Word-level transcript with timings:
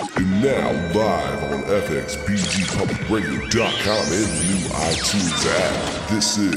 And 0.00 0.40
now, 0.42 0.70
live 0.94 1.42
on 1.52 1.62
FXBGPublicRadio.com 1.64 4.04
and 4.08 4.24
the 4.24 4.44
new 4.48 4.64
iTunes 4.72 5.46
app, 5.46 6.08
this 6.08 6.38
is 6.38 6.54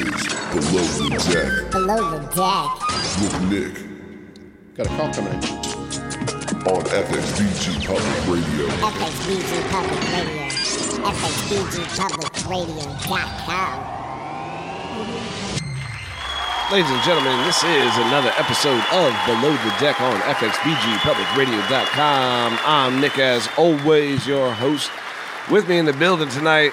Below 0.53 0.87
the 0.97 1.09
Deck 1.29 1.69
Below 1.71 2.03
the 2.11 2.19
deck. 2.35 2.71
with 3.19 3.35
Nick 3.51 3.73
Got 4.77 4.85
a 4.87 4.89
call 4.95 5.11
coming 5.13 5.33
in. 5.33 5.39
on 5.43 6.83
FXBG 6.85 7.85
Public 7.85 8.27
Radio. 8.27 8.67
FXBG 8.67 9.51
Public 9.69 10.01
Radio. 10.13 10.47
FXBGPublicRadio.com. 11.03 13.83
Ladies 16.71 16.89
and 16.89 17.03
gentlemen, 17.03 17.37
this 17.45 17.61
is 17.63 17.97
another 17.97 18.31
episode 18.37 18.81
of 18.91 19.13
Below 19.27 19.51
the 19.51 19.75
Deck 19.79 20.01
on 20.01 20.15
FXBGPublicRadio.com. 20.21 22.57
I'm 22.65 22.99
Nick, 22.99 23.19
as 23.19 23.47
always, 23.57 24.25
your 24.25 24.51
host. 24.53 24.89
With 25.51 25.69
me 25.69 25.77
in 25.77 25.85
the 25.85 25.93
building 25.93 26.29
tonight, 26.29 26.71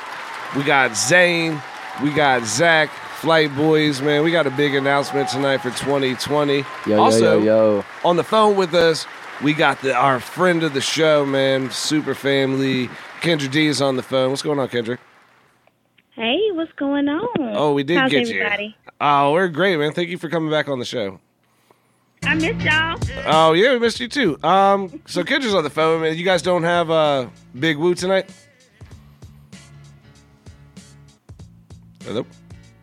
we 0.56 0.62
got 0.62 0.96
Zane, 0.96 1.60
we 2.02 2.10
got 2.14 2.44
Zach, 2.44 2.88
Flight 3.18 3.54
Boys, 3.54 4.00
man. 4.00 4.24
We 4.24 4.30
got 4.30 4.46
a 4.46 4.50
big 4.50 4.74
announcement 4.74 5.28
tonight 5.28 5.58
for 5.58 5.68
2020. 5.70 6.64
Yo, 6.86 6.98
also, 6.98 7.38
yo, 7.38 7.44
yo, 7.44 7.74
yo. 7.76 7.84
on 8.04 8.16
the 8.16 8.24
phone 8.24 8.56
with 8.56 8.72
us, 8.72 9.06
we 9.42 9.52
got 9.52 9.82
the, 9.82 9.94
our 9.94 10.18
friend 10.18 10.62
of 10.62 10.72
the 10.72 10.80
show, 10.80 11.26
man, 11.26 11.70
super 11.70 12.14
family. 12.14 12.88
Kendra 13.20 13.50
D 13.50 13.66
is 13.66 13.82
on 13.82 13.96
the 13.96 14.02
phone. 14.02 14.30
What's 14.30 14.40
going 14.42 14.58
on, 14.58 14.68
Kendra? 14.68 14.96
Hey, 16.12 16.38
what's 16.52 16.72
going 16.72 17.08
on? 17.08 17.28
Oh, 17.38 17.72
we 17.74 17.82
did 17.82 17.98
How's 17.98 18.10
get 18.10 18.28
everybody? 18.28 18.64
you. 18.66 18.72
Oh, 19.00 19.32
we're 19.32 19.48
great, 19.48 19.78
man. 19.78 19.92
Thank 19.92 20.08
you 20.10 20.18
for 20.18 20.28
coming 20.28 20.50
back 20.50 20.68
on 20.68 20.78
the 20.78 20.84
show. 20.84 21.20
I 22.22 22.34
missed 22.34 22.60
y'all. 22.60 22.98
Oh 23.26 23.54
yeah, 23.54 23.72
we 23.72 23.78
missed 23.78 23.98
you 23.98 24.08
too. 24.08 24.38
Um, 24.42 25.00
so 25.06 25.24
Kendra's 25.24 25.54
on 25.54 25.64
the 25.64 25.70
phone, 25.70 26.02
man. 26.02 26.16
You 26.18 26.24
guys 26.24 26.42
don't 26.42 26.62
have 26.64 26.90
uh 26.90 27.28
Big 27.58 27.78
Woo 27.78 27.94
tonight? 27.94 28.30
Hello. 32.04 32.26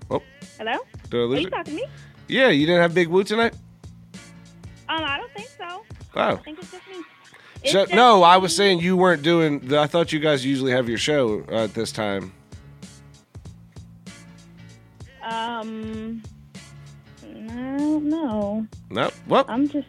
Oh, 0.09 0.22
Hello? 0.58 0.78
did 1.09 1.18
I 1.18 1.24
Are 1.24 1.40
you 1.40 1.48
it? 1.48 1.50
talking 1.52 1.64
to 1.78 1.82
me? 1.82 1.86
Yeah, 2.28 2.50
you 2.50 2.66
didn't 2.66 2.81
have 2.81 2.94
Big 2.94 3.08
Woo 3.09 3.24
tonight. 3.24 3.54
Um, 4.90 5.04
I 5.04 5.18
don't 5.18 5.31
think 5.34 5.50
so. 5.50 5.84
Wow. 6.16 6.34
I 6.34 6.36
think 6.38 6.59
it's 6.59 6.72
just 6.72 6.88
me. 6.88 6.96
It's 7.64 7.72
So, 7.74 7.84
just 7.84 7.94
no, 7.94 8.24
I 8.24 8.38
was 8.38 8.56
saying 8.56 8.80
you 8.80 8.98
weren't 8.98 9.22
doing. 9.22 9.59
The, 9.59 9.80
I 9.80 9.88
thought 9.88 10.12
you 10.12 10.20
guys 10.20 10.46
usually 10.46 10.72
have 10.72 10.90
your 10.90 10.98
show 10.98 11.44
uh, 11.52 11.66
at 11.66 11.74
this 11.74 11.92
time. 11.92 12.34
Um, 15.31 16.23
I 17.23 17.78
don't 17.78 18.06
know. 18.06 18.67
No, 18.89 19.09
well, 19.28 19.45
I'm 19.47 19.67
just. 19.67 19.88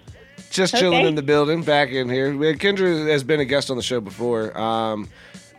just 0.50 0.76
chilling 0.76 1.06
in 1.06 1.14
the 1.14 1.22
building, 1.22 1.62
back 1.62 1.90
in 1.90 2.08
here. 2.08 2.36
We 2.36 2.48
had- 2.48 2.58
Kendra 2.58 3.08
has 3.10 3.22
been 3.22 3.40
a 3.40 3.44
guest 3.44 3.70
on 3.70 3.76
the 3.76 3.82
show 3.82 4.00
before. 4.00 4.56
Um, 4.58 5.08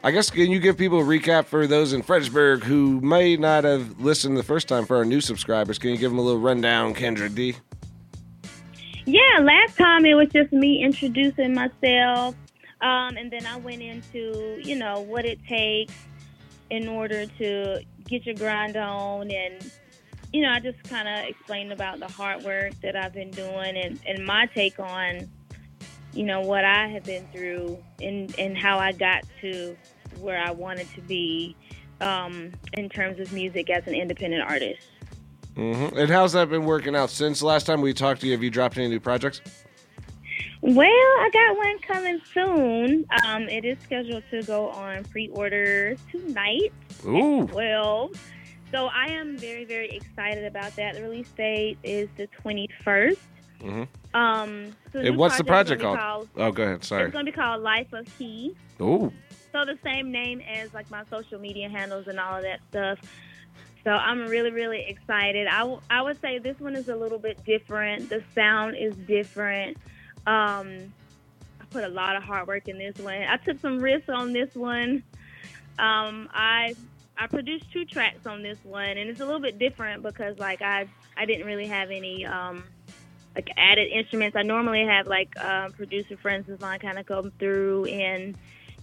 I 0.03 0.11
guess 0.11 0.29
can 0.29 0.49
you 0.49 0.59
give 0.59 0.77
people 0.77 0.99
a 0.99 1.03
recap 1.03 1.45
for 1.45 1.67
those 1.67 1.91
in 1.93 2.01
Fredericksburg 2.01 2.63
who 2.63 3.01
may 3.01 3.35
not 3.37 3.65
have 3.65 3.99
listened 3.99 4.37
the 4.37 4.43
first 4.43 4.67
time 4.67 4.85
for 4.85 4.95
our 4.97 5.05
new 5.05 5.21
subscribers? 5.21 5.77
Can 5.77 5.91
you 5.91 5.97
give 5.97 6.11
them 6.11 6.19
a 6.19 6.21
little 6.21 6.39
rundown, 6.39 6.93
Kendra 6.93 7.33
D? 7.33 7.55
Yeah, 9.05 9.39
last 9.41 9.77
time 9.77 10.05
it 10.05 10.13
was 10.13 10.29
just 10.29 10.51
me 10.53 10.83
introducing 10.83 11.53
myself, 11.53 12.35
um, 12.81 13.17
and 13.17 13.31
then 13.31 13.45
I 13.45 13.57
went 13.57 13.81
into 13.81 14.59
you 14.63 14.75
know 14.75 14.99
what 15.01 15.25
it 15.25 15.39
takes 15.47 15.93
in 16.69 16.87
order 16.87 17.25
to 17.25 17.81
get 18.09 18.25
your 18.25 18.35
grind 18.35 18.75
on, 18.75 19.29
and 19.31 19.71
you 20.33 20.41
know 20.41 20.51
I 20.51 20.59
just 20.59 20.81
kind 20.83 21.07
of 21.07 21.29
explained 21.29 21.71
about 21.71 21.99
the 21.99 22.07
hard 22.07 22.43
work 22.43 22.73
that 22.81 22.95
I've 22.95 23.13
been 23.13 23.31
doing 23.31 23.77
and, 23.77 23.99
and 24.05 24.25
my 24.25 24.47
take 24.47 24.79
on 24.79 25.29
you 26.13 26.23
know 26.23 26.41
what 26.41 26.65
I 26.65 26.87
have 26.87 27.03
been 27.03 27.25
through 27.27 27.77
and 28.01 28.37
and 28.39 28.57
how 28.57 28.79
I 28.79 28.91
got 28.91 29.23
to 29.41 29.77
where 30.19 30.41
I 30.41 30.51
wanted 30.51 30.87
to 30.95 31.01
be 31.01 31.55
um, 32.01 32.51
in 32.73 32.89
terms 32.89 33.19
of 33.19 33.31
music 33.33 33.69
as 33.69 33.85
an 33.87 33.93
independent 33.93 34.43
artist. 34.43 34.81
hmm 35.55 35.87
And 35.95 36.09
how's 36.09 36.33
that 36.33 36.49
been 36.49 36.65
working 36.65 36.95
out 36.95 37.09
since 37.09 37.41
last 37.41 37.65
time 37.65 37.81
we 37.81 37.93
talked 37.93 38.21
to 38.21 38.27
you? 38.27 38.33
Have 38.33 38.43
you 38.43 38.49
dropped 38.49 38.77
any 38.77 38.87
new 38.87 38.99
projects? 38.99 39.41
Well, 40.61 40.85
I 40.87 41.29
got 41.31 41.57
one 41.57 41.79
coming 41.79 42.21
soon. 42.33 43.05
Um, 43.23 43.43
it 43.43 43.63
is 43.63 43.77
scheduled 43.83 44.23
to 44.31 44.43
go 44.43 44.69
on 44.69 45.05
pre-order 45.05 45.95
tonight, 46.11 46.73
Ooh, 47.05 47.47
twelve. 47.47 48.11
So 48.71 48.85
I 48.87 49.05
am 49.07 49.37
very, 49.37 49.65
very 49.65 49.89
excited 49.89 50.45
about 50.45 50.75
that. 50.75 50.95
The 50.95 51.01
release 51.01 51.29
date 51.31 51.77
is 51.83 52.07
the 52.17 52.27
twenty-first. 52.27 53.19
Mhm. 53.61 53.87
Um, 54.13 54.75
so 54.93 55.01
new 55.01 55.13
what's 55.13 55.37
the 55.37 55.43
project 55.43 55.81
gonna 55.81 55.99
called? 55.99 56.29
oh, 56.37 56.51
go 56.51 56.63
ahead. 56.63 56.83
Sorry. 56.83 57.03
It's 57.05 57.11
going 57.11 57.25
to 57.25 57.31
be 57.31 57.35
called 57.35 57.61
Life 57.61 57.91
of 57.91 58.05
Key. 58.17 58.55
Ooh, 58.81 59.11
So 59.51 59.65
the 59.65 59.77
same 59.83 60.11
name 60.11 60.39
as 60.41 60.73
like 60.73 60.89
my 60.89 61.03
social 61.09 61.39
media 61.39 61.67
handles 61.67 62.07
and 62.07 62.19
all 62.19 62.37
of 62.37 62.43
that 62.43 62.61
stuff. 62.69 62.99
So 63.83 63.91
I'm 63.91 64.27
really, 64.27 64.51
really 64.51 64.85
excited. 64.87 65.47
I, 65.47 65.59
w- 65.59 65.81
I 65.89 66.01
would 66.01 66.19
say 66.21 66.39
this 66.39 66.57
one 66.59 66.73
is 66.75 66.87
a 66.87 66.95
little 66.95 67.19
bit 67.19 67.43
different. 67.43 68.09
The 68.09 68.23
sound 68.33 68.77
is 68.77 68.95
different. 68.95 69.75
Um, 70.25 70.93
I 71.61 71.65
put 71.69 71.83
a 71.83 71.89
lot 71.89 72.15
of 72.15 72.23
hard 72.23 72.47
work 72.47 72.67
in 72.69 72.77
this 72.77 72.97
one. 72.97 73.23
I 73.23 73.35
took 73.37 73.59
some 73.59 73.79
risks 73.79 74.07
on 74.09 74.31
this 74.31 74.55
one. 74.55 75.03
Um, 75.79 76.29
I 76.33 76.75
I 77.17 77.27
produced 77.27 77.71
two 77.71 77.85
tracks 77.85 78.25
on 78.25 78.43
this 78.43 78.57
one, 78.63 78.97
and 78.97 79.09
it's 79.09 79.19
a 79.19 79.25
little 79.25 79.41
bit 79.41 79.57
different 79.57 80.03
because 80.03 80.37
like 80.39 80.61
I 80.61 80.87
I 81.17 81.25
didn't 81.25 81.45
really 81.45 81.67
have 81.67 81.91
any 81.91 82.25
um, 82.25 82.63
like 83.35 83.49
added 83.57 83.89
instruments. 83.89 84.35
I 84.35 84.43
normally 84.43 84.85
have 84.85 85.07
like 85.07 85.33
uh, 85.39 85.69
producer 85.69 86.17
friends 86.17 86.49
of 86.49 86.61
mine 86.61 86.79
kind 86.79 86.99
of 86.99 87.05
come 87.05 87.31
through 87.39 87.85
and 87.85 88.35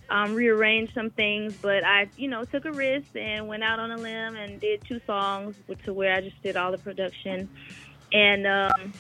um, 0.09 0.34
rearrange 0.34 0.95
some 0.95 1.11
things, 1.11 1.55
but 1.61 1.84
I, 1.84 2.09
you 2.17 2.29
know, 2.29 2.45
took 2.45 2.65
a 2.65 2.73
risk 2.73 3.09
and 3.17 3.49
went 3.49 3.63
out 3.63 3.78
on 3.78 3.91
a 3.91 3.97
limb 3.97 4.37
and 4.37 4.61
did 4.61 4.84
two 4.84 5.01
songs 5.07 5.57
to 5.84 5.93
where 5.93 6.15
I 6.15 6.21
just 6.21 6.41
did 6.43 6.57
all 6.57 6.71
the 6.71 6.78
production. 6.78 7.49
And 8.13 8.47
um, 8.47 8.71
I'm 8.78 8.93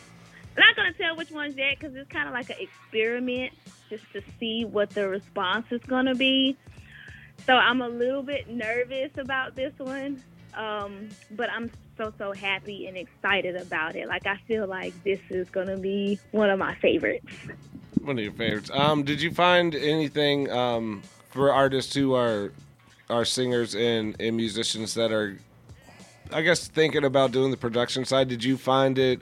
not 0.56 0.76
to 0.92 0.98
tell 0.98 1.16
which 1.16 1.30
ones 1.30 1.56
yet 1.56 1.78
because 1.78 1.94
it's 1.94 2.10
kind 2.10 2.26
of 2.26 2.34
like 2.34 2.50
an 2.50 2.56
experiment 2.58 3.52
just 3.88 4.04
to 4.12 4.22
see 4.40 4.64
what 4.64 4.90
the 4.90 5.08
response 5.08 5.66
is 5.70 5.80
to 6.06 6.14
be. 6.14 6.56
So 7.44 7.54
I'm 7.54 7.82
a 7.82 7.88
little 7.88 8.22
bit 8.22 8.48
nervous 8.48 9.10
about 9.18 9.54
this 9.54 9.72
one, 9.78 10.22
um, 10.54 11.08
but 11.32 11.50
I'm 11.50 11.70
so, 11.96 12.12
so 12.18 12.32
happy 12.32 12.86
and 12.86 12.96
excited 12.96 13.56
about 13.56 13.94
it. 13.96 14.08
Like, 14.08 14.26
I 14.26 14.36
feel 14.48 14.66
like 14.66 14.92
this 15.04 15.20
is 15.30 15.48
going 15.50 15.68
to 15.68 15.76
be 15.76 16.18
one 16.32 16.50
of 16.50 16.58
my 16.58 16.74
favorites. 16.76 17.26
one 18.02 18.18
of 18.18 18.24
your 18.24 18.32
favorites. 18.32 18.70
Um, 18.72 19.04
did 19.04 19.20
you 19.20 19.30
find 19.32 19.74
anything 19.74 20.50
um 20.50 21.02
for 21.30 21.52
artists 21.52 21.94
who 21.94 22.14
are 22.14 22.52
are 23.08 23.24
singers 23.24 23.74
and, 23.76 24.16
and 24.18 24.36
musicians 24.36 24.94
that 24.94 25.12
are, 25.12 25.38
I 26.32 26.42
guess, 26.42 26.66
thinking 26.66 27.04
about 27.04 27.30
doing 27.30 27.52
the 27.52 27.56
production 27.56 28.04
side? 28.04 28.28
Did 28.28 28.42
you 28.42 28.56
find 28.56 28.98
it? 28.98 29.20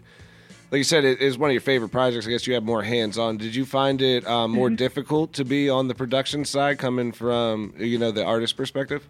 Like 0.71 0.79
you 0.79 0.85
said, 0.85 1.05
it 1.05 1.21
is 1.21 1.39
one 1.39 1.51
of 1.51 1.55
your 1.55 1.61
favorite 1.61 1.91
projects. 1.91 2.27
I 2.27 2.31
guess 2.31 2.47
you 2.47 2.55
have 2.55 2.65
more 2.65 2.83
hands 2.83 3.19
on. 3.19 3.37
Did 3.37 3.55
you 3.55 3.65
find 3.65 4.03
it 4.03 4.27
um, 4.27 4.51
more 4.51 4.71
difficult 4.71 5.33
to 5.35 5.45
be 5.45 5.69
on 5.71 5.89
the 5.89 5.95
production 5.95 6.45
side, 6.45 6.79
coming 6.79 7.13
from 7.13 7.75
you 7.79 7.99
know 7.99 8.11
the 8.11 8.25
artist 8.25 8.57
perspective? 8.57 9.09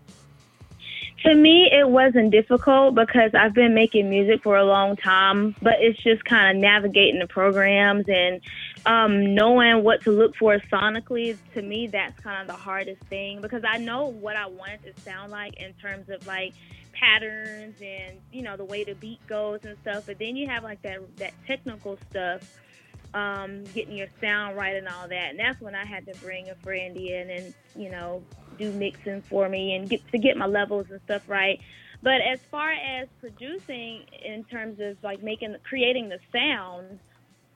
To 1.25 1.35
me, 1.35 1.71
it 1.73 1.89
wasn't 1.89 2.33
difficult 2.33 2.95
because 2.95 3.31
I've 3.35 3.55
been 3.55 3.75
making 3.75 4.11
music 4.11 4.43
for 4.43 4.59
a 4.59 4.65
long 4.65 4.95
time, 4.95 5.57
but 5.63 5.77
it's 5.79 5.99
just 6.03 6.23
kind 6.27 6.55
of 6.55 6.61
navigating 6.61 7.19
the 7.19 7.27
programs 7.27 8.05
and 8.09 8.43
um, 8.85 9.35
knowing 9.35 9.83
what 9.85 10.03
to 10.03 10.11
look 10.11 10.37
for 10.37 10.59
sonically. 10.71 11.39
To 11.55 11.63
me, 11.63 11.87
that's 11.87 12.21
kind 12.21 12.43
of 12.43 12.47
the 12.47 12.61
hardest 12.61 13.03
thing 13.05 13.41
because 13.41 13.63
I 13.67 13.79
know 13.79 14.09
what 14.09 14.37
I 14.37 14.47
want 14.47 14.73
it 14.85 14.95
to 14.95 15.01
sound 15.01 15.31
like 15.31 15.55
in 15.55 15.73
terms 15.75 16.11
of 16.11 16.27
like 16.27 16.53
patterns 16.99 17.77
and 17.83 18.19
you 18.33 18.43
know 18.43 18.57
the 18.57 18.65
way 18.65 18.85
the 18.85 18.95
beat 18.95 19.25
goes 19.27 19.61
and 19.65 19.77
stuff. 19.83 20.05
But 20.07 20.19
then 20.19 20.37
you 20.37 20.49
have 20.49 20.63
like 20.63 20.83
that 20.83 21.01
that 21.17 21.33
technical 21.47 21.99
stuff, 22.11 22.59
um, 23.13 23.65
getting 23.75 23.97
your 23.97 24.09
sound 24.21 24.57
right 24.57 24.77
and 24.77 24.89
all 24.89 25.09
that. 25.09 25.31
And 25.31 25.39
that's 25.39 25.61
when 25.61 25.75
I 25.75 25.85
had 25.85 26.07
to 26.07 26.15
bring 26.21 26.51
a 26.51 26.55
friend 26.57 26.97
in 26.97 27.31
and 27.31 27.55
you 27.77 27.91
know 27.91 28.23
do 28.59 28.73
mixing 28.73 29.23
for 29.23 29.49
me 29.49 29.75
and 29.75 29.89
get 29.89 30.07
to 30.13 30.19
get 30.19 30.37
my 30.37 30.47
levels 30.47 30.87
and 30.91 31.01
stuff 31.05 31.29
right. 31.29 31.61
But 32.03 32.21
as 32.21 32.39
far 32.51 32.71
as 32.71 33.09
producing 33.21 34.05
in 34.25 34.45
terms 34.45 34.79
of 34.81 34.97
like 35.03 35.23
making 35.23 35.57
creating 35.65 36.11
the 36.11 36.19
sound, 36.33 36.99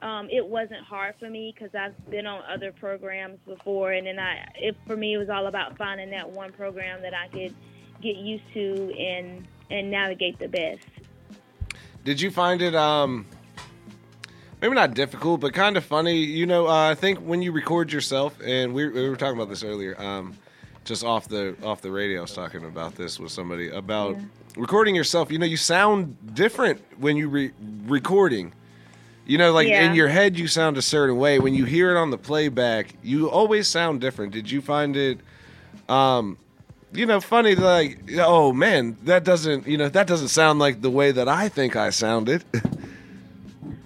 um, 0.00 0.28
it 0.30 0.46
wasn't 0.46 0.82
hard 0.84 1.16
for 1.18 1.28
me 1.28 1.52
because 1.54 1.74
I've 1.74 2.10
been 2.10 2.26
on 2.26 2.42
other 2.50 2.72
programs 2.72 3.38
before, 3.46 3.92
and 3.92 4.06
then 4.06 4.18
I 4.18 4.48
it 4.56 4.76
for 4.86 4.96
me 4.96 5.14
it 5.14 5.18
was 5.18 5.28
all 5.28 5.48
about 5.48 5.76
finding 5.76 6.10
that 6.10 6.30
one 6.30 6.52
program 6.52 7.02
that 7.02 7.14
I 7.14 7.28
could 7.28 7.54
get 8.00 8.16
used 8.16 8.44
to 8.54 8.94
and 8.98 9.46
and 9.70 9.90
navigate 9.90 10.38
the 10.38 10.48
best. 10.48 10.84
Did 12.04 12.20
you 12.20 12.30
find 12.30 12.62
it 12.62 12.74
um 12.74 13.26
maybe 14.60 14.74
not 14.74 14.94
difficult, 14.94 15.40
but 15.40 15.52
kind 15.52 15.76
of 15.76 15.84
funny? 15.84 16.16
You 16.16 16.46
know, 16.46 16.66
uh, 16.66 16.90
I 16.90 16.94
think 16.94 17.18
when 17.20 17.42
you 17.42 17.52
record 17.52 17.92
yourself, 17.92 18.38
and 18.44 18.72
we, 18.74 18.88
we 18.88 19.08
were 19.08 19.16
talking 19.16 19.36
about 19.36 19.48
this 19.48 19.62
earlier, 19.62 20.00
um, 20.00 20.36
just 20.84 21.04
off 21.04 21.28
the 21.28 21.54
off 21.62 21.82
the 21.82 21.90
radio, 21.90 22.18
I 22.18 22.22
was 22.22 22.32
talking 22.32 22.64
about 22.64 22.94
this 22.94 23.18
with 23.20 23.30
somebody 23.32 23.68
about 23.68 24.16
recording 24.56 24.94
yourself. 24.94 25.30
You 25.30 25.38
know, 25.38 25.46
you 25.46 25.56
sound 25.56 26.16
different 26.34 26.80
when 26.98 27.16
you 27.16 27.28
re- 27.28 27.52
recording. 27.86 28.52
You 29.26 29.36
know, 29.36 29.52
like 29.52 29.68
Yeah. 29.68 29.82
in 29.82 29.94
your 29.94 30.08
head, 30.08 30.38
you 30.38 30.48
sound 30.48 30.78
a 30.78 30.82
certain 30.82 31.18
way. 31.18 31.38
When 31.38 31.52
you 31.52 31.66
hear 31.66 31.94
it 31.94 31.98
on 32.00 32.10
the 32.10 32.16
playback, 32.16 32.94
you 33.02 33.28
always 33.28 33.68
sound 33.68 34.00
different. 34.00 34.32
Did 34.32 34.50
you 34.50 34.62
find 34.62 34.96
it, 34.96 35.18
um, 35.90 36.38
you 36.92 37.06
know, 37.06 37.20
funny? 37.20 37.54
Like, 37.54 37.98
oh 38.18 38.52
man, 38.52 38.96
that 39.04 39.24
doesn't, 39.24 39.66
you 39.66 39.76
know, 39.76 39.88
that 39.88 40.06
doesn't 40.06 40.28
sound 40.28 40.58
like 40.58 40.80
the 40.80 40.90
way 40.90 41.12
that 41.12 41.28
I 41.28 41.48
think 41.48 41.76
I 41.76 41.90
sounded. 41.90 42.44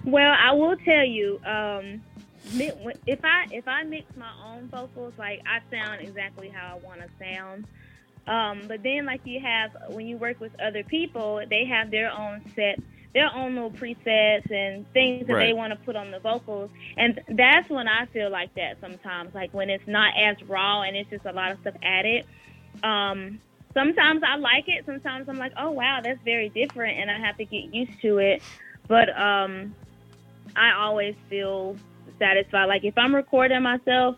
Well, 0.05 0.35
I 0.37 0.53
will 0.53 0.77
tell 0.79 1.05
you, 1.05 1.41
um, 1.47 2.03
if 3.07 3.25
I 3.25 3.47
if 3.53 3.69
I 3.69 3.85
mix 3.85 4.15
my 4.17 4.31
own 4.45 4.69
vocals, 4.69 5.15
like 5.17 5.43
I 5.47 5.61
sound 5.71 6.01
exactly 6.01 6.49
how 6.49 6.77
I 6.77 6.87
want 6.87 7.01
to 7.01 7.09
sound. 7.25 7.67
Um, 8.27 8.63
but 8.67 8.83
then, 8.83 9.07
like 9.07 9.21
you 9.25 9.41
have 9.41 9.71
when 9.91 10.07
you 10.07 10.17
work 10.17 10.41
with 10.41 10.53
other 10.61 10.83
people, 10.83 11.43
they 11.49 11.65
have 11.67 11.91
their 11.91 12.11
own 12.11 12.43
set, 12.57 12.81
their 13.15 13.33
own 13.33 13.55
little 13.55 13.71
presets 13.71 14.51
and 14.51 14.91
things 14.93 15.27
that 15.29 15.35
they 15.35 15.53
want 15.53 15.73
to 15.73 15.79
put 15.85 15.95
on 15.95 16.11
the 16.11 16.19
vocals, 16.19 16.71
and 16.97 17.21
that's 17.29 17.69
when 17.71 17.87
I 17.87 18.07
feel 18.07 18.29
like 18.29 18.55
that 18.57 18.79
sometimes, 18.81 19.35
like 19.35 19.55
when 19.55 19.71
it's 19.71 19.87
not 19.87 20.15
as 20.21 20.37
raw 20.49 20.83
and 20.83 20.97
it's 20.97 21.11
just 21.11 21.27
a 21.27 21.33
lot 21.33 21.53
of 21.53 21.61
stuff 21.61 21.75
added. 21.83 22.27
Um, 22.83 23.41
sometimes 23.75 24.23
I 24.27 24.37
like 24.37 24.65
it. 24.69 24.85
Sometimes 24.87 25.29
I'm 25.29 25.39
like, 25.39 25.53
oh 25.59 25.71
wow, 25.71 26.01
that's 26.03 26.21
very 26.25 26.49
different, 26.51 26.99
and 26.99 27.11
I 27.11 27.19
have 27.19 27.37
to 27.39 27.45
get 27.45 27.75
used 27.75 28.01
to 28.03 28.19
it. 28.19 28.43
But 28.89 29.09
um, 29.19 29.75
I 30.57 30.73
always 30.73 31.15
feel 31.29 31.77
satisfied. 32.19 32.67
Like 32.67 32.85
if 32.85 32.97
I'm 32.97 33.15
recording 33.15 33.63
myself, 33.63 34.17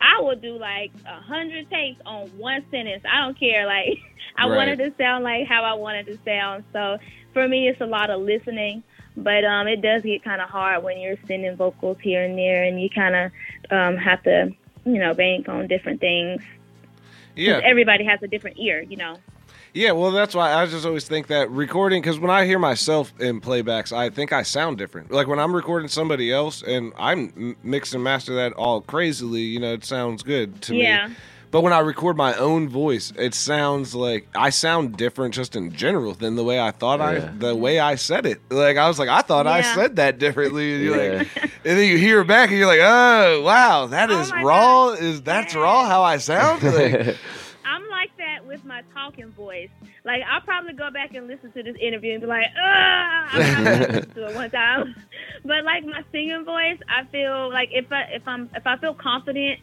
I 0.00 0.20
will 0.20 0.36
do 0.36 0.58
like 0.58 0.92
a 1.06 1.20
hundred 1.20 1.68
takes 1.70 2.00
on 2.06 2.28
one 2.38 2.64
sentence. 2.70 3.02
I 3.10 3.20
don't 3.20 3.38
care. 3.38 3.66
Like 3.66 3.98
I 4.36 4.46
Right. 4.46 4.56
wanted 4.56 4.78
to 4.78 4.94
sound 4.96 5.24
like 5.24 5.46
how 5.46 5.64
I 5.64 5.74
wanted 5.74 6.06
to 6.06 6.18
sound. 6.24 6.64
So 6.72 6.98
for 7.32 7.48
me, 7.48 7.68
it's 7.68 7.80
a 7.80 7.86
lot 7.86 8.10
of 8.10 8.20
listening. 8.22 8.82
But 9.16 9.44
um, 9.44 9.66
it 9.66 9.80
does 9.80 10.02
get 10.02 10.22
kind 10.22 10.42
of 10.42 10.50
hard 10.50 10.82
when 10.84 10.98
you're 10.98 11.16
sending 11.26 11.56
vocals 11.56 11.96
here 12.02 12.22
and 12.22 12.36
there, 12.36 12.64
and 12.64 12.80
you 12.80 12.90
kind 12.90 13.14
of 13.16 13.32
um, 13.70 13.96
have 13.96 14.22
to, 14.24 14.50
you 14.84 14.98
know, 14.98 15.14
bank 15.14 15.48
on 15.48 15.66
different 15.68 16.00
things. 16.00 16.42
Yeah, 17.36 17.60
Everybody 17.62 18.04
has 18.04 18.22
a 18.22 18.26
different 18.26 18.58
ear, 18.58 18.80
you 18.82 18.96
know. 18.96 19.18
yeah. 19.74 19.92
Well, 19.92 20.10
that's 20.10 20.34
why 20.34 20.52
I 20.54 20.66
just 20.66 20.84
always 20.86 21.06
think 21.06 21.26
that 21.28 21.50
recording, 21.50 22.00
because 22.02 22.18
when 22.18 22.30
I 22.30 22.46
hear 22.46 22.58
myself 22.58 23.12
in 23.20 23.40
playbacks, 23.40 23.92
I 23.92 24.10
think 24.10 24.32
I 24.32 24.42
sound 24.42 24.78
different. 24.78 25.10
Like 25.10 25.26
when 25.28 25.38
I'm 25.38 25.54
recording 25.54 25.88
somebody 25.88 26.32
else 26.32 26.62
and 26.62 26.92
I'm 26.98 27.56
mix 27.62 27.92
and 27.94 28.02
master 28.02 28.34
that 28.36 28.52
all 28.54 28.80
crazily, 28.80 29.42
you 29.42 29.60
know, 29.60 29.74
it 29.74 29.84
sounds 29.84 30.22
good 30.22 30.60
to 30.62 30.72
me. 30.72 30.82
Yeah. 30.82 31.10
But 31.50 31.62
when 31.62 31.72
I 31.72 31.78
record 31.78 32.16
my 32.16 32.34
own 32.34 32.68
voice, 32.68 33.12
it 33.16 33.34
sounds 33.34 33.94
like 33.94 34.26
I 34.34 34.50
sound 34.50 34.96
different 34.96 35.32
just 35.34 35.56
in 35.56 35.72
general 35.72 36.12
than 36.14 36.34
the 36.36 36.44
way 36.44 36.60
I 36.60 36.70
thought 36.70 37.00
I 37.00 37.20
the 37.20 37.54
way 37.56 37.78
I 37.78 37.94
said 37.94 38.26
it. 38.26 38.40
Like 38.50 38.76
I 38.76 38.88
was 38.88 38.98
like, 38.98 39.08
I 39.08 39.22
thought 39.22 39.46
I 39.46 39.62
said 39.62 39.96
that 39.96 40.18
differently. 40.18 40.74
And 40.74 40.84
you're 40.84 40.96
Yeah. 41.02 41.18
like 41.18 41.28
and 41.64 41.78
then 41.78 41.88
you 41.88 41.96
hear 41.98 42.20
it 42.20 42.26
back 42.26 42.50
and 42.50 42.58
you're 42.58 42.66
like, 42.66 42.80
oh 42.82 43.42
wow, 43.42 43.86
that 43.86 44.10
is 44.10 44.30
Oh 44.34 44.42
raw. 44.42 44.90
gosh. 44.90 45.00
Is 45.00 45.22
that's 45.22 45.54
Yeah. 45.54 45.60
raw 45.60 45.86
how 45.86 46.02
I 46.02 46.18
sound? 46.18 46.62
Like, 46.76 47.16
I'm 47.64 47.82
like 47.90 48.10
that 48.18 48.46
with 48.46 48.64
my 48.64 48.82
talking 48.94 49.30
voice. 49.32 49.70
Like 50.04 50.22
I'll 50.30 50.40
probably 50.42 50.72
go 50.74 50.90
back 50.90 51.14
and 51.14 51.26
listen 51.26 51.52
to 51.52 51.62
this 51.62 51.76
interview 51.80 52.12
and 52.12 52.20
be 52.20 52.26
like, 52.26 52.46
"Ah!" 52.56 53.28
I 53.32 53.40
mean, 53.40 53.54
I 53.54 53.60
listened 53.88 54.14
to 54.14 54.26
it 54.28 54.34
one 54.34 54.50
time, 54.50 54.94
but 55.44 55.64
like 55.64 55.84
my 55.84 56.02
singing 56.12 56.44
voice, 56.44 56.78
I 56.88 57.04
feel 57.10 57.50
like 57.50 57.70
if 57.72 57.90
I 57.90 58.02
if 58.12 58.26
I'm 58.26 58.50
if 58.54 58.66
I 58.66 58.76
feel 58.76 58.94
confident, 58.94 59.58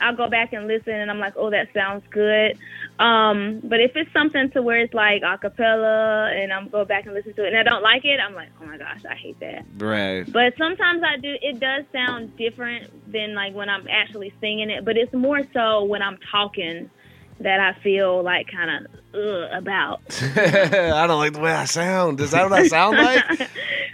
I'll 0.00 0.16
go 0.16 0.28
back 0.28 0.52
and 0.52 0.66
listen, 0.66 0.94
and 0.94 1.10
I'm 1.10 1.18
like, 1.18 1.34
"Oh, 1.36 1.50
that 1.50 1.68
sounds 1.72 2.04
good." 2.10 2.58
Um, 2.98 3.60
but 3.64 3.80
if 3.80 3.92
it's 3.94 4.12
something 4.12 4.50
to 4.52 4.62
where 4.62 4.80
it's 4.80 4.94
like 4.94 5.22
a 5.22 5.38
cappella, 5.38 6.30
and 6.32 6.52
I'm 6.52 6.68
go 6.68 6.84
back 6.84 7.06
and 7.06 7.14
listen 7.14 7.34
to 7.34 7.44
it, 7.44 7.48
and 7.48 7.58
I 7.58 7.62
don't 7.62 7.82
like 7.82 8.04
it, 8.04 8.20
I'm 8.20 8.34
like, 8.34 8.48
"Oh 8.60 8.66
my 8.66 8.78
gosh, 8.78 9.04
I 9.08 9.14
hate 9.14 9.38
that." 9.40 9.64
right. 9.78 10.30
But 10.30 10.54
sometimes 10.58 11.02
I 11.02 11.16
do. 11.16 11.36
It 11.42 11.60
does 11.60 11.84
sound 11.92 12.36
different 12.36 13.12
than 13.12 13.34
like 13.34 13.54
when 13.54 13.68
I'm 13.68 13.86
actually 13.88 14.32
singing 14.40 14.70
it. 14.70 14.84
But 14.84 14.96
it's 14.96 15.12
more 15.12 15.42
so 15.52 15.84
when 15.84 16.02
I'm 16.02 16.18
talking 16.30 16.90
that 17.40 17.58
I 17.60 17.72
feel 17.82 18.22
like 18.22 18.48
kind 18.50 18.86
of 18.86 18.94
uh, 19.14 19.48
about. 19.56 20.00
I 20.36 21.06
don't 21.06 21.18
like 21.18 21.32
the 21.32 21.40
way 21.40 21.52
I 21.52 21.64
sound. 21.64 22.20
Is 22.20 22.30
that 22.32 22.48
what 22.48 22.52
I 22.58 22.66
sound 22.68 22.96
like? 22.98 23.24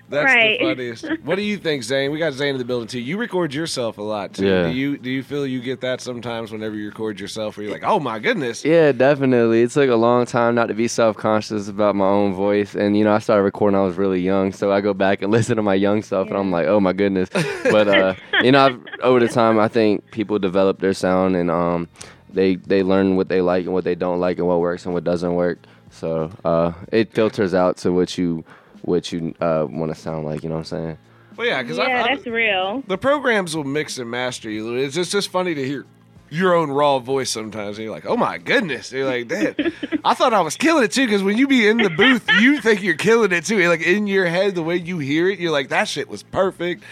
That's 0.08 0.24
Right. 0.24 0.60
the 0.60 0.66
funniest. 0.66 1.08
What 1.24 1.34
do 1.34 1.42
you 1.42 1.56
think, 1.56 1.82
Zane? 1.82 2.12
We 2.12 2.18
got 2.20 2.32
Zane 2.32 2.50
in 2.50 2.58
the 2.58 2.64
building 2.64 2.86
too. 2.86 3.00
You 3.00 3.16
record 3.18 3.52
yourself 3.52 3.98
a 3.98 4.02
lot 4.02 4.34
too. 4.34 4.46
Yeah. 4.46 4.62
Do 4.68 4.72
you 4.72 4.98
do 4.98 5.10
you 5.10 5.24
feel 5.24 5.44
you 5.44 5.60
get 5.60 5.80
that 5.80 6.00
sometimes 6.00 6.52
whenever 6.52 6.76
you 6.76 6.86
record 6.86 7.18
yourself 7.18 7.56
where 7.56 7.64
you're 7.64 7.72
like, 7.72 7.82
oh 7.82 7.98
my 7.98 8.20
goodness. 8.20 8.64
Yeah, 8.64 8.92
definitely. 8.92 9.62
It 9.62 9.70
took 9.72 9.90
a 9.90 9.96
long 9.96 10.24
time 10.24 10.54
not 10.54 10.66
to 10.66 10.74
be 10.74 10.86
self 10.86 11.16
conscious 11.16 11.66
about 11.68 11.96
my 11.96 12.06
own 12.06 12.34
voice. 12.34 12.76
And, 12.76 12.96
you 12.96 13.02
know, 13.02 13.12
I 13.14 13.18
started 13.18 13.42
recording 13.42 13.76
when 13.76 13.82
I 13.82 13.86
was 13.88 13.96
really 13.96 14.20
young. 14.20 14.52
So 14.52 14.70
I 14.70 14.80
go 14.80 14.94
back 14.94 15.22
and 15.22 15.32
listen 15.32 15.56
to 15.56 15.62
my 15.62 15.74
young 15.74 16.02
self 16.02 16.28
and 16.28 16.36
I'm 16.36 16.52
like, 16.52 16.66
oh 16.68 16.78
my 16.78 16.92
goodness. 16.92 17.28
But, 17.64 17.88
uh, 17.88 18.14
you 18.42 18.52
know, 18.52 18.64
I've, 18.64 18.80
over 19.02 19.18
the 19.18 19.28
time, 19.28 19.58
I 19.58 19.66
think 19.66 20.08
people 20.12 20.38
develop 20.38 20.78
their 20.78 20.92
sound 20.94 21.34
and 21.34 21.50
um, 21.50 21.88
they, 22.36 22.56
they 22.56 22.82
learn 22.82 23.16
what 23.16 23.28
they 23.28 23.40
like 23.40 23.64
and 23.64 23.72
what 23.72 23.84
they 23.84 23.94
don't 23.94 24.20
like 24.20 24.38
and 24.38 24.46
what 24.46 24.60
works 24.60 24.84
and 24.84 24.94
what 24.94 25.04
doesn't 25.04 25.34
work. 25.34 25.58
So 25.90 26.30
uh, 26.44 26.72
it 26.92 27.12
filters 27.12 27.54
out 27.54 27.78
to 27.78 27.92
what 27.92 28.18
you 28.18 28.44
what 28.82 29.10
you 29.10 29.34
uh, 29.40 29.66
want 29.68 29.92
to 29.92 30.00
sound 30.00 30.24
like. 30.26 30.42
You 30.42 30.48
know 30.48 30.56
what 30.56 30.72
I'm 30.72 30.78
saying? 30.78 30.98
Well, 31.36 31.46
yeah, 31.46 31.62
because 31.62 31.78
yeah, 31.78 32.06
that's 32.06 32.26
real. 32.26 32.82
the 32.86 32.96
programs 32.96 33.56
will 33.56 33.64
mix 33.64 33.98
and 33.98 34.10
master 34.10 34.48
you. 34.48 34.74
It's 34.76 34.94
just, 34.94 35.12
just 35.12 35.28
funny 35.28 35.54
to 35.54 35.64
hear 35.66 35.84
your 36.30 36.54
own 36.54 36.70
raw 36.70 36.98
voice 36.98 37.30
sometimes. 37.30 37.78
And 37.78 37.84
you're 37.84 37.94
like, 37.94 38.06
oh 38.06 38.16
my 38.16 38.38
goodness. 38.38 38.90
You're 38.92 39.06
like, 39.06 39.28
damn. 39.28 39.54
I 40.04 40.14
thought 40.14 40.32
I 40.32 40.40
was 40.40 40.56
killing 40.56 40.84
it 40.84 40.92
too. 40.92 41.06
Because 41.06 41.22
when 41.22 41.36
you 41.36 41.46
be 41.46 41.68
in 41.68 41.76
the 41.78 41.90
booth, 41.90 42.28
you 42.40 42.60
think 42.60 42.82
you're 42.82 42.94
killing 42.94 43.32
it 43.32 43.44
too. 43.44 43.68
Like 43.68 43.82
in 43.82 44.06
your 44.06 44.26
head, 44.26 44.54
the 44.54 44.62
way 44.62 44.76
you 44.76 44.98
hear 44.98 45.28
it, 45.28 45.38
you're 45.38 45.52
like, 45.52 45.68
that 45.68 45.88
shit 45.88 46.08
was 46.08 46.22
perfect. 46.22 46.82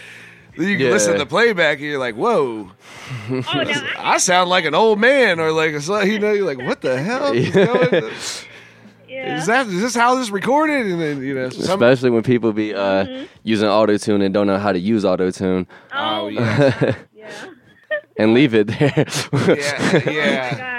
Then 0.57 0.67
you 0.67 0.77
can 0.77 0.85
Yeah. 0.87 0.91
listen 0.93 1.13
to 1.13 1.19
the 1.19 1.25
playback 1.25 1.77
and 1.79 1.87
you're 1.87 1.99
like, 1.99 2.15
whoa, 2.15 2.71
Oh, 3.29 3.33
no, 3.33 3.41
I, 3.47 3.93
I 4.13 4.17
sound 4.17 4.49
like 4.49 4.65
an 4.65 4.73
old 4.75 4.99
man. 4.99 5.39
Or 5.39 5.51
like, 5.51 5.71
it's 5.73 5.87
like, 5.89 6.07
you 6.07 6.19
know, 6.19 6.31
you're 6.31 6.45
like, 6.45 6.65
what 6.67 6.81
the 6.81 7.01
hell 7.01 7.33
is 7.33 7.49
going 7.53 7.67
yeah. 9.09 9.37
Is 9.37 9.45
that 9.47 9.67
is 9.67 9.81
this 9.81 9.95
how 9.95 10.15
this 10.15 10.29
recorded? 10.29 10.85
And 10.87 10.99
then 11.01 11.21
you 11.23 11.33
know, 11.35 11.49
some, 11.49 11.81
Especially 11.81 12.09
when 12.09 12.23
people 12.23 12.51
be 12.53 12.73
uh, 12.73 13.25
using 13.43 13.67
auto 13.69 13.97
tune 13.97 14.21
and 14.21 14.33
don't 14.33 14.47
know 14.47 14.57
how 14.57 14.71
to 14.71 14.79
use 14.79 15.05
auto 15.05 15.31
tune 15.31 15.67
oh 15.93 16.21
oh, 16.23 16.27
yeah, 16.27 16.95
yeah. 17.15 17.31
and 18.17 18.33
leave 18.33 18.53
it 18.53 18.67
there. 18.67 19.05
yeah, 19.05 19.05
Oh 19.33 19.91
my 20.05 20.11
yeah. 20.11 20.74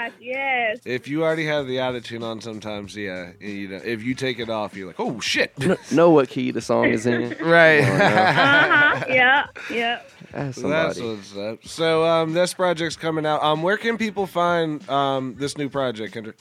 Gosh, 0.87 0.93
yes. 0.93 1.01
If 1.01 1.07
you 1.07 1.23
already 1.23 1.45
have 1.45 1.67
the 1.67 1.79
attitude 1.79 2.23
on, 2.23 2.41
sometimes 2.41 2.95
yeah, 2.95 3.31
you 3.39 3.67
know, 3.67 3.81
if 3.83 4.03
you 4.03 4.15
take 4.15 4.39
it 4.39 4.49
off, 4.49 4.75
you're 4.75 4.87
like, 4.87 4.99
oh 4.99 5.19
shit, 5.19 5.53
know 5.91 6.09
what 6.09 6.29
key 6.29 6.51
the 6.51 6.61
song 6.61 6.85
is 6.85 7.05
in. 7.05 7.35
right. 7.41 7.81
Uh 7.87 8.99
huh. 8.99 9.05
yeah. 9.09 9.47
Yeah. 9.71 10.01
Ask 10.33 10.59
That's 10.61 10.97
somebody. 10.97 11.01
what's 11.01 11.37
up. 11.37 11.65
So 11.65 12.03
um, 12.05 12.33
this 12.33 12.53
project's 12.53 12.95
coming 12.95 13.25
out. 13.25 13.43
Um, 13.43 13.61
where 13.61 13.77
can 13.77 13.97
people 13.97 14.25
find 14.27 14.87
um 14.89 15.35
this 15.37 15.57
new 15.57 15.69
project, 15.69 16.13
Kendrick? 16.13 16.37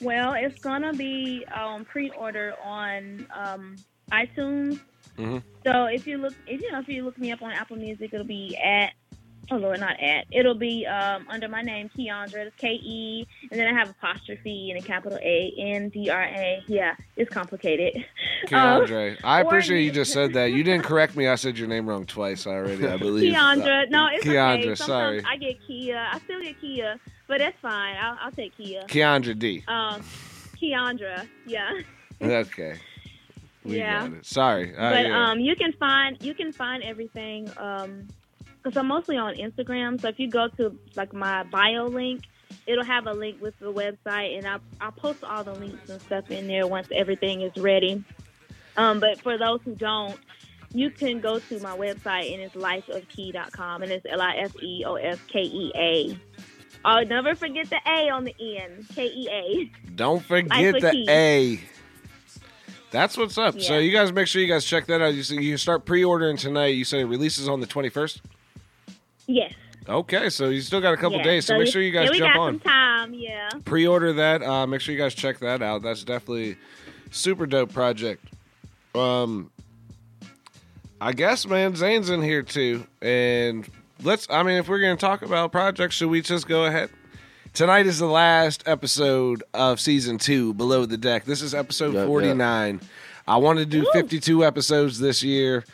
Well, 0.00 0.32
it's 0.34 0.60
gonna 0.60 0.92
be 0.92 1.44
um, 1.54 1.84
pre-order 1.84 2.54
on 2.64 3.26
um, 3.34 3.76
iTunes. 4.10 4.80
Mhm. 5.18 5.42
So 5.64 5.84
if 5.84 6.06
you 6.06 6.18
look, 6.18 6.34
if 6.46 6.60
you 6.60 6.72
know, 6.72 6.80
if 6.80 6.88
you 6.88 7.04
look 7.04 7.18
me 7.18 7.30
up 7.32 7.42
on 7.42 7.52
Apple 7.52 7.76
Music, 7.76 8.12
it'll 8.12 8.26
be 8.26 8.56
at. 8.56 8.92
Oh 9.50 9.56
Lord, 9.56 9.80
not 9.80 10.00
at. 10.00 10.26
It'll 10.30 10.54
be 10.54 10.86
um, 10.86 11.26
under 11.28 11.48
my 11.48 11.62
name, 11.62 11.90
Keandra. 11.96 12.46
It's 12.46 12.56
K 12.56 12.74
E, 12.74 13.26
and 13.50 13.58
then 13.60 13.66
I 13.74 13.78
have 13.78 13.90
apostrophe 13.90 14.70
and 14.70 14.82
a 14.82 14.86
capital 14.86 15.18
A 15.20 15.52
N 15.58 15.88
D 15.88 16.08
R 16.10 16.22
A. 16.22 16.62
Yeah, 16.68 16.94
it's 17.16 17.30
complicated. 17.30 18.04
Um, 18.52 18.84
I 19.24 19.40
appreciate 19.40 19.80
you 19.80 19.86
you- 19.86 19.92
just 19.92 20.12
said 20.12 20.32
that. 20.34 20.46
You 20.46 20.64
didn't 20.64 20.84
correct 20.84 21.16
me. 21.16 21.28
I 21.28 21.34
said 21.36 21.58
your 21.58 21.68
name 21.68 21.88
wrong 21.88 22.06
twice 22.06 22.46
already. 22.46 22.86
I 22.86 22.96
believe. 22.96 23.32
Keandra. 23.34 23.88
No, 23.90 24.08
it's 24.12 24.24
Keandra, 24.24 24.62
okay. 24.64 24.74
sorry. 24.74 25.20
Sometimes 25.20 25.24
I 25.32 25.36
get 25.44 25.66
Kia. 25.66 26.08
I 26.12 26.18
still 26.20 26.40
get 26.40 26.60
Kia, 26.60 26.98
but 27.28 27.38
that's 27.38 27.58
fine. 27.60 27.96
I'll, 28.00 28.18
I'll 28.20 28.32
take 28.32 28.56
Kia. 28.56 28.82
Keandra 28.88 29.38
D. 29.38 29.64
Um, 29.68 30.02
Keandra. 30.60 31.26
Yeah. 31.46 31.80
Okay. 32.20 32.78
We 33.64 33.78
Yeah. 33.78 34.08
Sorry. 34.22 34.74
Uh, 34.76 34.90
but 34.90 35.06
yeah. 35.06 35.30
um, 35.30 35.40
you 35.40 35.54
can 35.56 35.72
find 35.72 36.16
you 36.22 36.34
can 36.34 36.52
find 36.52 36.82
everything 36.82 37.50
um, 37.58 38.08
because 38.62 38.76
I'm 38.76 38.86
mostly 38.86 39.16
on 39.16 39.34
Instagram. 39.34 40.00
So 40.00 40.08
if 40.08 40.18
you 40.18 40.28
go 40.28 40.48
to 40.56 40.76
like 40.96 41.12
my 41.12 41.42
bio 41.44 41.86
link, 41.86 42.22
it'll 42.66 42.84
have 42.84 43.06
a 43.06 43.12
link 43.12 43.40
with 43.40 43.58
the 43.58 43.72
website, 43.72 44.36
and 44.36 44.46
I'll 44.46 44.60
I'll 44.80 44.92
post 44.92 45.24
all 45.24 45.44
the 45.44 45.54
links 45.54 45.88
and 45.90 46.00
stuff 46.02 46.30
in 46.30 46.46
there 46.46 46.66
once 46.66 46.88
everything 46.94 47.42
is 47.42 47.56
ready. 47.56 48.04
Um, 48.76 49.00
but 49.00 49.20
for 49.20 49.36
those 49.36 49.60
who 49.64 49.74
don't, 49.74 50.18
you 50.72 50.90
can 50.90 51.20
go 51.20 51.38
to 51.38 51.60
my 51.60 51.76
website 51.76 52.32
and 52.32 52.42
it's 52.42 52.54
lifeofkey.com 52.54 53.82
and 53.82 53.92
it's 53.92 54.06
L 54.08 54.20
I 54.20 54.36
F 54.36 54.52
E 54.62 54.84
O 54.86 54.94
F 54.94 55.20
K 55.28 55.40
E 55.42 55.72
A. 55.74 56.18
Oh, 56.84 57.00
never 57.00 57.34
forget 57.34 57.70
the 57.70 57.78
A 57.86 58.10
on 58.10 58.24
the 58.24 58.34
end. 58.40 58.86
K 58.94 59.06
E 59.06 59.28
A. 59.30 59.90
Don't 59.94 60.24
forget 60.24 60.80
the 60.80 60.90
Keys. 60.90 61.08
A. 61.08 61.60
That's 62.90 63.16
what's 63.16 63.38
up. 63.38 63.58
So 63.58 63.78
you 63.78 63.90
guys 63.90 64.12
make 64.12 64.26
sure 64.26 64.42
you 64.42 64.48
guys 64.48 64.66
check 64.66 64.86
that 64.86 65.00
out. 65.00 65.14
You, 65.14 65.40
you 65.40 65.56
start 65.56 65.86
pre-ordering 65.86 66.36
tonight. 66.36 66.74
You 66.74 66.84
say 66.84 67.00
it 67.00 67.04
releases 67.04 67.48
on 67.48 67.60
the 67.60 67.66
21st. 67.66 68.20
Yes. 69.26 69.52
Okay, 69.88 70.30
so 70.30 70.48
you 70.48 70.60
still 70.60 70.80
got 70.80 70.94
a 70.94 70.96
couple 70.96 71.18
yeah. 71.18 71.24
days. 71.24 71.46
So, 71.46 71.58
make 71.58 71.66
sure 71.66 71.82
you 71.82 71.90
guys 71.90 72.06
yeah, 72.06 72.10
we 72.12 72.18
jump 72.18 72.34
got 72.34 72.40
on. 72.40 72.52
some 72.52 72.60
time. 72.60 73.14
Yeah. 73.14 73.48
Pre-order 73.64 74.12
that. 74.12 74.42
Uh, 74.42 74.66
make 74.66 74.80
sure 74.80 74.94
you 74.94 75.00
guys 75.00 75.14
check 75.14 75.40
that 75.40 75.60
out. 75.60 75.82
That's 75.82 76.04
definitely 76.04 76.56
super 77.10 77.46
dope 77.46 77.72
project. 77.72 78.24
Um, 78.94 79.50
I 81.00 81.12
guess, 81.12 81.46
man, 81.46 81.74
Zane's 81.74 82.10
in 82.10 82.22
here 82.22 82.42
too. 82.42 82.86
And 83.00 83.68
let's, 84.02 84.28
I 84.30 84.44
mean, 84.44 84.56
if 84.58 84.68
we're 84.68 84.80
going 84.80 84.96
to 84.96 85.00
talk 85.00 85.22
about 85.22 85.50
projects, 85.50 85.96
should 85.96 86.10
we 86.10 86.20
just 86.22 86.46
go 86.46 86.64
ahead? 86.64 86.90
Tonight 87.54 87.86
is 87.86 87.98
the 87.98 88.06
last 88.06 88.62
episode 88.66 89.42
of 89.52 89.80
season 89.80 90.16
two, 90.18 90.54
Below 90.54 90.86
the 90.86 90.96
Deck. 90.96 91.24
This 91.24 91.42
is 91.42 91.54
episode 91.54 91.92
Yep, 91.94 92.02
yep. 92.02 92.06
49. 92.06 92.80
I 93.26 93.36
wanted 93.36 93.70
to 93.70 93.82
do 93.82 93.86
52 93.92 94.44
episodes 94.44 94.98
this 94.98 95.22
year. 95.22 95.64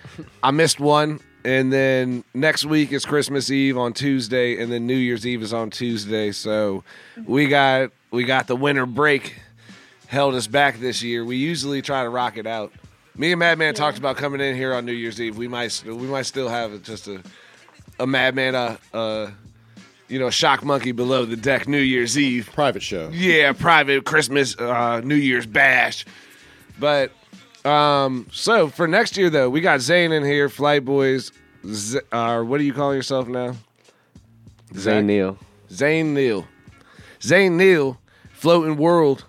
I 0.42 0.50
missed 0.50 0.80
one. 0.80 1.20
And 1.44 1.72
then 1.72 2.24
next 2.34 2.64
week 2.64 2.92
is 2.92 3.04
Christmas 3.06 3.50
Eve 3.50 3.78
on 3.78 3.92
Tuesday, 3.92 4.60
and 4.60 4.70
then 4.72 4.86
New 4.86 4.96
Year's 4.96 5.26
Eve 5.26 5.42
is 5.42 5.52
on 5.52 5.70
Tuesday. 5.70 6.32
So 6.32 6.84
we 7.26 7.46
got 7.46 7.90
we 8.10 8.24
got 8.24 8.46
the 8.46 8.56
winter 8.56 8.86
break 8.86 9.36
held 10.08 10.34
us 10.34 10.46
back 10.46 10.80
this 10.80 11.02
year. 11.02 11.24
We 11.24 11.36
usually 11.36 11.82
try 11.82 12.02
to 12.02 12.08
rock 12.08 12.36
it 12.36 12.46
out. 12.46 12.72
Me 13.16 13.32
and 13.32 13.38
Madman 13.38 13.74
talked 13.74 13.98
about 13.98 14.16
coming 14.16 14.40
in 14.40 14.56
here 14.56 14.74
on 14.74 14.84
New 14.84 14.92
Year's 14.92 15.20
Eve. 15.20 15.36
We 15.36 15.48
might 15.48 15.82
we 15.86 15.92
might 15.94 16.22
still 16.22 16.48
have 16.48 16.82
just 16.82 17.08
a 17.08 17.22
a 18.00 18.06
Madman 18.06 18.54
uh 18.54 18.76
uh 18.92 19.30
you 20.08 20.18
know 20.18 20.30
shock 20.30 20.64
monkey 20.64 20.92
below 20.92 21.24
the 21.24 21.36
deck 21.36 21.68
New 21.68 21.80
Year's 21.80 22.18
Eve. 22.18 22.50
Private 22.52 22.82
show. 22.82 23.10
Yeah, 23.12 23.52
private 23.52 24.04
Christmas 24.04 24.58
uh 24.58 25.00
New 25.04 25.14
Year's 25.16 25.46
bash. 25.46 26.04
But 26.78 27.12
um 27.68 28.26
so 28.32 28.68
for 28.68 28.86
next 28.88 29.16
year 29.16 29.30
though, 29.30 29.50
we 29.50 29.60
got 29.60 29.80
Zane 29.80 30.12
in 30.12 30.24
here, 30.24 30.48
Flight 30.48 30.84
Boys. 30.84 31.32
Z- 31.66 32.00
uh, 32.12 32.42
what 32.42 32.60
are 32.60 32.64
you 32.64 32.72
calling 32.72 32.96
yourself 32.96 33.28
now? 33.28 33.54
Zane 34.76 35.06
Neal. 35.06 35.38
Zane 35.70 36.14
Neal. 36.14 36.46
Zane 37.22 37.56
Neal, 37.56 37.98
Floating 38.32 38.76
World 38.76 39.24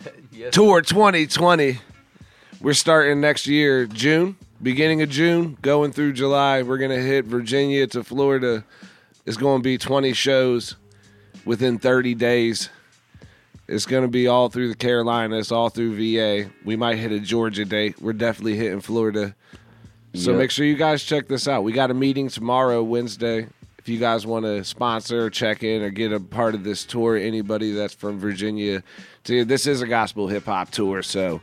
Tour 0.52 0.80
2020. 0.82 1.78
We're 2.60 2.72
starting 2.72 3.20
next 3.20 3.46
year, 3.46 3.86
June, 3.86 4.36
beginning 4.62 5.02
of 5.02 5.10
June, 5.10 5.58
going 5.60 5.92
through 5.92 6.14
July. 6.14 6.62
We're 6.62 6.78
going 6.78 6.90
to 6.90 7.02
hit 7.02 7.26
Virginia 7.26 7.86
to 7.88 8.02
Florida. 8.02 8.64
It's 9.26 9.36
going 9.36 9.60
to 9.60 9.62
be 9.62 9.76
20 9.76 10.12
shows 10.14 10.76
within 11.44 11.78
30 11.78 12.14
days. 12.14 12.70
It's 13.68 13.86
going 13.86 14.02
to 14.02 14.08
be 14.08 14.28
all 14.28 14.48
through 14.48 14.68
the 14.68 14.76
Carolinas, 14.76 15.50
all 15.50 15.68
through 15.70 15.96
VA. 15.96 16.48
We 16.64 16.76
might 16.76 16.98
hit 16.98 17.10
a 17.12 17.18
Georgia 17.18 17.64
date. 17.64 18.00
We're 18.00 18.12
definitely 18.12 18.56
hitting 18.56 18.80
Florida. 18.80 19.34
So 20.14 20.30
Yep. 20.30 20.38
make 20.38 20.50
sure 20.50 20.64
you 20.64 20.76
guys 20.76 21.02
check 21.02 21.26
this 21.28 21.48
out. 21.48 21.64
We 21.64 21.72
got 21.72 21.90
a 21.90 21.94
meeting 21.94 22.28
tomorrow, 22.28 22.82
Wednesday. 22.82 23.48
If 23.78 23.88
you 23.88 23.98
guys 23.98 24.26
want 24.26 24.44
to 24.46 24.64
sponsor, 24.64 25.26
or 25.26 25.30
check 25.30 25.62
in, 25.62 25.82
or 25.82 25.90
get 25.90 26.12
a 26.12 26.18
part 26.20 26.54
of 26.54 26.64
this 26.64 26.84
tour, 26.84 27.16
anybody 27.16 27.72
that's 27.72 27.94
from 27.94 28.18
Virginia, 28.18 28.82
to 29.24 29.44
this 29.44 29.66
is 29.66 29.80
a 29.82 29.86
gospel 29.86 30.26
hip 30.26 30.44
hop 30.46 30.70
tour, 30.70 31.02
so 31.02 31.40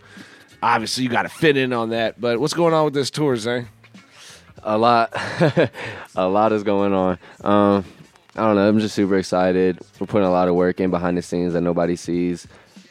obviously 0.62 1.04
you 1.06 1.10
got 1.10 1.22
to 1.22 1.30
fit 1.30 1.56
in 1.56 1.72
on 1.72 1.90
that. 1.92 2.20
But 2.20 2.40
what's 2.42 2.54
going 2.54 2.74
on 2.74 2.84
with 2.86 2.94
this 2.94 3.10
tour, 3.12 3.36
Zane? 3.38 3.68
a 4.66 4.78
lot 4.78 5.10
a 6.16 6.28
lot 6.28 6.54
is 6.54 6.64
going 6.64 6.94
on 6.94 7.18
um 7.44 7.84
i 8.36 8.42
don't 8.42 8.56
know 8.56 8.68
i'm 8.68 8.80
just 8.80 8.96
super 8.96 9.16
excited 9.18 9.80
we're 10.00 10.08
putting 10.08 10.28
a 10.28 10.32
lot 10.32 10.48
of 10.48 10.56
work 10.56 10.80
in 10.80 10.90
behind 10.90 11.16
the 11.18 11.22
scenes 11.22 11.54
that 11.54 11.62
nobody 11.62 11.96
sees 11.96 12.48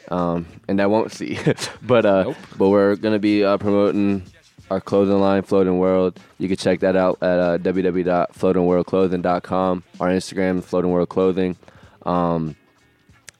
um 0.09 0.45
and 0.67 0.79
that 0.79 0.89
won't 0.89 1.11
see 1.11 1.37
but 1.81 2.05
uh 2.05 2.23
Nope. 2.23 2.35
but 2.57 2.69
we're 2.69 2.95
gonna 2.95 3.19
be 3.19 3.43
uh, 3.43 3.57
promoting 3.57 4.23
our 4.71 4.79
clothing 4.81 5.19
line 5.19 5.41
floating 5.43 5.77
world 5.79 6.19
you 6.39 6.47
can 6.47 6.57
check 6.57 6.79
that 6.81 6.95
out 6.95 7.17
at 7.21 7.39
uh, 7.39 7.57
www.floatingworldclothing.com 7.59 9.83
our 9.99 10.09
instagram 10.09 10.63
floating 10.63 10.91
world 10.91 11.09
clothing 11.09 11.57
um 12.05 12.55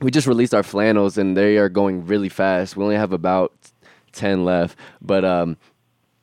we 0.02 0.12
just 0.12 0.28
released 0.28 0.54
our 0.54 0.64
flannels 0.64 1.18
and 1.18 1.36
they 1.38 1.58
are 1.58 1.70
going 1.70 2.06
really 2.06 2.30
fast 2.30 2.76
we 2.76 2.84
only 2.84 2.96
have 2.96 3.14
about 3.14 3.54
10 4.14 4.44
left 4.46 4.78
but 5.02 5.24
um 5.26 5.58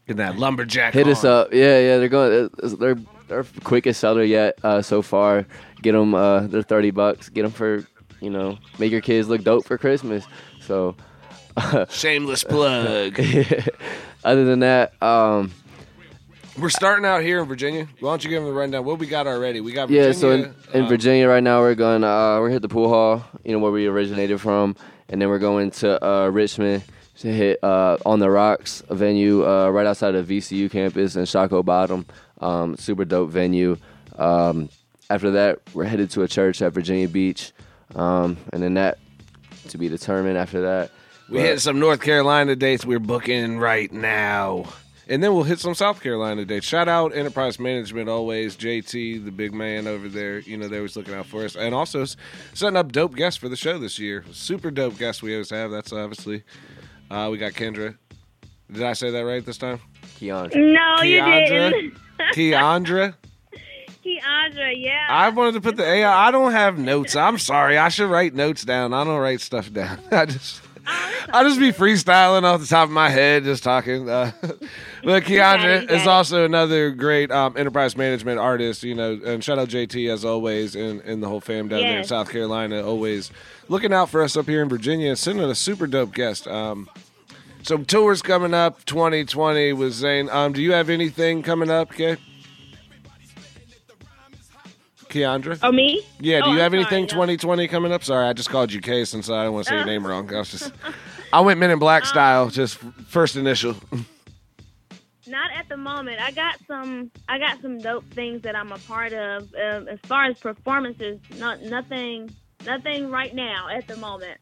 Get 0.06 0.16
that 0.16 0.38
lumberjack. 0.38 0.92
Hit 0.92 1.06
us 1.06 1.22
up. 1.22 1.52
Yeah, 1.52 1.78
yeah, 1.78 1.98
they're 1.98 2.08
going. 2.08 2.50
They're 2.80 2.96
they're 3.30 3.46
quickest 3.64 4.00
seller 4.00 4.22
yet 4.22 4.58
uh, 4.62 4.82
so 4.82 5.00
far. 5.00 5.46
Get 5.80 5.92
them. 5.92 6.14
Uh, 6.14 6.40
they're 6.48 6.62
thirty 6.62 6.90
bucks. 6.90 7.28
Get 7.30 7.42
them 7.42 7.52
for 7.52 7.86
you 8.20 8.28
know 8.30 8.58
make 8.78 8.92
your 8.92 9.00
kids 9.00 9.28
look 9.28 9.42
dope 9.42 9.64
for 9.64 9.78
Christmas. 9.78 10.26
So 10.60 10.94
Shameless 11.90 12.44
plug. 12.44 13.18
other 14.24 14.44
than 14.44 14.60
that, 14.60 15.00
um, 15.02 15.52
We're 16.58 16.68
starting 16.70 17.04
out 17.04 17.22
here 17.22 17.40
in 17.40 17.48
Virginia. 17.48 17.88
Why 18.00 18.10
don't 18.10 18.24
you 18.24 18.30
give 18.30 18.42
them 18.42 18.52
the 18.52 18.58
rundown? 18.58 18.84
What 18.84 18.98
we 18.98 19.06
got 19.06 19.26
already? 19.26 19.60
We 19.60 19.72
got 19.72 19.88
Virginia. 19.88 20.08
yeah. 20.08 20.12
So 20.12 20.30
in, 20.30 20.54
in 20.74 20.84
uh, 20.84 20.88
Virginia 20.88 21.28
right 21.28 21.42
now 21.42 21.60
we're 21.60 21.74
going. 21.74 22.04
Uh, 22.04 22.38
we're 22.40 22.50
hit 22.50 22.62
the 22.62 22.68
pool 22.68 22.88
hall. 22.88 23.24
You 23.44 23.52
know 23.52 23.58
where 23.58 23.72
we 23.72 23.86
originated 23.86 24.40
from, 24.40 24.76
and 25.08 25.20
then 25.20 25.28
we're 25.28 25.38
going 25.38 25.70
to 25.72 26.04
uh, 26.04 26.28
Richmond 26.28 26.82
to 27.18 27.28
hit 27.32 27.62
uh, 27.62 27.98
on 28.06 28.18
the 28.18 28.30
rocks 28.30 28.82
a 28.88 28.94
venue 28.94 29.46
uh, 29.46 29.68
right 29.68 29.86
outside 29.86 30.14
of 30.14 30.26
VCU 30.26 30.70
campus 30.70 31.16
in 31.16 31.24
Shockoe 31.24 31.64
Bottom. 31.64 32.06
Um, 32.40 32.76
super 32.76 33.04
dope 33.04 33.30
venue. 33.30 33.76
Um, 34.16 34.68
after 35.08 35.30
that, 35.32 35.60
we're 35.74 35.84
headed 35.84 36.10
to 36.12 36.22
a 36.22 36.28
church 36.28 36.62
at 36.62 36.72
Virginia 36.72 37.08
Beach, 37.08 37.52
um, 37.94 38.36
and 38.52 38.62
then 38.62 38.74
that 38.74 38.98
to 39.68 39.78
be 39.78 39.88
determined 39.88 40.38
after 40.38 40.62
that. 40.62 40.90
We 41.28 41.38
But- 41.38 41.46
hit 41.46 41.60
some 41.60 41.78
North 41.78 42.00
Carolina 42.00 42.56
dates 42.56 42.84
we're 42.84 42.98
booking 42.98 43.58
right 43.58 43.92
now. 43.92 44.66
And 45.08 45.20
then 45.24 45.34
we'll 45.34 45.42
hit 45.42 45.58
some 45.58 45.74
South 45.74 46.00
Carolina 46.00 46.44
dates. 46.44 46.64
Shout 46.66 46.86
out 46.86 47.16
Enterprise 47.16 47.58
Management 47.58 48.08
always. 48.08 48.54
JT, 48.56 49.18
the 49.24 49.32
big 49.32 49.52
man 49.52 49.88
over 49.88 50.08
there. 50.08 50.38
You 50.38 50.56
know, 50.56 50.68
they 50.68 50.76
always 50.76 50.94
looking 50.96 51.14
out 51.14 51.26
for 51.26 51.44
us. 51.44 51.56
And 51.56 51.74
also 51.74 52.04
setting 52.54 52.76
up 52.76 52.92
dope 52.92 53.16
guests 53.16 53.36
for 53.36 53.48
the 53.48 53.56
show 53.56 53.76
this 53.76 53.98
year. 53.98 54.24
Super 54.30 54.70
dope 54.70 54.98
guests 54.98 55.20
we 55.20 55.32
always 55.34 55.50
have. 55.50 55.72
That's 55.72 55.92
obviously. 55.92 56.44
Uh, 57.10 57.28
we 57.32 57.38
got 57.38 57.54
Kendra. 57.54 57.96
Did 58.72 58.82
I 58.82 58.92
say 58.92 59.10
that 59.10 59.20
right 59.24 59.44
this 59.44 59.58
time? 59.58 59.80
Keandra. 60.18 60.54
No, 60.54 61.02
you 61.02 61.20
Keandra? 61.20 61.70
didn't. 61.70 61.94
Keandra? 62.34 63.14
Keandra, 64.04 64.72
yeah. 64.76 65.06
I 65.10 65.28
wanted 65.30 65.54
to 65.54 65.60
put 65.60 65.76
the 65.76 65.84
AI. 65.84 66.28
I 66.28 66.30
don't 66.30 66.52
have 66.52 66.78
notes. 66.78 67.16
I'm 67.16 67.38
sorry. 67.38 67.76
I 67.76 67.88
should 67.88 68.08
write 68.10 68.34
notes 68.34 68.64
down. 68.64 68.94
I 68.94 69.04
don't 69.04 69.18
write 69.18 69.40
stuff 69.40 69.72
down. 69.72 69.98
I 70.12 70.26
just. 70.26 70.62
I 71.32 71.44
just 71.44 71.60
be 71.60 71.70
freestyling 71.70 72.42
off 72.42 72.60
the 72.60 72.66
top 72.66 72.84
of 72.88 72.90
my 72.90 73.10
head, 73.10 73.44
just 73.44 73.62
talking. 73.62 74.08
Uh, 74.08 74.32
but 75.04 75.22
Keandra 75.24 75.28
You 75.28 75.36
got 75.36 75.64
it. 75.64 75.90
is 75.90 76.06
also 76.06 76.44
another 76.44 76.90
great 76.90 77.30
um, 77.30 77.54
enterprise 77.56 77.96
management 77.96 78.40
artist, 78.40 78.82
you 78.82 78.94
know. 78.94 79.20
And 79.24 79.44
shout 79.44 79.58
out 79.58 79.68
JT 79.68 80.10
as 80.12 80.24
always, 80.24 80.74
and, 80.74 81.00
and 81.02 81.22
the 81.22 81.28
whole 81.28 81.40
fam 81.40 81.68
down 81.68 81.80
there 81.80 81.98
in 81.98 82.04
South 82.04 82.30
Carolina, 82.30 82.82
always 82.82 83.30
looking 83.68 83.92
out 83.92 84.08
for 84.08 84.22
us 84.22 84.36
up 84.36 84.46
here 84.46 84.62
in 84.62 84.68
Virginia, 84.68 85.14
sending 85.14 85.44
a 85.48 85.54
super 85.54 85.86
dope 85.86 86.12
guest. 86.14 86.48
Um, 86.48 86.88
so 87.62 87.78
tours 87.78 88.22
coming 88.22 88.54
up 88.54 88.84
2020 88.84 89.72
with 89.74 89.92
Zane. 89.92 90.28
Um, 90.30 90.52
do 90.52 90.62
you 90.62 90.72
have 90.72 90.88
anything 90.90 91.42
coming 91.42 91.70
up, 91.70 91.92
Kay? 91.92 92.16
Keandra? 95.08 95.58
oh, 95.62 95.72
me? 95.72 96.02
Yeah, 96.20 96.38
do 96.40 96.44
Oh, 96.44 96.46
you 96.48 96.52
I'm 96.54 96.58
have 96.60 96.70
sorry, 96.72 96.80
anything 96.82 97.02
no. 97.02 97.08
2020 97.08 97.68
coming 97.68 97.92
up? 97.92 98.04
Sorry, 98.04 98.26
I 98.28 98.32
just 98.32 98.48
called 98.48 98.72
you 98.72 98.80
Kay 98.80 99.04
since 99.04 99.28
I 99.28 99.44
don't 99.44 99.54
want 99.54 99.66
to 99.66 99.70
say 99.70 99.74
your 99.76 99.82
Uh. 99.82 99.86
name 99.86 100.06
wrong. 100.06 100.32
I 100.32 100.38
was 100.38 100.50
just, 100.52 100.72
I 101.32 101.40
went 101.40 101.58
Men 101.58 101.70
in 101.72 101.78
Black 101.80 102.04
style, 102.06 102.48
just 102.48 102.76
first 103.08 103.34
initial. 103.36 103.74
Not 105.26 105.50
at 105.52 105.68
the 105.68 105.76
moment. 105.76 106.20
I 106.20 106.30
got 106.32 106.56
some. 106.66 107.10
I 107.28 107.38
got 107.38 107.60
some 107.62 107.78
dope 107.78 108.04
things 108.14 108.42
that 108.42 108.56
I'm 108.56 108.72
a 108.72 108.78
part 108.78 109.12
of. 109.12 109.42
Um, 109.54 109.86
as 109.88 109.98
far 110.04 110.24
as 110.24 110.38
performances, 110.38 111.20
not 111.38 111.62
nothing. 111.62 112.30
Nothing 112.66 113.10
right 113.10 113.32
now 113.34 113.68
at 113.68 113.86
the 113.86 113.96
moment. 113.96 114.38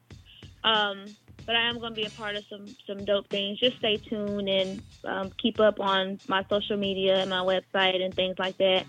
Um, 0.64 1.04
but 1.48 1.56
I 1.56 1.66
am 1.70 1.78
going 1.80 1.94
to 1.94 1.98
be 1.98 2.06
a 2.06 2.10
part 2.10 2.36
of 2.36 2.44
some 2.50 2.66
some 2.86 3.06
dope 3.06 3.30
things. 3.30 3.58
Just 3.58 3.78
stay 3.78 3.96
tuned 3.96 4.50
and 4.50 4.82
um, 5.04 5.30
keep 5.38 5.58
up 5.58 5.80
on 5.80 6.20
my 6.28 6.44
social 6.50 6.76
media 6.76 7.16
and 7.20 7.30
my 7.30 7.40
website 7.40 8.02
and 8.02 8.12
things 8.12 8.38
like 8.38 8.58
that. 8.58 8.84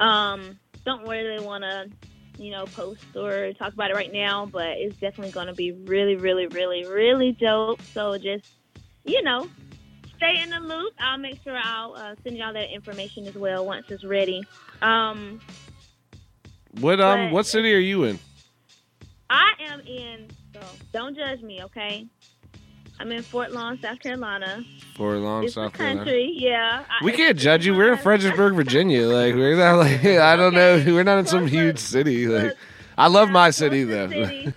Um, 0.00 0.58
don't 0.84 1.06
really 1.06 1.38
want 1.44 1.62
to, 1.62 1.88
you 2.42 2.50
know, 2.50 2.64
post 2.64 3.04
or 3.14 3.52
talk 3.52 3.72
about 3.72 3.92
it 3.92 3.94
right 3.94 4.12
now, 4.12 4.46
but 4.46 4.78
it's 4.78 4.96
definitely 4.96 5.30
going 5.30 5.46
to 5.46 5.54
be 5.54 5.70
really, 5.70 6.16
really, 6.16 6.48
really, 6.48 6.84
really 6.84 7.30
dope. 7.30 7.80
So 7.94 8.18
just, 8.18 8.48
you 9.04 9.22
know, 9.22 9.48
stay 10.16 10.42
in 10.42 10.50
the 10.50 10.58
loop. 10.58 10.92
I'll 10.98 11.18
make 11.18 11.40
sure 11.44 11.56
I'll 11.56 11.94
uh, 11.94 12.16
send 12.24 12.36
y'all 12.36 12.52
that 12.52 12.74
information 12.74 13.28
as 13.28 13.36
well 13.36 13.64
once 13.64 13.86
it's 13.90 14.02
ready. 14.02 14.42
Um, 14.82 15.40
What 16.80 17.00
um, 17.00 17.30
what 17.30 17.46
city 17.46 17.72
are 17.72 17.78
you 17.78 18.02
in? 18.02 18.18
I 19.30 19.52
am 19.60 19.80
in, 19.80 20.28
so 20.60 20.66
don't 20.92 21.16
judge 21.16 21.42
me, 21.42 21.62
okay? 21.64 22.06
I'm 22.98 23.12
in 23.12 23.22
Fort 23.22 23.52
Lawn, 23.52 23.78
South 23.82 24.00
Carolina. 24.00 24.64
For 24.96 25.16
long 25.16 25.44
it's 25.44 25.54
South 25.54 25.72
the 25.72 25.78
Carolina. 25.78 26.00
country, 26.00 26.32
yeah. 26.34 26.84
We 27.02 27.12
it's- 27.12 27.16
can't 27.26 27.38
judge 27.38 27.66
you. 27.66 27.74
We're 27.74 27.92
in 27.92 27.98
Fredericksburg, 27.98 28.54
Virginia. 28.54 29.06
Like 29.06 29.34
we're 29.34 29.56
not 29.56 29.76
like 29.78 30.02
I 30.04 30.34
don't 30.36 30.54
know. 30.54 30.82
We're 30.86 31.04
not 31.04 31.18
in 31.18 31.26
some 31.26 31.46
huge 31.46 31.78
city. 31.78 32.26
Like 32.26 32.54
I 32.96 33.08
love 33.08 33.28
my 33.30 33.50
city 33.50 33.84
though. 33.84 34.08
City, 34.08 34.52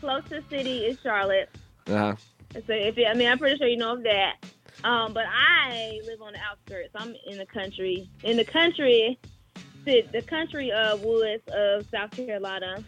closest 0.00 0.50
city 0.50 0.78
is 0.86 0.98
Charlotte. 1.02 1.48
uh-huh. 1.86 2.16
So 2.54 2.62
if 2.72 2.96
you, 2.96 3.06
I 3.06 3.14
mean, 3.14 3.28
I'm 3.28 3.38
pretty 3.38 3.56
sure 3.58 3.66
you 3.66 3.76
know 3.76 3.94
of 3.94 4.02
that. 4.04 4.34
Um, 4.84 5.12
but 5.12 5.24
I 5.28 6.00
live 6.06 6.20
on 6.22 6.32
the 6.34 6.38
outskirts. 6.40 6.90
I'm 6.94 7.14
in 7.26 7.38
the 7.38 7.46
country, 7.46 8.08
in 8.22 8.36
the 8.36 8.44
country, 8.44 9.18
the, 9.84 10.02
the 10.12 10.22
country 10.22 10.70
of 10.72 11.02
woods 11.02 11.42
of 11.48 11.86
South 11.90 12.10
Carolina. 12.10 12.84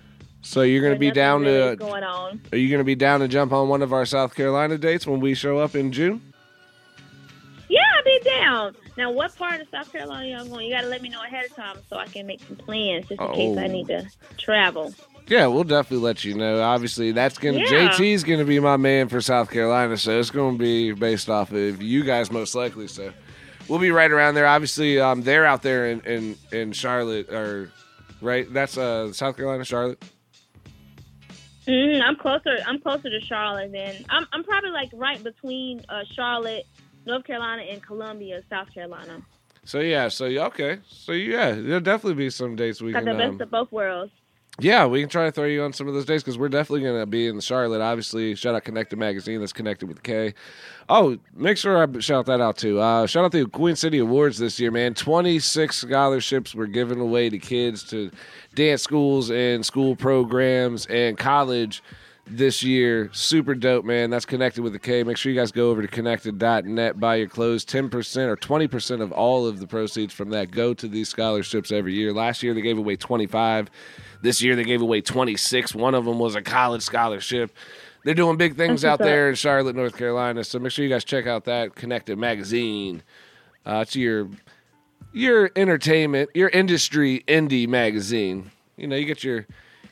So 0.47 0.63
you're 0.63 0.83
gonna 0.83 0.97
be 0.99 1.11
down 1.11 1.43
really 1.43 1.71
to? 1.71 1.77
going 1.77 2.05
on. 2.05 2.41
Are 2.53 2.57
you 2.59 2.71
gonna 2.71 2.85
be 2.85 2.95
down 2.95 3.19
to 3.21 3.27
jump 3.29 3.53
on 3.53 3.69
one 3.69 3.83
of 3.83 3.93
our 3.93 4.07
South 4.07 4.35
Carolina 4.35 4.79
dates 4.79 5.05
when 5.07 5.19
we 5.21 5.35
show 5.35 5.59
up 5.59 5.75
in 5.75 5.91
June? 5.91 6.33
Yeah, 7.69 7.81
I'll 7.97 8.05
be 8.05 8.21
down. 8.25 8.77
Now, 8.97 9.11
what 9.11 9.35
part 9.37 9.61
of 9.61 9.67
South 9.71 9.91
Carolina 9.91 10.29
y'all 10.29 10.47
going? 10.47 10.67
You 10.67 10.73
got 10.73 10.83
to 10.83 10.87
let 10.87 11.03
me 11.03 11.09
know 11.09 11.21
ahead 11.23 11.47
of 11.47 11.57
time 11.57 11.77
so 11.91 11.97
I 11.97 12.07
can 12.07 12.25
make 12.27 12.41
some 12.47 12.57
plans 12.57 13.09
just 13.09 13.21
in 13.21 13.33
case 13.35 13.59
I 13.59 13.65
Oh. 13.65 13.67
need 13.67 13.89
to 13.89 14.09
travel. 14.39 14.95
Yeah, 15.27 15.49
we'll 15.49 15.65
definitely 15.65 16.05
let 16.07 16.25
you 16.25 16.35
know. 16.35 16.63
Obviously, 16.63 17.11
that's 17.11 17.37
gonna 17.39 17.59
Yeah. 17.59 17.89
JT's 17.91 18.23
gonna 18.23 18.45
be 18.45 18.61
my 18.61 18.77
man 18.77 19.09
for 19.09 19.21
South 19.21 19.51
Carolina, 19.51 19.97
so 19.97 20.17
it's 20.21 20.31
gonna 20.31 20.57
be 20.57 20.93
based 20.93 21.29
off 21.29 21.51
of 21.51 21.83
you 21.83 22.05
guys 22.05 22.31
most 22.31 22.55
likely. 22.55 22.87
So 22.87 23.13
we'll 23.67 23.81
be 23.81 23.91
right 23.91 24.13
around 24.13 24.37
there. 24.37 24.47
Obviously, 24.47 25.01
um, 25.01 25.23
they're 25.23 25.45
out 25.45 25.63
there 25.63 25.89
in 25.89 26.01
in, 26.03 26.37
in 26.53 26.73
Charlotte, 26.73 27.29
or 27.33 27.73
right? 28.23 28.47
That's 28.55 28.79
uh 28.79 29.13
South 29.13 29.37
Carolina, 29.37 29.65
Charlotte. 29.65 30.01
Hmm 31.67 32.01
I'm 32.03 32.17
closer. 32.17 32.59
I'm 32.67 32.81
closer 32.81 33.11
to 33.11 33.21
Charlotte 33.21 33.73
than 33.73 33.95
I'm. 34.09 34.27
I'm 34.33 34.45
probably 34.45 34.71
like 34.71 34.91
right 34.95 35.23
between 35.23 35.85
uh, 35.89 36.03
Charlotte, 36.15 36.65
North 37.07 37.25
Carolina, 37.25 37.63
and 37.71 37.83
Columbia, 37.83 38.43
South 38.49 38.73
Carolina. 38.73 39.21
So 39.65 39.81
yeah, 39.81 40.09
so 40.09 40.27
okay, 40.27 40.79
so 40.89 41.13
yeah, 41.13 41.51
there'll 41.53 41.81
definitely 41.81 42.15
be 42.15 42.31
some 42.31 42.55
dates 42.57 42.81
we 42.81 42.93
Got 42.93 43.05
can. 43.05 43.17
the 43.17 43.25
Um, 43.25 43.31
best 43.33 43.41
of 43.41 43.51
both 43.51 43.73
worlds. 43.73 44.13
Yeah, 44.59 44.87
we 44.87 45.01
can 45.01 45.11
try 45.11 45.27
to 45.27 45.33
throw 45.33 45.45
you 45.45 45.63
on 45.65 45.75
some 45.75 45.87
of 45.87 45.93
those 45.93 46.07
days 46.07 46.23
because 46.23 46.39
we're 46.39 46.49
definitely 46.49 46.81
going 46.81 46.99
to 46.99 47.05
be 47.05 47.27
in 47.27 47.39
Charlotte. 47.41 47.83
Obviously, 47.83 48.35
shout 48.35 48.55
out 48.55 48.65
Connected 48.65 48.99
Magazine 48.99 49.41
that's 49.41 49.53
connected 49.53 49.87
with 49.87 50.03
K. 50.03 50.33
Oh, 50.89 51.19
make 51.35 51.59
sure 51.59 51.77
I 51.77 52.01
shout 52.01 52.25
that 52.27 52.41
out 52.41 52.57
too. 52.57 52.81
Uh, 52.81 53.07
shout 53.07 53.27
out 53.27 53.33
the 53.33 53.45
Queen 53.47 53.77
City 53.77 53.99
Awards 53.99 54.39
this 54.39 54.59
year, 54.59 54.71
man. 54.71 54.95
26 54.95 55.77
scholarships 55.77 56.55
were 56.55 56.67
given 56.67 57.01
away 57.01 57.29
to 57.29 57.39
kids 57.39 57.83
to 57.91 58.11
dance 58.55 58.83
schools 58.83 59.31
and 59.31 59.65
school 59.67 59.95
programs 59.95 60.87
and 60.87 61.19
college 61.19 61.83
this 62.27 62.63
year. 62.63 63.09
Super 63.13 63.55
dope, 63.55 63.85
man. 63.85 64.11
That's 64.11 64.27
connected 64.27 64.63
with 64.63 64.73
the 64.73 64.79
K. 64.79 65.03
Make 65.03 65.17
sure 65.17 65.31
you 65.31 65.39
guys 65.39 65.53
go 65.53 65.71
over 65.71 65.83
to 65.83 65.89
connected.net, 65.89 66.99
buy 66.99 67.17
your 67.17 67.29
clothes. 67.29 67.65
10% 67.65 68.27
or 68.27 68.37
20% 68.37 69.01
of 69.01 69.13
all 69.13 69.47
of 69.47 69.61
the 69.61 69.67
proceeds 69.67 70.13
from 70.13 70.31
that 70.31 70.51
go 70.51 70.75
to 70.75 70.89
these 70.89 71.09
scholarships 71.09 71.71
every 71.71 71.95
year. 71.95 72.13
Last 72.13 72.43
year 72.43 72.55
they 72.55 72.63
gave 72.63 72.79
away 72.79 72.97
25. 72.97 73.71
This 74.23 74.43
year 74.43 74.57
they 74.57 74.65
gave 74.65 74.83
away 74.83 75.01
26. 75.01 75.75
One 75.75 75.95
of 75.95 76.05
them 76.05 76.19
was 76.19 76.35
a 76.35 76.43
college 76.43 76.83
scholarship. 76.83 77.55
They're 78.05 78.15
doing 78.15 78.37
big 78.37 78.57
things 78.57 78.85
out 78.85 79.01
there 79.01 79.29
in 79.29 79.35
Charlotte, 79.35 79.75
North 79.75 79.97
Carolina. 79.97 80.45
So 80.45 80.59
make 80.59 80.71
sure 80.71 80.85
you 80.85 80.91
guys 80.91 81.05
check 81.05 81.27
out 81.27 81.45
that 81.45 81.75
Connected 81.75 82.17
magazine. 82.19 83.03
Uh, 83.65 83.81
it's 83.83 83.97
your 83.97 84.29
your 85.13 85.51
entertainment, 85.57 86.31
your 86.35 86.49
industry 86.51 87.25
indie 87.27 87.67
magazine. 87.67 88.51
You 88.77 88.87
know, 88.87 88.95
you 88.95 89.07
get 89.07 89.25
your 89.25 89.47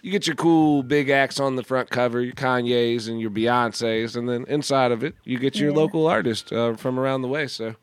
you 0.04 0.10
get 0.10 0.26
your 0.26 0.36
cool 0.36 0.82
big 0.82 1.08
acts 1.08 1.40
on 1.40 1.56
the 1.56 1.62
front 1.64 1.88
cover, 1.88 2.20
your 2.20 2.34
Kanye's 2.34 3.08
and 3.08 3.18
your 3.18 3.30
Beyonce's, 3.30 4.16
and 4.16 4.28
then 4.28 4.44
inside 4.48 4.92
of 4.92 5.02
it, 5.02 5.14
you 5.24 5.38
get 5.38 5.56
your 5.56 5.70
Yeah. 5.70 5.76
local 5.76 6.06
artist 6.06 6.52
uh, 6.52 6.74
from 6.74 7.00
around 7.00 7.22
the 7.22 7.28
way. 7.28 7.46
So, 7.46 7.74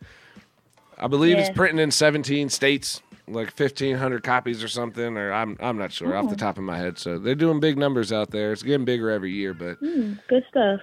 I 0.99 1.07
believe 1.07 1.39
it's 1.39 1.49
printing 1.49 1.79
in 1.79 1.89
17 1.89 2.49
states, 2.49 3.01
like 3.27 3.57
1,500 3.59 4.21
copies 4.23 4.63
or 4.63 4.67
something, 4.67 5.17
or 5.17 5.33
I'm 5.33 5.57
I'm 5.59 5.79
not 5.79 5.91
sure 5.91 6.15
off 6.15 6.29
the 6.29 6.35
top 6.35 6.59
of 6.59 6.63
my 6.63 6.77
head. 6.77 6.99
So 6.99 7.17
they're 7.17 7.33
doing 7.33 7.59
big 7.59 7.75
numbers 7.77 8.13
out 8.13 8.29
there. 8.29 8.51
It's 8.51 8.61
getting 8.61 8.85
bigger 8.85 9.09
every 9.09 9.31
year, 9.31 9.55
but 9.55 9.79
Good 9.79 10.45
stuff. 10.47 10.81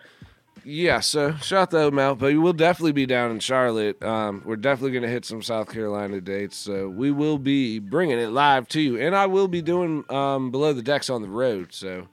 Yeah, 0.65 1.01
so 1.01 1.35
shout 1.37 1.71
them 1.71 1.99
out, 1.99 2.19
but 2.19 2.27
we 2.27 2.39
will 2.39 2.53
definitely 2.53 2.93
be 2.93 3.07
down 3.07 3.31
in 3.31 3.41
Charlotte. 3.41 4.03
Um, 4.03 4.43
we're 4.45 4.57
definitely 4.57 4.93
going 4.93 5.03
to 5.03 5.09
hit 5.09 5.25
some 5.25 5.43
South 5.43 5.71
Carolina 5.71 6.21
dates, 6.21 6.57
so 6.57 6.89
we 6.89 7.11
will 7.11 7.39
be 7.39 7.79
bringing 7.79 8.19
it 8.19 8.29
live 8.29 8.69
to 8.69 8.81
you, 8.81 8.99
and 8.99 9.15
I 9.15 9.27
will 9.27 9.49
be 9.49 9.63
doing 9.63 10.05
um, 10.11 10.51
below 10.51 10.73
the 10.73 10.83
decks 10.83 11.11
on 11.11 11.23
the 11.23 11.29
road. 11.29 11.73
So 11.73 12.09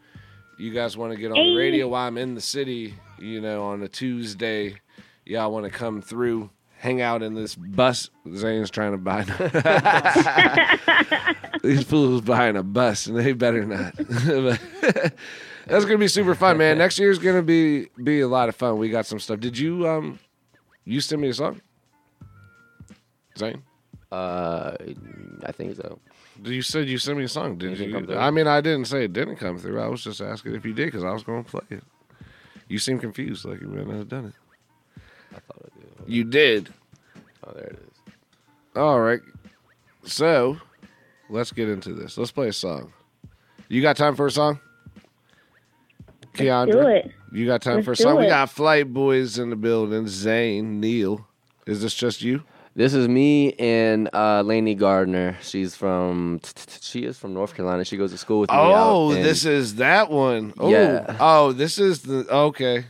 you 0.57 0.73
guys 0.73 0.97
want 0.97 1.13
to 1.13 1.19
get 1.19 1.31
on 1.31 1.37
the 1.37 1.55
radio 1.55 1.87
while 1.87 2.07
I'm 2.07 2.17
in 2.17 2.35
the 2.35 2.41
city, 2.41 2.95
you 3.19 3.41
know, 3.41 3.63
on 3.63 3.81
a 3.83 3.87
Tuesday? 3.87 4.75
Y'all 5.25 5.51
want 5.51 5.65
to 5.65 5.71
come 5.71 6.01
through, 6.01 6.49
hang 6.77 7.01
out 7.01 7.23
in 7.23 7.33
this 7.33 7.55
bus? 7.55 8.09
Zane's 8.35 8.69
trying 8.69 8.91
to 8.91 8.97
buy. 8.97 9.23
These 11.63 11.83
fools 11.83 12.21
buying 12.21 12.57
a 12.57 12.63
bus, 12.63 13.07
and 13.07 13.17
they 13.17 13.33
better 13.33 13.65
not. 13.65 13.95
That's 15.67 15.85
gonna 15.85 15.97
be 15.97 16.07
super 16.07 16.35
fun, 16.35 16.57
man. 16.57 16.77
Next 16.79 16.99
year's 16.99 17.19
gonna 17.19 17.41
be 17.41 17.87
be 18.03 18.21
a 18.21 18.27
lot 18.27 18.49
of 18.49 18.55
fun. 18.55 18.77
We 18.77 18.89
got 18.89 19.05
some 19.05 19.19
stuff. 19.19 19.39
Did 19.39 19.57
you 19.57 19.87
um 19.87 20.19
you 20.85 21.01
send 21.01 21.21
me 21.21 21.29
a 21.29 21.33
song? 21.33 21.61
Zane? 23.37 23.63
Uh, 24.11 24.75
I 25.45 25.51
think 25.51 25.75
so. 25.75 25.99
You 26.43 26.61
said 26.61 26.87
you 26.87 26.97
sent 26.97 27.17
me 27.17 27.25
a 27.25 27.27
song, 27.27 27.57
didn't 27.57 27.79
you? 27.79 27.91
come 27.91 28.05
through. 28.05 28.17
I 28.17 28.31
mean, 28.31 28.47
I 28.47 28.61
didn't 28.61 28.85
say 28.85 29.05
it 29.05 29.13
didn't 29.13 29.37
come 29.37 29.57
through. 29.57 29.79
I 29.81 29.87
was 29.87 30.03
just 30.03 30.21
asking 30.21 30.55
if 30.55 30.65
you 30.65 30.73
did 30.73 30.85
because 30.85 31.03
I 31.03 31.11
was 31.11 31.23
going 31.23 31.43
to 31.43 31.49
play 31.49 31.77
it. 31.77 31.83
You 32.67 32.79
seem 32.79 32.99
confused, 32.99 33.45
like 33.45 33.61
you 33.61 33.67
might 33.67 33.87
not 33.87 33.97
have 33.97 34.09
done 34.09 34.25
it. 34.25 34.33
I 35.31 35.39
thought 35.39 35.65
I 35.65 35.79
did. 35.79 36.13
You 36.13 36.23
did. 36.23 36.73
Oh, 37.45 37.51
there 37.53 37.63
it 37.63 37.79
is. 37.87 38.13
All 38.75 38.99
right. 38.99 39.21
So, 40.03 40.57
let's 41.29 41.51
get 41.51 41.69
into 41.69 41.93
this. 41.93 42.17
Let's 42.17 42.31
play 42.31 42.47
a 42.49 42.53
song. 42.53 42.93
You 43.69 43.81
got 43.81 43.97
time 43.97 44.15
for 44.15 44.27
a 44.27 44.31
song? 44.31 44.59
Keandra? 46.35 46.71
Do 46.71 46.87
it. 46.87 47.11
You 47.31 47.45
got 47.45 47.61
time 47.61 47.75
Let's 47.75 47.85
for 47.85 47.91
a 47.93 47.95
do 47.95 48.03
song? 48.03 48.17
We 48.17 48.27
got 48.27 48.49
Flight 48.49 48.93
Boys 48.93 49.37
in 49.39 49.49
the 49.49 49.55
building. 49.55 50.07
Zane, 50.07 50.79
Neal. 50.79 51.27
Is 51.65 51.81
this 51.81 51.93
just 51.93 52.21
you? 52.21 52.43
This 52.75 52.93
is 52.93 53.07
me 53.07 53.53
and 53.53 54.09
uh, 54.13 54.41
Lainey 54.41 54.75
Gardner. 54.75 55.37
She's 55.41 55.75
from. 55.75 56.41
She 56.81 57.05
is 57.05 57.17
from 57.17 57.33
North 57.33 57.55
Carolina. 57.55 57.85
She 57.85 57.95
goes 57.97 58.11
to 58.11 58.17
school 58.17 58.41
with 58.41 58.49
me. 58.51 58.57
Oh, 58.57 59.11
out 59.11 59.23
this 59.23 59.45
is 59.45 59.75
that 59.75 60.11
one. 60.11 60.53
Oh, 60.59 60.69
Yeah. 60.69 61.15
oh, 61.19 61.53
this 61.53 61.79
is 61.79 62.01
the 62.01 62.27
okay. 62.29 62.85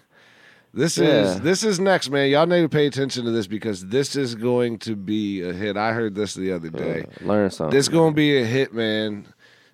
This 0.74 0.98
is 0.98 1.40
this 1.40 1.64
is 1.64 1.80
next, 1.80 2.10
man. 2.10 2.30
Y'all 2.30 2.46
need 2.48 2.62
to 2.64 2.68
pay 2.70 2.86
attention 2.86 3.24
to 3.26 3.32
this 3.32 3.48
because 3.48 3.86
this 3.86 4.18
is 4.18 4.36
going 4.36 4.78
to 4.80 4.96
be 4.96 5.42
a 5.42 5.54
hit. 5.54 5.78
I 5.78 5.94
heard 5.94 6.16
this 6.16 6.34
the 6.34 6.52
other 6.52 6.70
day. 6.70 7.06
Uh, 7.22 7.26
learn 7.26 7.50
something. 7.50 7.74
This 7.74 7.86
is 7.86 7.90
going 7.90 8.12
to 8.12 8.16
be 8.16 8.42
a 8.42 8.44
hit, 8.44 8.74
man. 8.74 9.26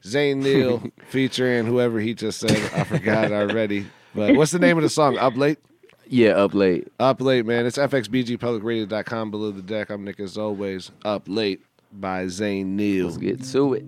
Zane 0.03 0.39
Neal 0.39 0.83
featuring 1.07 1.65
whoever 1.65 1.99
he 1.99 2.13
just 2.13 2.39
said. 2.39 2.51
I 2.73 2.83
forgot 2.83 3.31
already. 3.31 3.87
But 4.15 4.35
what's 4.35 4.51
the 4.51 4.59
name 4.59 4.77
of 4.77 4.83
the 4.83 4.89
song? 4.89 5.17
Up 5.17 5.37
late. 5.37 5.59
yeah, 6.07 6.31
up 6.31 6.53
late. 6.53 6.87
Up 6.99 7.21
late, 7.21 7.45
man. 7.45 7.65
It's 7.65 7.77
fxbgpublicradio.com 7.77 9.31
below 9.31 9.51
the 9.51 9.61
deck. 9.61 9.89
I'm 9.89 10.03
Nick 10.03 10.19
as 10.19 10.37
always. 10.37 10.91
Up 11.05 11.23
late 11.27 11.61
by 11.93 12.27
Zane 12.27 12.75
Neal. 12.75 13.05
Let's 13.05 13.17
get 13.17 13.43
to 13.51 13.73
it. 13.75 13.85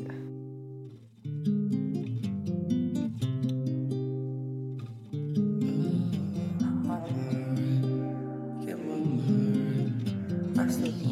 In 10.65 11.02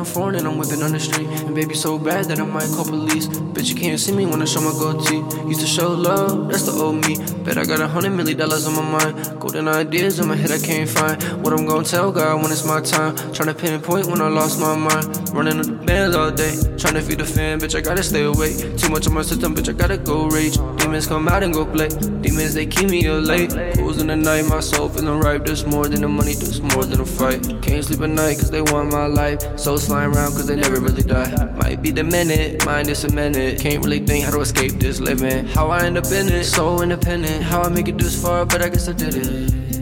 a 0.00 0.04
foreign 0.04 0.36
and 0.36 0.46
I'm 0.46 0.58
whipping 0.58 0.82
on 0.82 0.92
the 0.92 1.00
street. 1.00 1.28
And 1.28 1.54
baby 1.54 1.74
so 1.74 1.98
bad 1.98 2.26
that 2.26 2.40
I 2.40 2.44
might 2.44 2.68
call 2.70 2.84
police. 2.84 3.26
Bitch, 3.28 3.68
you 3.70 3.76
can't 3.76 4.00
see 4.00 4.12
me 4.12 4.26
when 4.26 4.42
I 4.42 4.44
show 4.44 4.60
my 4.60 4.72
goatee. 4.72 5.22
Used 5.48 5.60
to 5.60 5.66
show 5.66 5.90
love, 5.90 6.48
that's 6.48 6.64
the 6.64 6.72
old 6.72 7.06
me. 7.06 7.16
Bet 7.44 7.58
I 7.58 7.64
got 7.64 7.80
a 7.80 7.88
hundred 7.88 8.10
million 8.10 8.38
dollars 8.38 8.66
on 8.66 8.74
my 8.74 8.82
mind. 8.98 9.40
Golden 9.40 9.68
ideas 9.68 10.18
in 10.18 10.28
my 10.28 10.36
head 10.36 10.50
I 10.50 10.58
can't 10.58 10.88
find. 10.88 11.22
What 11.42 11.52
I'm 11.52 11.66
gonna 11.66 11.84
tell 11.84 12.10
God 12.12 12.42
when 12.42 12.50
it's 12.50 12.64
my 12.64 12.80
time. 12.80 13.16
Tryna 13.34 13.56
pinpoint 13.58 14.06
when 14.06 14.20
I 14.20 14.28
lost 14.28 14.60
my 14.60 14.74
mind. 14.74 15.30
Running 15.34 15.79
bands 15.90 16.14
all 16.14 16.30
day. 16.30 16.52
Tryna 16.80 17.02
feed 17.02 17.18
the 17.18 17.24
fan, 17.24 17.58
bitch, 17.60 17.74
I 17.74 17.80
gotta 17.80 18.02
stay 18.02 18.22
awake. 18.22 18.56
Too 18.78 18.90
much 18.90 19.06
on 19.08 19.14
my 19.14 19.22
system, 19.22 19.54
bitch, 19.56 19.68
I 19.68 19.72
gotta 19.72 19.98
go 19.98 20.28
rage. 20.28 20.56
Demons 20.78 21.06
come 21.06 21.28
out 21.28 21.42
and 21.42 21.52
go 21.52 21.64
play. 21.66 21.88
Demons, 22.22 22.54
they 22.54 22.66
keep 22.66 22.88
me 22.90 23.00
up 23.08 23.24
late. 23.24 23.52
In 24.00 24.06
the 24.06 24.16
night, 24.16 24.44
my 24.46 24.60
soul 24.60 24.88
feeling 24.88 25.20
ripe. 25.20 25.44
There's 25.44 25.66
more 25.66 25.86
than 25.86 26.00
the 26.02 26.08
money, 26.08 26.34
there's 26.34 26.62
more 26.62 26.84
than 26.84 27.00
a 27.00 27.04
fight. 27.04 27.42
Can't 27.62 27.84
sleep 27.84 28.00
at 28.00 28.10
night 28.10 28.38
cause 28.38 28.50
they 28.50 28.62
want 28.62 28.92
my 28.92 29.06
life. 29.06 29.40
So 29.58 29.76
flying 29.76 30.14
around 30.14 30.32
cause 30.36 30.46
they 30.46 30.56
never 30.56 30.80
really 30.80 31.02
die. 31.02 31.32
Might 31.60 31.82
be 31.82 31.90
the 31.90 32.04
minute, 32.04 32.64
mind 32.64 32.88
is 32.88 33.04
a 33.04 33.12
minute. 33.12 33.60
Can't 33.60 33.84
really 33.84 34.00
think 34.06 34.24
how 34.24 34.30
to 34.30 34.40
escape 34.40 34.74
this 34.84 35.00
living. 35.00 35.46
How 35.48 35.68
I 35.70 35.84
end 35.86 35.98
up 35.98 36.06
in 36.06 36.28
it, 36.28 36.44
so 36.44 36.82
independent. 36.82 37.42
How 37.42 37.62
I 37.62 37.68
make 37.68 37.88
it 37.88 37.98
this 37.98 38.14
far, 38.22 38.46
but 38.46 38.62
I 38.62 38.68
guess 38.68 38.88
I 38.88 38.92
did 38.92 39.14
it. 39.16 39.79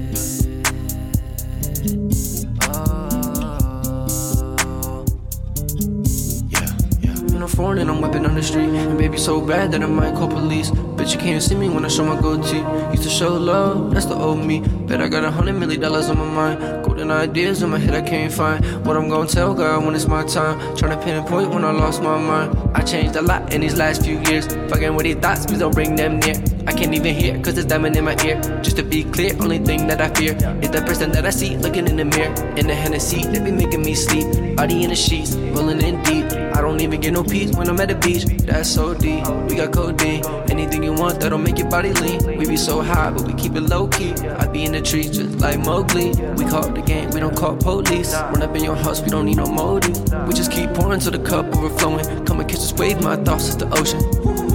Foreign 7.58 7.78
and 7.78 7.90
I'm 7.90 8.00
whipping 8.00 8.24
on 8.24 8.36
the 8.36 8.42
street. 8.42 8.68
And 8.68 8.96
baby 8.96 9.18
so 9.18 9.40
bad 9.40 9.72
that 9.72 9.82
I 9.82 9.86
might 9.86 10.14
call 10.14 10.28
police. 10.28 10.70
Bitch, 10.96 11.12
you 11.14 11.18
can't 11.18 11.42
see 11.42 11.56
me 11.56 11.68
when 11.68 11.84
I 11.84 11.88
show 11.88 12.04
my 12.04 12.18
goatee. 12.20 12.62
Used 12.92 13.02
to 13.02 13.10
show 13.10 13.34
love, 13.34 13.92
that's 13.92 14.06
the 14.06 14.14
old 14.14 14.46
me. 14.46 14.60
Bet 14.60 15.00
I 15.00 15.08
got 15.08 15.24
a 15.24 15.30
hundred 15.30 15.54
million 15.54 15.80
dollars 15.80 16.08
on 16.08 16.18
my 16.18 16.30
mind. 16.40 16.84
Golden 16.84 17.10
ideas 17.10 17.62
in 17.62 17.70
my 17.70 17.78
head 17.78 17.94
I 17.96 18.02
can't 18.02 18.32
find. 18.32 18.64
What 18.86 18.96
I'm 18.96 19.08
gonna 19.08 19.28
tell 19.28 19.54
God 19.54 19.84
when 19.84 19.96
it's 19.96 20.06
my 20.06 20.24
time. 20.24 20.56
Tryna 20.76 21.02
pinpoint 21.02 21.50
when 21.52 21.64
I 21.64 21.72
lost 21.72 22.00
my 22.00 22.16
mind. 22.16 22.56
I 22.74 22.82
changed 22.82 23.16
a 23.16 23.22
lot 23.22 23.52
in 23.52 23.60
these 23.62 23.76
last 23.76 24.04
few 24.04 24.20
years. 24.30 24.46
Fucking 24.70 24.94
with 24.94 25.04
these 25.04 25.16
thoughts, 25.16 25.44
please 25.44 25.58
don't 25.58 25.74
bring 25.74 25.96
them 25.96 26.20
near. 26.20 26.36
I 26.68 26.72
can't 26.72 26.94
even 26.94 27.12
hear, 27.12 27.42
cause 27.42 27.58
it's 27.58 27.66
diamond 27.66 27.96
in 27.96 28.04
my 28.04 28.16
ear. 28.24 28.40
Just 28.62 28.76
to 28.76 28.84
be 28.84 29.02
clear, 29.02 29.34
only 29.42 29.58
thing 29.58 29.88
that 29.88 30.00
I 30.00 30.08
fear 30.14 30.34
is 30.62 30.70
the 30.70 30.82
person 30.82 31.10
that 31.10 31.26
I 31.26 31.30
see 31.30 31.56
looking 31.56 31.88
in 31.88 31.96
the 31.96 32.04
mirror. 32.04 32.32
In 32.54 32.68
the 32.68 32.74
Hennessy, 32.74 33.24
they 33.24 33.40
be 33.40 33.50
making 33.50 33.82
me 33.82 33.94
sleep. 33.94 34.54
Body 34.54 34.84
in 34.84 34.90
the 34.90 34.96
sheets, 34.96 35.34
rolling 35.34 35.82
in 35.82 36.00
deep. 36.04 36.37
Don't 36.78 36.84
even 36.84 37.00
get 37.00 37.12
no 37.12 37.24
peace 37.24 37.50
when 37.56 37.68
I'm 37.68 37.80
at 37.80 37.88
the 37.88 37.96
beach. 37.96 38.24
That's 38.46 38.70
so 38.70 38.94
deep. 38.94 39.26
We 39.48 39.56
got 39.56 39.72
codeine. 39.72 40.24
Anything 40.48 40.84
you 40.84 40.92
want 40.92 41.18
that'll 41.18 41.36
make 41.36 41.58
your 41.58 41.68
body 41.68 41.92
lean. 41.94 42.38
We 42.38 42.46
be 42.46 42.56
so 42.56 42.82
high, 42.82 43.10
but 43.10 43.26
we 43.26 43.34
keep 43.34 43.56
it 43.56 43.62
low 43.62 43.88
key. 43.88 44.12
I 44.12 44.46
be 44.46 44.64
in 44.64 44.70
the 44.70 44.80
trees 44.80 45.10
just 45.10 45.40
like 45.40 45.58
Mowgli. 45.58 46.10
We 46.36 46.44
call 46.44 46.70
the 46.70 46.82
game, 46.82 47.10
we 47.10 47.18
don't 47.18 47.36
call 47.36 47.56
police. 47.56 48.14
Run 48.14 48.42
up 48.42 48.54
in 48.54 48.62
your 48.62 48.76
house, 48.76 49.02
we 49.02 49.08
don't 49.08 49.26
need 49.26 49.38
no 49.38 49.46
motive. 49.46 49.98
We 50.28 50.34
just 50.34 50.52
keep 50.52 50.72
pouring 50.74 51.00
till 51.00 51.10
the 51.10 51.18
cup 51.18 51.46
overflowing. 51.56 52.24
Come 52.24 52.38
and 52.38 52.48
catch 52.48 52.60
this 52.60 52.72
wave, 52.74 53.02
my 53.02 53.16
thoughts 53.16 53.48
is 53.48 53.56
the 53.56 53.68
ocean. 53.76 54.00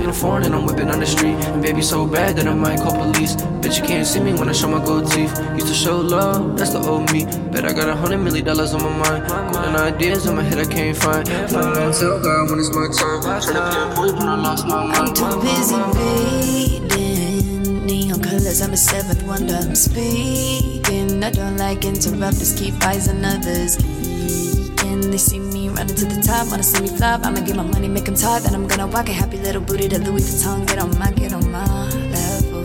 In 0.02 0.10
a 0.10 0.14
foreign 0.14 0.44
and 0.44 0.56
I'm 0.56 0.66
whipping 0.66 0.90
on 0.90 1.00
the 1.02 1.06
street. 1.06 1.36
And 1.36 1.62
baby 1.62 1.82
so 1.82 2.08
bad 2.08 2.38
that 2.38 2.48
I 2.48 2.54
might 2.54 2.80
call 2.80 2.94
police. 2.94 3.36
Bitch, 3.62 3.80
you 3.82 3.86
can't 3.86 4.08
see 4.08 4.22
me 4.22 4.34
when 4.34 4.48
I 4.48 4.54
show 4.54 4.70
my 4.70 4.84
gold 4.84 5.12
teeth. 5.12 5.38
Used 5.56 5.68
to 5.68 5.74
show 5.74 5.98
love, 6.00 6.58
that's 6.58 6.72
the 6.72 6.80
old 6.80 7.12
me. 7.12 7.26
Bet 7.52 7.66
I 7.66 7.74
got 7.74 7.90
a 7.90 7.96
hundred 7.96 8.20
million 8.20 8.46
dollars 8.46 8.74
on 8.74 8.82
my 8.82 9.10
mind. 9.10 9.28
Golden 9.54 9.76
ideas 9.76 10.26
in 10.26 10.36
my 10.36 10.44
head 10.44 10.60
I 10.60 10.66
can't 10.66 10.98
find. 10.98 11.28
Flying 11.28 11.78
on 11.78 11.94
tell 12.14 12.24
God 12.24 12.52
when 12.52 12.60
it's 12.60 12.74
my 12.76 12.88
time. 12.88 13.22
To 13.42 14.14
when 14.14 14.28
I 14.28 14.36
lost 14.36 14.68
my 14.68 14.86
mind. 14.86 14.98
I'm 14.98 15.14
too 15.14 15.42
busy 15.42 15.76
reading 16.86 17.86
neon 17.86 18.22
colors. 18.22 18.62
I'm 18.62 18.74
a 18.74 18.78
seventh 18.78 19.24
wonder. 19.24 19.56
I'm 19.56 19.76
speaking. 19.76 21.24
I 21.24 21.32
don't 21.32 21.58
like 21.58 21.86
interrupters. 21.86 22.54
Keep 22.60 22.84
eyes 22.84 23.08
on 23.10 23.24
others. 23.26 23.78
Geeking. 23.78 25.12
They 25.12 25.18
see 25.18 25.40
me 25.40 25.70
running 25.70 25.96
to 25.96 26.06
the 26.06 26.22
top. 26.22 26.50
Wanna 26.50 26.64
see 26.64 26.82
me 26.82 26.90
flop? 26.90 27.26
I'ma 27.26 27.42
get 27.42 27.56
my 27.56 27.64
money, 27.64 27.88
make 27.88 28.06
them 28.06 28.16
talk. 28.16 28.44
Then 28.44 28.54
I'm 28.54 28.68
gonna 28.68 28.88
walk 28.88 29.10
a 29.10 29.14
happy 29.14 29.38
little 29.38 29.62
booty 29.62 29.88
to 29.90 30.00
Louis 30.00 30.22
Vuitton. 30.22 30.68
Get 30.68 30.80
on 30.80 30.98
my, 31.00 31.12
get 31.12 31.34
on 31.34 31.50
my 31.52 31.66
level. 32.18 32.64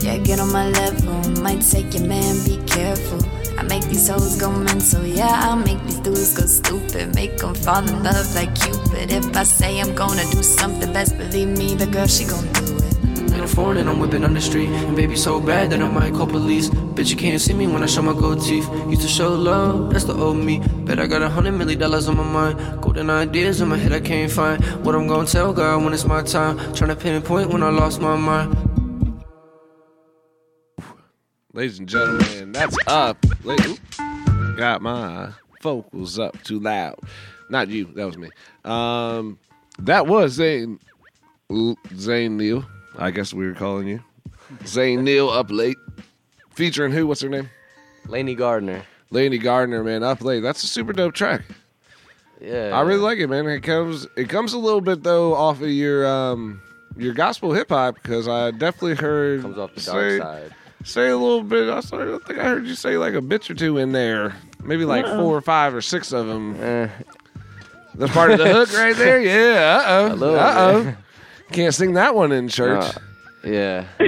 Yeah, 0.00 0.18
get 0.18 0.40
on 0.40 0.52
my 0.52 0.68
level. 0.70 1.42
Might 1.42 1.62
take 1.62 1.94
your 1.94 2.06
man, 2.06 2.44
be 2.44 2.56
careful. 2.66 3.35
Make 3.68 3.84
these 3.84 4.08
hoes 4.08 4.36
go 4.36 4.50
mental, 4.50 5.04
yeah. 5.04 5.40
I'll 5.44 5.56
make 5.56 5.82
these 5.84 5.98
dudes 5.98 6.34
go 6.38 6.46
stupid. 6.46 7.14
Make 7.14 7.38
them 7.38 7.54
fall 7.54 7.86
in 7.86 8.02
love 8.02 8.34
like 8.34 8.54
Cupid. 8.54 9.10
If 9.10 9.36
I 9.36 9.42
say 9.42 9.80
I'm 9.80 9.94
gonna 9.94 10.24
do 10.30 10.42
something, 10.42 10.92
best 10.92 11.18
believe 11.18 11.48
me, 11.48 11.74
the 11.74 11.86
girl, 11.86 12.06
she 12.06 12.24
gon' 12.24 12.46
do 12.52 12.76
it. 12.76 12.96
In 13.34 13.42
a 13.42 13.46
foreign 13.46 13.76
and 13.76 13.88
I'm 13.90 13.98
whipping 13.98 14.24
on 14.24 14.32
the 14.32 14.40
street. 14.40 14.70
And 14.70 14.96
baby 14.96 15.16
so 15.16 15.40
bad 15.40 15.70
that 15.70 15.82
I 15.82 15.88
might 15.88 16.14
call 16.14 16.26
police. 16.26 16.70
Bitch, 16.70 17.10
you 17.10 17.16
can't 17.16 17.38
see 17.40 17.52
me 17.52 17.66
when 17.66 17.82
I 17.82 17.86
show 17.86 18.00
my 18.00 18.14
gold 18.14 18.40
teeth. 18.40 18.66
Used 18.88 19.02
to 19.02 19.08
show 19.08 19.34
love, 19.34 19.92
that's 19.92 20.04
the 20.04 20.14
old 20.14 20.38
me. 20.38 20.60
Bet 20.86 20.98
I 20.98 21.06
got 21.06 21.20
a 21.20 21.28
hundred 21.28 21.52
million 21.52 21.78
dollars 21.78 22.08
on 22.08 22.16
my 22.16 22.24
mind. 22.24 22.80
Golden 22.80 23.10
ideas 23.10 23.60
in 23.60 23.68
my 23.68 23.76
head 23.76 23.92
I 23.92 24.00
can't 24.00 24.32
find. 24.32 24.64
What 24.84 24.94
I'm 24.94 25.06
gonna 25.06 25.26
tell 25.26 25.52
God 25.52 25.84
when 25.84 25.92
it's 25.92 26.06
my 26.06 26.22
time. 26.22 26.56
Trying 26.72 26.90
to 26.90 26.96
pinpoint 26.96 27.50
when 27.50 27.62
I 27.62 27.68
lost 27.68 28.00
my 28.00 28.16
mind. 28.16 28.65
Ladies 31.56 31.78
and 31.78 31.88
gentlemen, 31.88 32.52
that's 32.52 32.76
up. 32.86 33.16
Got 34.58 34.82
my 34.82 35.30
vocals 35.62 36.18
up 36.18 36.42
too 36.42 36.60
loud. 36.60 36.98
Not 37.48 37.68
you, 37.68 37.86
that 37.94 38.04
was 38.04 38.18
me. 38.18 38.28
Um, 38.66 39.38
that 39.78 40.06
was 40.06 40.34
Zane 40.34 40.78
Zane 41.96 42.36
Neal. 42.36 42.62
I 42.98 43.10
guess 43.10 43.32
we 43.32 43.46
were 43.46 43.54
calling 43.54 43.88
you 43.88 44.04
Zane 44.66 45.02
Neal 45.02 45.30
up 45.30 45.50
late, 45.50 45.78
featuring 46.54 46.92
who? 46.92 47.06
What's 47.06 47.22
her 47.22 47.30
name? 47.30 47.48
Laney 48.06 48.34
Gardner. 48.34 48.82
Laney 49.10 49.38
Gardner, 49.38 49.82
man, 49.82 50.02
up 50.02 50.20
late. 50.20 50.40
That's 50.40 50.62
a 50.62 50.66
super 50.66 50.92
dope 50.92 51.14
track. 51.14 51.40
Yeah. 52.38 52.72
I 52.74 52.82
really 52.82 53.00
like 53.00 53.16
it, 53.18 53.28
man. 53.28 53.46
It 53.46 53.62
comes 53.62 54.06
it 54.14 54.28
comes 54.28 54.52
a 54.52 54.58
little 54.58 54.82
bit 54.82 55.02
though 55.02 55.34
off 55.34 55.62
of 55.62 55.70
your 55.70 56.06
um 56.06 56.60
your 56.98 57.14
gospel 57.14 57.54
hip 57.54 57.70
hop 57.70 57.94
because 57.94 58.28
I 58.28 58.50
definitely 58.50 58.96
heard 58.96 59.40
comes 59.40 59.56
off 59.56 59.74
the 59.74 59.80
say, 59.80 60.18
dark 60.18 60.22
side. 60.22 60.54
Say 60.86 61.08
a 61.08 61.16
little 61.16 61.42
bit. 61.42 61.68
I 61.68 61.80
sort 61.80 62.08
of 62.08 62.22
think 62.24 62.38
I 62.38 62.44
heard 62.44 62.66
you 62.66 62.74
say 62.74 62.96
like 62.96 63.14
a 63.14 63.20
bitch 63.20 63.50
or 63.50 63.54
two 63.54 63.78
in 63.78 63.92
there, 63.92 64.34
maybe 64.62 64.84
like 64.84 65.04
four 65.04 65.36
or 65.36 65.40
five 65.40 65.74
or 65.74 65.80
six 65.82 66.12
of 66.12 66.26
them. 66.26 66.56
Eh, 66.62 66.88
That's 67.94 68.12
part 68.12 68.30
of 68.30 68.38
the 68.38 68.52
hook 68.52 68.72
right 68.72 68.96
there. 68.96 69.20
Yeah. 69.22 69.82
Uh 69.84 70.16
oh. 70.20 70.34
Uh 70.34 70.54
oh. 70.56 70.96
Can't 71.52 71.74
sing 71.74 71.94
that 71.94 72.14
one 72.14 72.32
in 72.32 72.48
church. 72.48 72.84
uh, 72.84 72.92
yeah. 73.44 73.84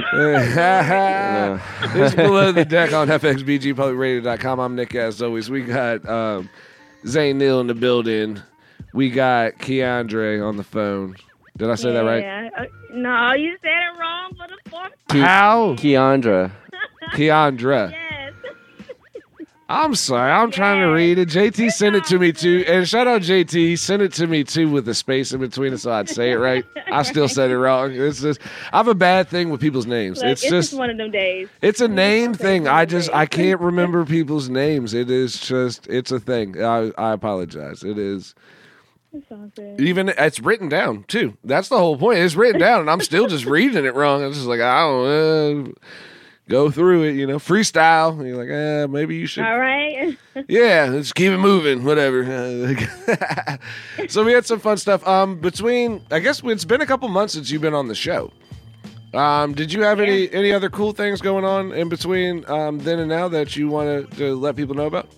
It's 1.95 2.15
below 2.15 2.51
the 2.51 2.65
deck 2.65 2.91
on 2.93 3.07
FXBGPublicRadio.com. 3.07 4.59
I'm 4.59 4.75
Nick, 4.75 4.95
as 4.95 5.21
always. 5.21 5.49
We 5.49 5.61
got 5.63 6.07
um, 6.07 6.49
Zane 7.07 7.37
Neal 7.37 7.59
in 7.61 7.67
the 7.67 7.73
building. 7.73 8.41
We 8.93 9.09
got 9.09 9.53
Keandre 9.59 10.45
on 10.45 10.57
the 10.57 10.63
phone. 10.63 11.15
Did 11.57 11.69
I 11.69 11.75
say 11.75 11.91
that 11.93 12.03
right? 12.03 12.21
Yeah. 12.23 12.49
Uh, 12.57 12.65
no, 12.93 13.33
you 13.33 13.57
said 13.61 13.69
it 13.71 13.99
wrong 13.99 14.29
for 14.35 14.47
the 14.47 14.69
fourth. 14.69 14.91
time. 15.07 15.21
How? 15.21 15.75
Keandra. 15.75 16.51
Keandra. 17.13 17.91
Yes. 17.91 18.09
I'm 19.71 19.93
sorry. 19.93 20.31
I'm 20.31 20.49
trying 20.49 20.81
to 20.81 20.87
read 20.87 21.19
it. 21.19 21.29
JT 21.29 21.71
sent 21.71 21.95
it 21.95 22.03
to 22.05 22.17
me 22.17 22.31
too. 22.31 22.65
And 22.69 22.87
shout 22.87 23.07
out 23.07 23.21
JT. 23.21 23.51
He 23.51 23.75
sent 23.75 24.01
it 24.01 24.11
to 24.13 24.25
me 24.25 24.43
too 24.43 24.69
with 24.69 24.89
a 24.89 24.95
space 24.95 25.31
in 25.31 25.39
between 25.39 25.73
it 25.73 25.77
so 25.77 25.91
I'd 25.91 26.09
say 26.09 26.31
it 26.31 26.37
right. 26.37 26.65
I 26.91 27.03
still 27.03 27.27
said 27.27 27.51
it 27.51 27.57
wrong. 27.57 27.91
It's 27.93 28.21
just 28.21 28.39
I 28.73 28.77
have 28.77 28.87
a 28.87 28.95
bad 28.95 29.27
thing 29.27 29.51
with 29.51 29.61
people's 29.61 29.85
names. 29.85 30.17
Look, 30.17 30.27
it's 30.27 30.41
it's 30.43 30.51
just 30.51 30.69
just 30.71 30.79
one 30.79 30.89
of 30.89 30.97
them 30.97 31.11
days. 31.11 31.49
It's 31.61 31.81
a 31.81 31.87
name 31.87 32.33
thing. 32.33 32.67
I 32.67 32.85
just 32.85 33.11
I 33.13 33.27
can't 33.27 33.61
remember 33.61 34.05
people's 34.05 34.49
names. 34.49 34.95
It 34.95 35.11
is 35.11 35.39
just 35.39 35.85
it's 35.87 36.11
a 36.11 36.19
thing. 36.19 36.61
I 36.63 36.91
I 36.97 37.11
apologize. 37.11 37.83
It 37.83 37.99
is 37.99 38.33
even 39.77 40.09
it's 40.09 40.39
written 40.39 40.69
down 40.69 41.03
too. 41.03 41.37
That's 41.43 41.69
the 41.69 41.77
whole 41.77 41.97
point. 41.97 42.19
It's 42.19 42.35
written 42.35 42.59
down, 42.59 42.81
and 42.81 42.89
I'm 42.89 43.01
still 43.01 43.27
just 43.27 43.45
reading 43.45 43.85
it 43.85 43.95
wrong. 43.95 44.23
I'm 44.23 44.33
just 44.33 44.45
like 44.45 44.61
I 44.61 44.79
don't 44.81 45.05
know. 45.05 45.73
Go 46.49 46.71
through 46.71 47.03
it, 47.03 47.13
you 47.13 47.27
know, 47.27 47.37
freestyle. 47.37 48.17
And 48.19 48.27
you're 48.27 48.37
like, 48.37 48.49
eh, 48.49 48.87
maybe 48.87 49.15
you 49.15 49.27
should. 49.27 49.45
All 49.45 49.59
right. 49.59 50.17
Yeah, 50.47 50.87
let's 50.89 51.11
keep 51.11 51.33
it 51.33 51.37
moving. 51.37 51.83
Whatever. 51.83 52.23
so 54.07 54.23
we 54.23 54.31
had 54.31 54.45
some 54.45 54.59
fun 54.59 54.77
stuff. 54.77 55.05
Um, 55.05 55.37
between 55.37 56.01
I 56.11 56.19
guess 56.19 56.41
it's 56.45 56.63
been 56.63 56.79
a 56.79 56.85
couple 56.85 57.09
months 57.09 57.33
since 57.33 57.51
you've 57.51 57.61
been 57.61 57.73
on 57.73 57.89
the 57.89 57.95
show. 57.95 58.31
Um, 59.13 59.53
did 59.53 59.73
you 59.73 59.83
have 59.83 59.99
any 59.99 60.31
any 60.31 60.53
other 60.53 60.69
cool 60.69 60.93
things 60.93 61.19
going 61.19 61.43
on 61.43 61.73
in 61.73 61.89
between 61.89 62.49
um, 62.49 62.79
then 62.79 62.99
and 62.99 63.09
now 63.09 63.27
that 63.27 63.57
you 63.57 63.67
want 63.67 64.09
to 64.15 64.35
let 64.35 64.55
people 64.55 64.75
know 64.75 64.85
about? 64.85 65.09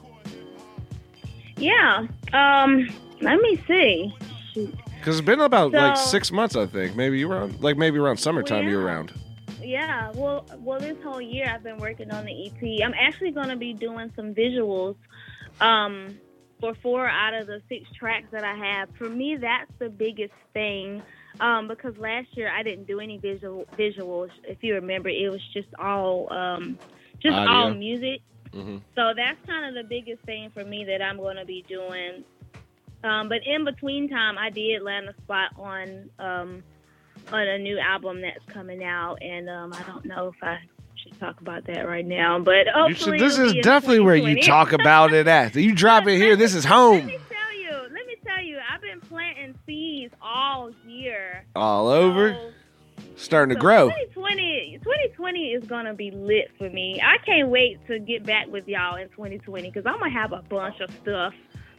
yeah. 1.57 2.07
Um. 2.33 2.89
Let 3.21 3.39
me 3.39 3.61
see. 3.67 4.15
Because 4.55 5.19
it's 5.19 5.25
been 5.25 5.39
about 5.41 5.71
like 5.71 5.97
six 5.97 6.31
months, 6.31 6.55
I 6.55 6.65
think. 6.65 6.95
Maybe 6.95 7.19
you 7.19 7.31
around 7.31 7.61
like 7.61 7.77
maybe 7.77 7.99
around 7.99 8.17
summertime 8.17 8.67
you 8.67 8.77
were 8.77 8.83
around. 8.83 9.13
Yeah, 9.63 10.11
well, 10.11 10.45
well, 10.59 10.79
this 10.79 10.97
whole 11.03 11.21
year 11.21 11.51
I've 11.53 11.63
been 11.63 11.77
working 11.77 12.11
on 12.11 12.25
the 12.25 12.47
EP. 12.47 12.85
I'm 12.85 12.93
actually 12.93 13.31
going 13.31 13.49
to 13.49 13.55
be 13.55 13.73
doing 13.73 14.11
some 14.15 14.33
visuals 14.33 14.95
um, 15.59 16.19
for 16.59 16.75
four 16.81 17.07
out 17.07 17.33
of 17.33 17.47
the 17.47 17.61
six 17.69 17.89
tracks 17.97 18.27
that 18.31 18.43
I 18.43 18.55
have. 18.55 18.89
For 18.97 19.09
me, 19.09 19.37
that's 19.39 19.71
the 19.79 19.89
biggest 19.89 20.33
thing 20.53 21.01
um, 21.39 21.67
because 21.67 21.97
last 21.97 22.27
year 22.33 22.51
I 22.51 22.63
didn't 22.63 22.85
do 22.85 22.99
any 22.99 23.17
visual 23.17 23.65
visuals. 23.77 24.29
If 24.43 24.63
you 24.63 24.75
remember, 24.75 25.09
it 25.09 25.31
was 25.31 25.41
just 25.53 25.69
all 25.79 26.31
um, 26.31 26.77
just 27.21 27.35
Audio. 27.35 27.53
all 27.53 27.73
music. 27.73 28.21
hmm 28.53 28.77
So 28.95 29.13
that's 29.15 29.39
kind 29.45 29.65
of 29.65 29.73
the 29.81 29.87
biggest 29.87 30.23
thing 30.23 30.49
for 30.53 30.63
me 30.63 30.85
that 30.85 31.01
I'm 31.01 31.17
going 31.17 31.37
to 31.37 31.45
be 31.45 31.63
doing. 31.67 32.23
Um, 33.03 33.29
but 33.29 33.39
in 33.45 33.65
between 33.65 34.09
time, 34.09 34.37
I 34.37 34.49
did 34.51 34.83
land 34.83 35.09
a 35.09 35.21
spot 35.23 35.51
on 35.57 36.09
um, 36.19 36.63
on 37.31 37.47
a 37.47 37.57
new 37.57 37.77
album 37.79 38.21
that's 38.21 38.43
coming 38.47 38.83
out, 38.83 39.21
and 39.21 39.49
um, 39.49 39.73
I 39.73 39.83
don't 39.83 40.05
know 40.05 40.27
if 40.27 40.43
I 40.43 40.57
should 40.95 41.19
talk 41.19 41.39
about 41.41 41.65
that 41.67 41.87
right 41.87 42.05
now. 42.05 42.39
But 42.39 42.67
hopefully, 42.73 43.19
should, 43.19 43.27
this 43.27 43.37
is 43.37 43.53
definitely 43.63 44.01
where 44.01 44.15
you 44.15 44.41
talk 44.41 44.73
about 44.73 45.13
it 45.13 45.27
at. 45.27 45.55
You 45.55 45.73
drop 45.75 46.07
it 46.07 46.17
here. 46.17 46.35
This 46.35 46.53
is 46.53 46.65
home. 46.65 46.95
Let 46.99 47.05
me 47.05 47.19
tell 47.29 47.55
you. 47.59 47.71
Let 47.93 48.07
me 48.07 48.15
tell 48.25 48.43
you. 48.43 48.57
I've 48.71 48.81
been 48.81 49.01
planting 49.01 49.55
seeds 49.65 50.13
all 50.21 50.71
year. 50.87 51.45
All 51.55 51.87
over, 51.87 52.33
So- 52.33 52.51
starting 53.15 53.55
to 53.55 53.59
so 53.59 53.61
grow. 53.61 53.89
2020, 53.89 54.79
2020 54.83 55.39
is 55.53 55.63
gonna 55.67 55.93
be 55.93 56.11
lit 56.11 56.51
for 56.57 56.69
me. 56.69 57.01
I 57.03 57.17
can't 57.25 57.49
wait 57.49 57.85
to 57.87 57.99
get 57.99 58.25
back 58.25 58.47
with 58.47 58.67
y'all 58.67 58.95
in 58.97 59.09
2020 59.09 59.69
because 59.69 59.85
I'm 59.85 59.99
gonna 59.99 60.11
have 60.11 60.31
a 60.31 60.41
bunch 60.49 60.79
of 60.79 60.89
stuff. 61.01 61.33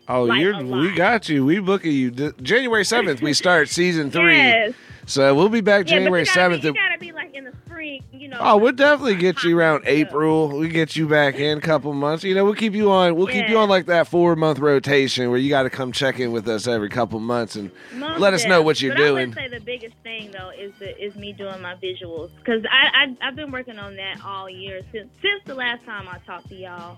Oh, 0.09 0.25
like 0.25 0.41
you're 0.41 0.61
we 0.65 0.93
got 0.95 1.29
you. 1.29 1.45
We 1.45 1.61
booking 1.61 1.93
you. 1.93 2.11
January 2.43 2.85
seventh, 2.85 3.23
we 3.23 3.33
start 3.33 3.69
season 3.69 4.11
three. 4.11 4.37
Yes. 4.37 4.73
So 5.13 5.35
we'll 5.35 5.51
be 5.51 5.61
back 5.61 5.87
Yeah, 5.87 5.97
January 5.99 6.25
seventh. 6.25 6.65
you 6.65 6.73
gotta 6.73 6.99
be 6.99 7.13
like 7.13 7.35
in 7.35 7.45
the 7.45 7.53
spring, 7.67 8.03
you 8.13 8.29
know. 8.29 8.39
Oh, 8.41 8.57
we'll 8.57 8.73
definitely 8.73 9.17
get 9.17 9.45
you 9.45 9.59
around 9.59 9.83
April. 9.85 10.49
We 10.49 10.69
get 10.69 10.97
you 10.97 11.07
back 11.07 11.35
in 11.35 11.59
a 11.59 11.61
couple 11.61 11.93
months. 11.93 12.25
You 12.25 12.35
know, 12.35 12.47
we'll 12.47 12.55
keep 12.55 12.73
you 12.73 12.91
on. 12.91 13.15
We'll 13.15 13.27
keep 13.27 13.47
you 13.47 13.59
on 13.59 13.69
like 13.69 13.85
that 13.87 14.09
four 14.09 14.35
month 14.37 14.59
rotation 14.59 15.29
where 15.29 15.39
you 15.39 15.51
got 15.51 15.65
to 15.65 15.71
come 15.71 15.93
check 15.93 16.19
in 16.19 16.33
with 16.33 16.49
us 16.49 16.67
every 16.67 16.89
couple 16.89 17.21
months 17.21 17.57
and 17.57 17.71
let 18.17 18.33
us 18.33 18.47
know 18.47 18.63
what 18.63 18.81
you're 18.81 18.95
but 18.95 19.03
I 19.03 19.07
doing. 19.07 19.29
would 19.29 19.35
say 19.37 19.49
the 19.49 19.61
biggest 19.61 19.97
thing 20.03 20.31
though 20.31 20.49
is 20.49 20.73
the, 20.79 20.99
is 20.99 21.15
me 21.15 21.35
doing 21.35 21.61
my 21.61 21.75
visuals 21.75 22.31
because 22.39 22.65
I, 22.65 23.05
I 23.05 23.29
I've 23.29 23.37
been 23.37 23.51
working 23.51 23.79
on 23.79 23.95
that 23.97 24.25
all 24.25 24.49
year 24.49 24.81
since 24.93 25.11
since 25.21 25.43
the 25.45 25.55
last 25.55 25.85
time 25.85 26.09
I 26.09 26.21
talked 26.27 26.49
to 26.49 26.55
y'all, 26.55 26.97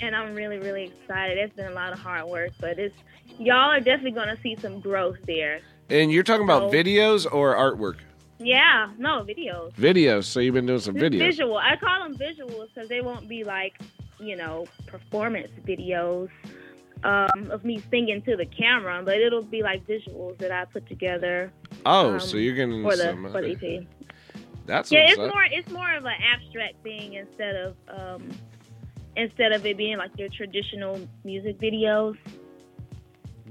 and 0.00 0.14
I'm 0.14 0.34
really 0.34 0.58
really 0.58 0.84
excited. 0.84 1.38
It's 1.38 1.56
been 1.56 1.72
a 1.72 1.74
lot 1.74 1.94
of 1.94 1.98
hard 1.98 2.26
work, 2.26 2.50
but 2.60 2.78
it's 2.78 2.94
y'all 3.38 3.70
are 3.70 3.80
definitely 3.80 4.10
gonna 4.10 4.36
see 4.42 4.54
some 4.56 4.80
growth 4.80 5.16
there. 5.26 5.60
And 5.90 6.10
you're 6.12 6.22
talking 6.22 6.44
about 6.44 6.70
So- 6.70 6.76
videos 6.76 7.26
or 7.32 7.54
artwork? 7.54 7.96
Yeah, 8.38 8.90
no 8.98 9.24
videos. 9.24 9.72
Videos. 9.74 10.24
So 10.24 10.40
you've 10.40 10.54
been 10.54 10.66
doing 10.66 10.80
some 10.80 10.94
videos. 10.96 11.18
Visual. 11.18 11.56
I 11.56 11.76
call 11.76 12.02
them 12.02 12.16
visuals 12.18 12.68
because 12.74 12.88
they 12.88 13.00
won't 13.00 13.28
be 13.28 13.44
like, 13.44 13.74
you 14.18 14.36
know, 14.36 14.66
performance 14.86 15.48
videos. 15.66 16.28
um, 17.02 17.50
of 17.50 17.62
me 17.66 17.82
singing 17.90 18.22
to 18.22 18.34
the 18.34 18.46
camera, 18.46 19.02
but 19.04 19.18
it'll 19.18 19.42
be 19.42 19.62
like 19.62 19.86
visuals 19.86 20.38
that 20.38 20.50
I 20.50 20.64
put 20.64 20.86
together 20.88 21.52
Oh, 21.84 22.14
um, 22.14 22.20
so 22.20 22.38
you're 22.38 22.54
getting 22.54 22.82
for 22.82 22.96
the 22.96 23.02
some. 23.02 23.30
for 23.30 23.42
the. 23.42 23.50
EP. 23.50 23.86
That's 24.64 24.90
Yeah, 24.90 25.00
it's 25.10 25.18
up. 25.18 25.30
more 25.34 25.44
it's 25.44 25.70
more 25.70 25.92
of 25.92 26.06
an 26.06 26.14
abstract 26.22 26.82
thing 26.82 27.12
instead 27.14 27.56
of 27.56 27.76
um, 27.88 28.30
instead 29.16 29.52
of 29.52 29.66
it 29.66 29.76
being 29.76 29.98
like 29.98 30.12
your 30.16 30.30
traditional 30.30 30.98
music 31.24 31.58
videos. 31.60 32.16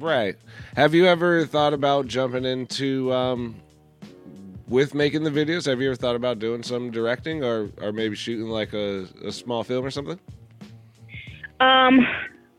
Right. 0.04 0.36
Have 0.76 0.94
you 0.94 1.06
ever 1.06 1.46
thought 1.46 1.72
about 1.72 2.08
jumping 2.08 2.44
into 2.44 3.14
um 3.14 3.56
with 4.68 4.94
making 4.94 5.24
the 5.24 5.30
videos? 5.30 5.66
Have 5.66 5.80
you 5.80 5.88
ever 5.88 5.96
thought 5.96 6.18
about 6.18 6.40
doing 6.40 6.62
some 6.62 6.92
directing 6.92 7.42
or 7.42 7.70
or 7.82 7.94
maybe 7.94 8.14
shooting 8.18 8.48
like 8.48 8.74
a, 8.74 9.08
a 9.24 9.32
small 9.32 9.64
film 9.64 9.86
or 9.86 9.92
something? 9.92 10.20
Um, 11.62 12.06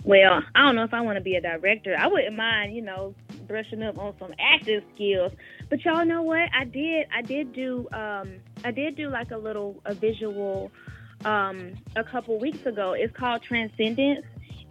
well, 0.05 0.43
I 0.55 0.63
don't 0.63 0.75
know 0.75 0.85
if 0.85 0.95
I 0.95 1.03
want 1.03 1.19
to 1.19 1.21
be 1.21 1.35
a 1.35 1.41
director. 1.43 1.95
I 1.99 2.07
wouldn't 2.07 2.35
mind, 2.35 2.75
you 2.75 2.81
know, 2.81 3.15
brushing 3.47 3.83
up 3.83 3.99
on 3.99 4.15
some 4.19 4.33
acting 4.39 4.81
skills. 4.95 5.33
But 5.69 5.85
y'all 5.85 6.07
know 6.07 6.23
what? 6.23 6.49
I 6.59 6.65
did. 6.65 7.09
I 7.15 7.21
did 7.21 7.53
do. 7.53 7.87
Um, 7.93 8.37
I 8.65 8.71
did 8.71 8.97
do 8.97 9.11
like 9.11 9.33
a 9.33 9.39
little 9.39 9.83
a 9.85 9.93
visual. 9.93 10.73
Um, 11.27 11.75
a 11.97 12.05
couple 12.05 12.39
weeks 12.39 12.67
ago. 12.67 12.93
It's 12.93 13.15
called 13.17 13.43
Transcendence. 13.43 14.27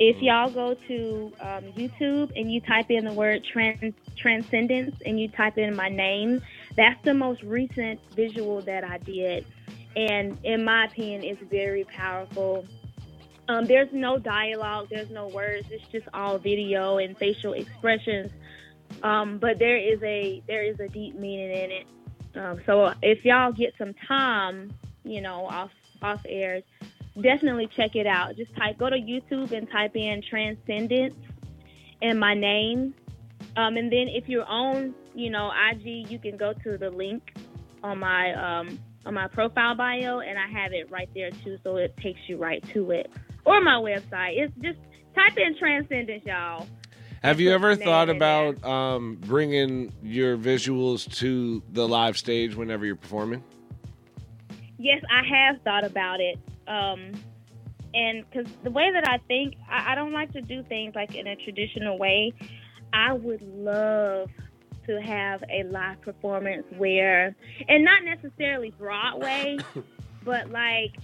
If 0.05 0.21
y'all 0.21 0.49
go 0.49 0.73
to 0.89 1.31
um, 1.39 1.63
YouTube 1.77 2.33
and 2.35 2.51
you 2.51 2.59
type 2.59 2.91
in 2.91 3.05
the 3.05 3.13
word 3.13 3.41
trans- 3.45 3.93
Transcendence 4.17 4.93
and 5.05 5.17
you 5.17 5.29
type 5.29 5.57
in 5.57 5.77
my 5.77 5.87
name, 5.87 6.41
that's 6.75 7.01
the 7.05 7.13
most 7.13 7.41
recent 7.41 8.01
visual 8.13 8.61
that 8.63 8.83
I 8.83 8.97
did. 8.97 9.45
And 9.95 10.37
in 10.43 10.65
my 10.65 10.87
opinion, 10.87 11.23
it's 11.23 11.41
very 11.49 11.85
powerful. 11.85 12.65
Um, 13.47 13.63
there's 13.65 13.93
no 13.93 14.19
dialogue, 14.19 14.87
there's 14.89 15.09
no 15.09 15.29
words. 15.29 15.67
It's 15.71 15.87
just 15.89 16.05
all 16.13 16.37
video 16.37 16.97
and 16.97 17.17
facial 17.17 17.53
expressions. 17.53 18.29
Um, 19.03 19.37
but 19.37 19.57
there 19.57 19.77
is 19.77 20.03
a 20.03 20.43
there 20.49 20.63
is 20.63 20.81
a 20.81 20.89
deep 20.89 21.15
meaning 21.15 21.49
in 21.49 21.71
it. 21.71 21.87
Um, 22.35 22.61
so 22.65 22.93
if 23.01 23.23
y'all 23.23 23.53
get 23.53 23.73
some 23.77 23.93
time, 24.05 24.73
you 25.05 25.21
know, 25.21 25.45
off 25.45 25.71
off 26.01 26.19
air, 26.27 26.61
definitely 27.21 27.67
check 27.75 27.95
it 27.95 28.07
out. 28.07 28.35
Just 28.35 28.55
type 28.55 28.77
go 28.77 28.89
to 28.89 28.97
YouTube 28.97 29.51
and 29.51 29.69
type 29.69 29.95
in 29.95 30.21
Transcendence 30.27 31.15
and 32.01 32.19
my 32.19 32.33
name. 32.33 32.93
Um, 33.55 33.77
and 33.77 33.91
then 33.91 34.07
if 34.07 34.27
you're 34.27 34.45
on, 34.45 34.95
you 35.13 35.29
know, 35.29 35.51
IG, 35.71 36.09
you 36.09 36.19
can 36.19 36.37
go 36.37 36.53
to 36.63 36.77
the 36.77 36.89
link 36.89 37.35
on 37.83 37.99
my 37.99 38.33
um, 38.33 38.79
on 39.05 39.13
my 39.13 39.27
profile 39.27 39.75
bio, 39.75 40.19
and 40.19 40.39
I 40.39 40.47
have 40.47 40.71
it 40.71 40.89
right 40.89 41.09
there 41.13 41.29
too, 41.29 41.57
so 41.63 41.75
it 41.75 41.95
takes 41.97 42.21
you 42.27 42.37
right 42.37 42.63
to 42.73 42.91
it. 42.91 43.11
Or 43.45 43.59
my 43.61 43.75
website. 43.75 44.37
It's 44.37 44.53
just 44.61 44.79
type 45.13 45.37
in 45.37 45.57
Transcendence, 45.57 46.23
y'all. 46.25 46.67
Have 47.21 47.39
you 47.39 47.51
ever 47.51 47.75
thought 47.75 48.09
about 48.09 48.63
um, 48.65 49.17
bringing 49.21 49.93
your 50.01 50.37
visuals 50.37 51.09
to 51.19 51.63
the 51.71 51.87
live 51.87 52.17
stage 52.17 52.55
whenever 52.55 52.85
you're 52.85 52.97
performing? 52.97 53.43
Yes, 54.77 55.01
I 55.09 55.25
have 55.25 55.61
thought 55.61 55.85
about 55.85 56.19
it. 56.19 56.37
Um, 56.67 57.11
and 57.93 58.25
because 58.29 58.51
the 58.63 58.71
way 58.71 58.91
that 58.91 59.07
I 59.07 59.19
think, 59.27 59.55
I, 59.69 59.91
I 59.91 59.95
don't 59.95 60.13
like 60.13 60.33
to 60.33 60.41
do 60.41 60.63
things 60.63 60.95
like 60.95 61.15
in 61.15 61.27
a 61.27 61.35
traditional 61.35 61.97
way. 61.97 62.33
I 62.91 63.13
would 63.13 63.41
love 63.41 64.29
to 64.85 65.01
have 65.01 65.43
a 65.49 65.63
live 65.63 66.01
performance 66.01 66.65
where, 66.77 67.35
and 67.67 67.83
not 67.83 68.03
necessarily 68.03 68.71
Broadway, 68.71 69.57
but 70.23 70.49
like 70.49 70.95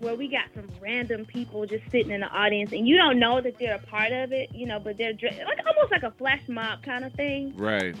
where 0.00 0.16
we 0.16 0.28
got 0.28 0.46
some 0.54 0.68
random 0.80 1.24
people 1.24 1.64
just 1.64 1.84
sitting 1.90 2.10
in 2.10 2.20
the 2.20 2.26
audience 2.26 2.72
and 2.72 2.88
you 2.88 2.96
don't 2.96 3.20
know 3.20 3.40
that 3.40 3.56
they're 3.58 3.76
a 3.76 3.86
part 3.86 4.10
of 4.10 4.32
it, 4.32 4.52
you 4.52 4.66
know, 4.66 4.80
but 4.80 4.98
they're 4.98 5.12
like 5.12 5.58
almost 5.66 5.92
like 5.92 6.02
a 6.02 6.10
flash 6.18 6.42
mob 6.48 6.82
kind 6.82 7.04
of 7.04 7.12
thing. 7.12 7.54
Right. 7.56 7.94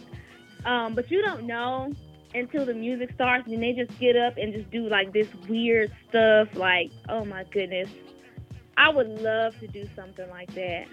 Um, 0.64 0.94
but 0.94 1.10
you 1.10 1.22
don't 1.22 1.44
know 1.44 1.92
until 2.34 2.64
the 2.66 2.74
music 2.74 3.10
starts 3.14 3.46
and 3.46 3.62
they 3.62 3.72
just 3.72 3.96
get 3.98 4.16
up 4.16 4.36
and 4.36 4.52
just 4.54 4.70
do 4.70 4.88
like 4.88 5.12
this 5.12 5.28
weird 5.48 5.92
stuff 6.08 6.48
like 6.54 6.90
oh 7.08 7.24
my 7.24 7.44
goodness 7.50 7.88
i 8.76 8.88
would 8.88 9.08
love 9.20 9.58
to 9.60 9.66
do 9.68 9.88
something 9.94 10.28
like 10.30 10.52
that 10.54 10.86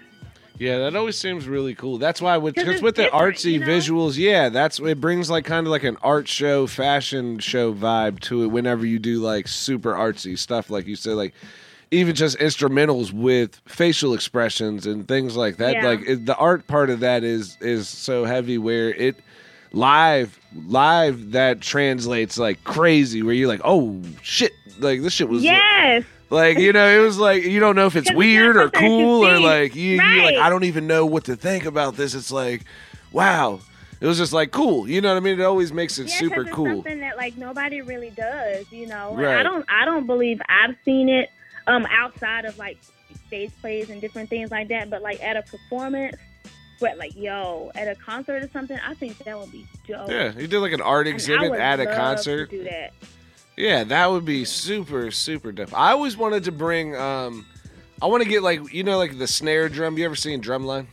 Yeah, 0.58 0.76
that 0.80 0.94
always 0.94 1.16
seems 1.16 1.48
really 1.48 1.74
cool. 1.74 1.96
That's 1.96 2.20
why 2.20 2.36
with 2.36 2.54
'Cause 2.54 2.82
with 2.82 2.96
the 2.96 3.04
artsy 3.06 3.52
you 3.52 3.60
know? 3.60 3.66
visuals, 3.66 4.18
yeah, 4.18 4.50
that's 4.50 4.78
it 4.78 5.00
brings 5.00 5.30
like 5.30 5.46
kind 5.46 5.66
of 5.66 5.70
like 5.70 5.84
an 5.84 5.96
art 6.02 6.28
show, 6.28 6.66
fashion 6.66 7.38
show 7.38 7.72
vibe 7.72 8.20
to 8.28 8.42
it. 8.44 8.48
Whenever 8.48 8.84
you 8.84 8.98
do 8.98 9.20
like 9.20 9.48
super 9.48 9.94
artsy 9.94 10.36
stuff, 10.38 10.68
like 10.68 10.86
you 10.86 10.96
said, 10.96 11.14
like 11.14 11.32
even 11.90 12.14
just 12.14 12.36
instrumentals 12.38 13.10
with 13.10 13.58
facial 13.64 14.12
expressions 14.12 14.84
and 14.86 15.08
things 15.08 15.34
like 15.34 15.56
that. 15.56 15.76
Yeah. 15.76 15.86
Like 15.86 16.00
it, 16.06 16.26
the 16.26 16.36
art 16.36 16.66
part 16.66 16.90
of 16.90 17.00
that 17.00 17.24
is 17.24 17.56
is 17.62 17.88
so 17.88 18.26
heavy 18.26 18.58
where 18.58 18.90
it 18.92 19.16
live 19.72 20.38
live 20.66 21.32
that 21.32 21.60
translates 21.60 22.38
like 22.38 22.62
crazy. 22.64 23.22
Where 23.22 23.34
you're 23.34 23.48
like, 23.48 23.62
oh 23.64 24.02
shit, 24.22 24.52
like 24.78 25.02
this 25.02 25.12
shit 25.12 25.28
was 25.28 25.42
yes 25.42 26.04
like 26.30 26.58
you 26.58 26.72
know, 26.72 26.86
it 26.86 26.98
was 27.04 27.18
like 27.18 27.42
you 27.42 27.58
don't 27.60 27.74
know 27.76 27.86
if 27.86 27.96
it's 27.96 28.12
weird 28.14 28.56
or 28.56 28.70
cool 28.70 29.26
or 29.26 29.40
like 29.40 29.74
you, 29.74 30.00
you're 30.00 30.22
like 30.24 30.36
I 30.36 30.48
don't 30.48 30.64
even 30.64 30.86
know 30.86 31.04
what 31.04 31.24
to 31.24 31.36
think 31.36 31.66
about 31.66 31.96
this. 31.96 32.14
It's 32.14 32.30
like, 32.30 32.64
wow, 33.12 33.60
it 34.00 34.06
was 34.06 34.16
just 34.16 34.32
like 34.32 34.52
cool. 34.52 34.88
You 34.88 35.00
know 35.00 35.08
what 35.08 35.16
I 35.16 35.20
mean? 35.20 35.40
It 35.40 35.44
always 35.44 35.72
makes 35.72 35.98
it 35.98 36.08
yeah, 36.08 36.18
super 36.18 36.42
it's 36.42 36.50
cool. 36.52 36.66
something 36.66 37.00
that 37.00 37.16
like 37.16 37.36
nobody 37.36 37.82
really 37.82 38.10
does 38.10 38.70
you 38.72 38.86
know 38.86 39.14
Right. 39.14 39.38
i 39.38 39.42
don't 39.42 39.64
i 39.68 39.84
don't 39.84 40.06
believe 40.06 40.40
i've 40.48 40.74
seen 40.84 41.08
it 41.08 41.30
um 41.66 41.86
outside 41.90 42.44
of 42.44 42.56
like 42.58 42.78
stage 43.26 43.50
plays 43.60 43.90
and 43.90 44.00
different 44.00 44.30
things 44.30 44.50
like 44.50 44.68
that 44.68 44.88
but 44.88 45.02
like 45.02 45.22
at 45.22 45.36
a 45.36 45.42
performance 45.42 46.16
but 46.80 46.96
like 46.98 47.14
yo 47.16 47.70
at 47.74 47.86
a 47.88 47.94
concert 47.94 48.42
or 48.42 48.48
something 48.50 48.78
i 48.86 48.94
think 48.94 49.16
that 49.18 49.38
would 49.38 49.52
be 49.52 49.66
dope 49.86 50.08
Yeah, 50.10 50.32
you 50.36 50.46
did 50.46 50.58
like 50.60 50.72
an 50.72 50.80
art 50.80 51.06
exhibit 51.06 51.52
at 51.52 51.78
a 51.80 51.86
concert. 51.86 52.50
do 52.50 52.64
that 52.64 52.92
Yeah, 53.56 53.84
that 53.84 54.10
would 54.10 54.24
be 54.24 54.44
super 54.46 55.10
super 55.10 55.52
dope. 55.52 55.76
I 55.78 55.92
always 55.92 56.16
wanted 56.16 56.44
to 56.44 56.52
bring. 56.52 56.96
um 56.96 57.44
I 58.02 58.06
want 58.06 58.22
to 58.22 58.28
get 58.28 58.42
like 58.42 58.72
you 58.72 58.82
know 58.82 58.96
like 58.96 59.18
the 59.18 59.26
snare 59.26 59.68
drum. 59.68 59.98
You 59.98 60.06
ever 60.06 60.16
seen 60.16 60.40
Drumline? 60.40 60.86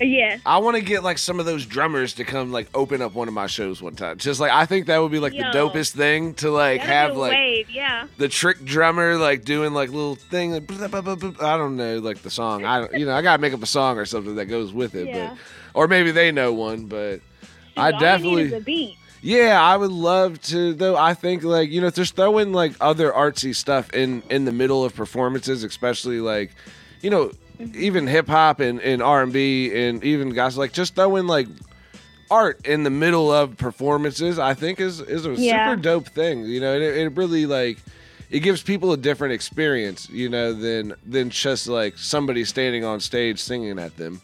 Yes 0.00 0.40
I 0.44 0.58
want 0.58 0.76
to 0.76 0.82
get 0.82 1.04
like 1.04 1.18
some 1.18 1.38
of 1.38 1.46
those 1.46 1.64
drummers 1.66 2.14
to 2.14 2.24
come 2.24 2.50
like 2.50 2.68
open 2.74 3.00
up 3.00 3.14
one 3.14 3.28
of 3.28 3.34
my 3.34 3.46
shows 3.46 3.80
one 3.80 3.94
time. 3.94 4.18
Just 4.18 4.40
like 4.40 4.50
I 4.50 4.66
think 4.66 4.86
that 4.86 4.98
would 4.98 5.12
be 5.12 5.20
like 5.20 5.32
Yo. 5.34 5.44
the 5.52 5.56
dopest 5.58 5.92
thing 5.94 6.34
to 6.34 6.50
like 6.50 6.80
That'd 6.80 6.92
have 6.92 7.16
like 7.16 7.30
wave 7.32 7.70
yeah 7.70 8.08
the 8.18 8.28
trick 8.28 8.64
drummer 8.64 9.16
like 9.16 9.44
doing 9.44 9.72
like 9.72 9.90
little 9.90 10.16
thing 10.16 10.52
like 10.52 10.66
blah, 10.66 10.88
blah, 10.88 11.14
blah. 11.14 11.32
I 11.40 11.56
don't 11.56 11.76
know 11.76 11.98
like 11.98 12.22
the 12.22 12.30
song 12.30 12.64
I 12.64 12.80
don't 12.80 12.94
you 12.98 13.06
know 13.06 13.14
I 13.14 13.22
gotta 13.22 13.40
make 13.40 13.52
up 13.54 13.62
a 13.62 13.66
song 13.66 13.98
or 13.98 14.04
something 14.04 14.34
that 14.34 14.46
goes 14.46 14.72
with 14.72 14.94
it 14.96 15.06
Yeah. 15.06 15.30
but 15.30 15.38
or 15.78 15.86
maybe 15.88 16.10
they 16.10 16.32
know 16.32 16.52
one 16.52 16.86
but 16.86 17.20
I 17.76 17.80
All 17.80 17.86
you 17.86 17.92
need 17.94 18.00
definitely 18.00 18.42
is 18.42 18.52
a 18.54 18.60
beat 18.60 18.96
yeah 19.22 19.62
I 19.62 19.76
would 19.76 19.92
love 19.92 20.40
to 20.42 20.74
though 20.74 20.96
I 20.96 21.14
think 21.14 21.44
like 21.44 21.70
you 21.70 21.80
know 21.80 21.90
just 21.90 22.16
throw 22.16 22.38
in 22.38 22.52
like 22.52 22.72
other 22.80 23.12
artsy 23.12 23.54
stuff 23.54 23.92
in 23.92 24.22
in 24.28 24.44
the 24.44 24.52
middle 24.52 24.84
of 24.84 24.94
performances 24.94 25.62
especially 25.62 26.20
like 26.20 26.50
you 27.00 27.10
know. 27.10 27.30
Mm-hmm. 27.58 27.80
even 27.80 28.06
hip 28.08 28.26
hop 28.26 28.58
and 28.58 28.80
and 28.80 29.00
R 29.00 29.22
and 29.22 29.32
B 29.32 29.72
and 29.72 30.02
even 30.02 30.30
guys 30.30 30.58
like 30.58 30.72
just 30.72 30.96
throwing 30.96 31.28
like 31.28 31.46
art 32.30 32.66
in 32.66 32.82
the 32.82 32.90
middle 32.90 33.30
of 33.30 33.56
performances 33.58 34.38
i 34.38 34.54
think 34.54 34.80
is 34.80 34.98
is 35.00 35.24
a 35.26 35.34
Yeah. 35.34 35.70
super 35.70 35.80
dope 35.80 36.08
thing 36.08 36.46
you 36.46 36.58
know 36.58 36.74
it, 36.74 36.82
it 36.82 37.12
really 37.16 37.46
like 37.46 37.78
it 38.30 38.40
gives 38.40 38.62
people 38.62 38.90
a 38.92 38.96
different 38.96 39.34
experience 39.34 40.08
you 40.10 40.28
know 40.28 40.52
than 40.52 40.94
than 41.06 41.30
just 41.30 41.68
like 41.68 41.96
somebody 41.98 42.44
standing 42.44 42.82
on 42.84 42.98
stage 42.98 43.38
singing 43.40 43.78
at 43.78 43.96
them 43.98 44.20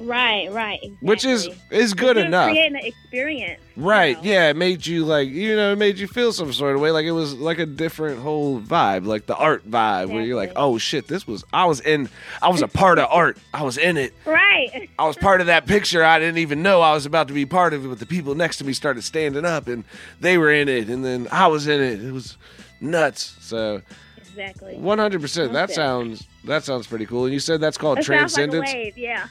Right, 0.00 0.50
right. 0.50 0.80
which 1.00 1.24
is 1.24 1.48
is 1.70 1.92
good 1.94 2.16
enough 2.16 2.50
Creating 2.50 2.76
an 2.78 2.84
experience. 2.84 3.60
you 3.76 3.82
right 3.84 4.16
know. 4.16 4.30
yeah 4.30 4.48
it 4.48 4.56
made 4.56 4.86
you 4.86 5.04
like 5.04 5.28
you 5.28 5.54
know 5.54 5.72
it 5.72 5.76
made 5.76 5.98
you 5.98 6.06
feel 6.06 6.32
some 6.32 6.52
sort 6.52 6.74
of 6.74 6.80
way 6.80 6.90
like 6.90 7.04
it 7.04 7.12
was 7.12 7.34
like 7.34 7.58
a 7.58 7.66
different 7.66 8.18
whole 8.20 8.60
vibe 8.60 9.04
like 9.04 9.26
the 9.26 9.36
art 9.36 9.70
vibe 9.70 10.10
where 10.10 10.22
you're 10.22 10.36
like 10.36 10.52
oh 10.56 10.78
shit 10.78 11.06
this 11.06 11.26
was 11.26 11.44
i 11.52 11.66
was 11.66 11.80
in 11.80 12.08
i 12.40 12.48
was 12.48 12.62
a 12.62 12.68
part 12.68 12.98
of 12.98 13.08
art 13.10 13.36
i 13.52 13.62
was 13.62 13.76
in 13.76 13.96
it 13.98 14.14
Right. 14.24 14.88
I 14.98 15.06
was 15.06 15.16
part 15.16 15.40
of 15.40 15.46
that 15.46 15.66
picture. 15.66 16.04
I 16.04 16.18
didn't 16.18 16.38
even 16.38 16.62
know 16.62 16.82
I 16.82 16.92
was 16.92 17.06
about 17.06 17.28
to 17.28 17.34
be 17.34 17.46
part 17.46 17.72
of 17.72 17.84
it, 17.84 17.88
but 17.88 17.98
the 17.98 18.04
people 18.06 18.34
next 18.34 18.58
to 18.58 18.64
me 18.64 18.72
started 18.74 19.02
standing 19.02 19.44
up 19.46 19.68
and 19.68 19.84
they 20.20 20.36
were 20.36 20.50
in 20.52 20.68
it, 20.68 20.88
and 20.90 21.02
then 21.04 21.28
I 21.32 21.46
was 21.46 21.66
in 21.66 21.80
it. 21.80 22.02
It 22.04 22.12
was 22.12 22.36
nuts. 22.80 23.36
So, 23.40 23.80
Exactly. 24.18 24.74
100%. 24.76 25.52
That 25.52 25.70
sounds 25.70 26.26
that 26.44 26.64
sounds 26.64 26.86
pretty 26.86 27.06
cool. 27.06 27.24
And 27.24 27.32
you 27.32 27.40
said 27.40 27.60
that's 27.60 27.78
called 27.78 27.98
It 27.98 28.04
sounds 28.04 28.36
like 28.36 28.50
Transcendence. 28.50 28.72
wave, 28.72 28.98
yeah. 28.98 29.28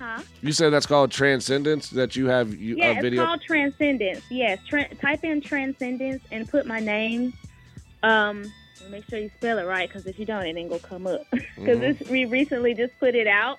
Huh? 0.00 0.22
you 0.40 0.52
said 0.52 0.70
that's 0.70 0.86
called 0.86 1.10
Transcendence. 1.10 1.90
That 1.90 2.16
you 2.16 2.26
have 2.26 2.54
you, 2.54 2.76
Yeah, 2.76 2.86
a 2.86 2.92
it's 2.92 3.02
video. 3.02 3.26
called 3.26 3.42
Transcendence. 3.42 4.24
Yes, 4.30 4.58
tra- 4.66 4.92
type 4.94 5.22
in 5.24 5.42
Transcendence 5.42 6.22
and 6.32 6.48
put 6.48 6.66
my 6.66 6.80
name. 6.80 7.34
Um, 8.02 8.50
make 8.90 9.04
sure 9.10 9.18
you 9.18 9.30
spell 9.36 9.58
it 9.58 9.64
right, 9.64 9.86
because 9.88 10.06
if 10.06 10.18
you 10.18 10.24
don't, 10.24 10.46
it 10.46 10.56
ain't 10.56 10.70
gonna 10.70 10.80
come 10.80 11.06
up. 11.06 11.20
Because 11.56 11.78
Mhm. 11.96 12.08
we 12.08 12.24
recently 12.24 12.72
just 12.72 12.98
put 12.98 13.14
it 13.14 13.26
out, 13.26 13.58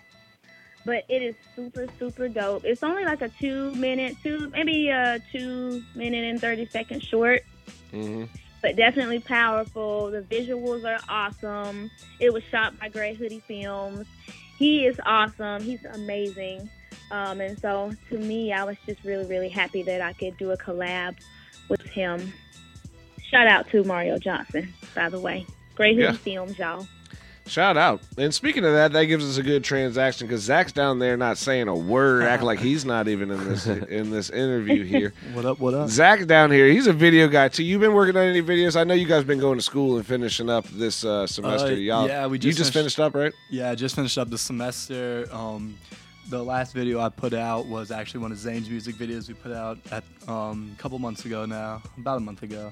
but 0.84 1.04
it 1.08 1.22
is 1.22 1.36
super 1.56 1.86
super 2.00 2.28
dope. 2.28 2.66
It's 2.66 2.82
only 2.82 3.06
like 3.06 3.22
a 3.22 3.30
two 3.30 3.72
minute, 3.76 4.18
two 4.24 4.50
maybe 4.50 4.90
a 4.90 5.20
two 5.32 5.84
minute 5.94 6.24
and 6.24 6.42
thirty 6.42 6.66
second 6.66 7.04
short. 7.04 7.42
hmm 7.92 8.24
but 8.64 8.76
definitely 8.76 9.20
powerful. 9.20 10.12
The 10.12 10.22
visuals 10.22 10.86
are 10.86 11.00
awesome. 11.10 11.90
It 12.20 12.32
was 12.32 12.44
shot 12.52 12.80
by 12.80 12.90
Gray 12.90 13.16
Hoodie 13.16 13.42
Films. 13.48 14.06
He 14.62 14.86
is 14.86 14.96
awesome. 15.08 15.64
He's 15.64 15.84
amazing. 15.86 16.70
Um, 17.10 17.42
and 17.42 17.60
so 17.60 17.92
to 18.10 18.18
me, 18.20 18.54
I 18.54 18.64
was 18.64 18.78
just 18.86 19.04
really, 19.04 19.26
really 19.26 19.50
happy 19.50 19.82
that 19.82 20.02
I 20.02 20.14
could 20.14 20.38
do 20.38 20.52
a 20.52 20.58
collab 20.58 21.18
with 21.68 21.82
him. 21.82 22.32
Shout 23.32 23.48
out 23.48 23.68
to 23.72 23.84
Mario 23.84 24.20
Johnson, 24.20 24.72
by 24.94 25.10
the 25.10 25.20
way. 25.20 25.48
Great 25.74 25.98
Yeah. 25.98 26.12
Films, 26.12 26.60
y'all. 26.60 26.86
Shout 27.52 27.76
out. 27.76 28.00
And 28.18 28.34
speaking 28.34 28.64
of 28.64 28.72
that, 28.72 28.94
that 28.94 29.04
gives 29.08 29.28
us 29.30 29.36
a 29.36 29.44
good 29.44 29.62
transaction 29.62 30.26
because 30.26 30.42
Zach's 30.42 30.72
down 30.72 31.00
there 31.00 31.18
not 31.18 31.38
saying 31.38 31.68
a 31.68 31.76
word, 31.76 32.24
acting 32.24 32.46
like 32.46 32.60
he's 32.60 32.86
not 32.86 33.10
even 33.10 33.30
in 33.30 33.44
this 33.44 33.68
in 33.68 34.10
this 34.10 34.30
interview 34.30 34.86
here. 34.86 35.14
What 35.34 35.44
up? 35.44 35.60
What 35.60 35.74
up? 35.74 35.90
Zach 35.90 36.26
down 36.28 36.50
here, 36.50 36.68
he's 36.70 36.88
a 36.88 36.94
video 36.94 37.28
guy 37.28 37.50
too. 37.50 37.66
You've 37.66 37.82
been 37.82 37.94
working 37.94 38.16
on 38.16 38.24
any 38.24 38.42
videos? 38.42 38.80
I 38.80 38.86
know 38.86 38.94
you 38.94 39.06
guys 39.06 39.26
been 39.26 39.42
going 39.42 39.58
to 39.58 39.62
school 39.62 39.98
and 39.98 40.06
finishing 40.06 40.50
up 40.50 40.66
this 40.70 41.04
uh, 41.04 41.28
semester. 41.28 41.74
Uh, 41.74 41.76
Y'all, 41.76 42.08
yeah, 42.08 42.26
we 42.26 42.38
you 42.38 42.40
just 42.40 42.58
just 42.58 42.72
finished- 42.72 42.96
finished 42.96 43.00
up, 43.02 43.16
right? 43.16 43.34
Yeah, 43.50 43.72
I 43.72 43.76
just 43.76 43.96
finished 43.96 44.18
up 44.18 44.30
the 44.30 44.38
semester. 44.38 45.28
Um, 45.34 45.78
the 46.30 46.42
last 46.42 46.74
video 46.74 47.02
I 47.02 47.10
put 47.10 47.34
out 47.34 47.66
was 47.66 47.92
actually 47.92 48.22
one 48.22 48.32
of 48.32 48.38
Zane's 48.38 48.70
music 48.70 48.96
videos 48.96 49.28
we 49.28 49.34
put 49.34 49.52
out 49.52 49.78
at 49.92 50.06
um, 50.26 50.74
a 50.74 50.82
couple 50.82 50.98
months 51.00 51.26
ago 51.26 51.46
now, 51.46 51.82
about 51.98 52.16
a 52.16 52.22
month 52.22 52.44
ago. 52.44 52.72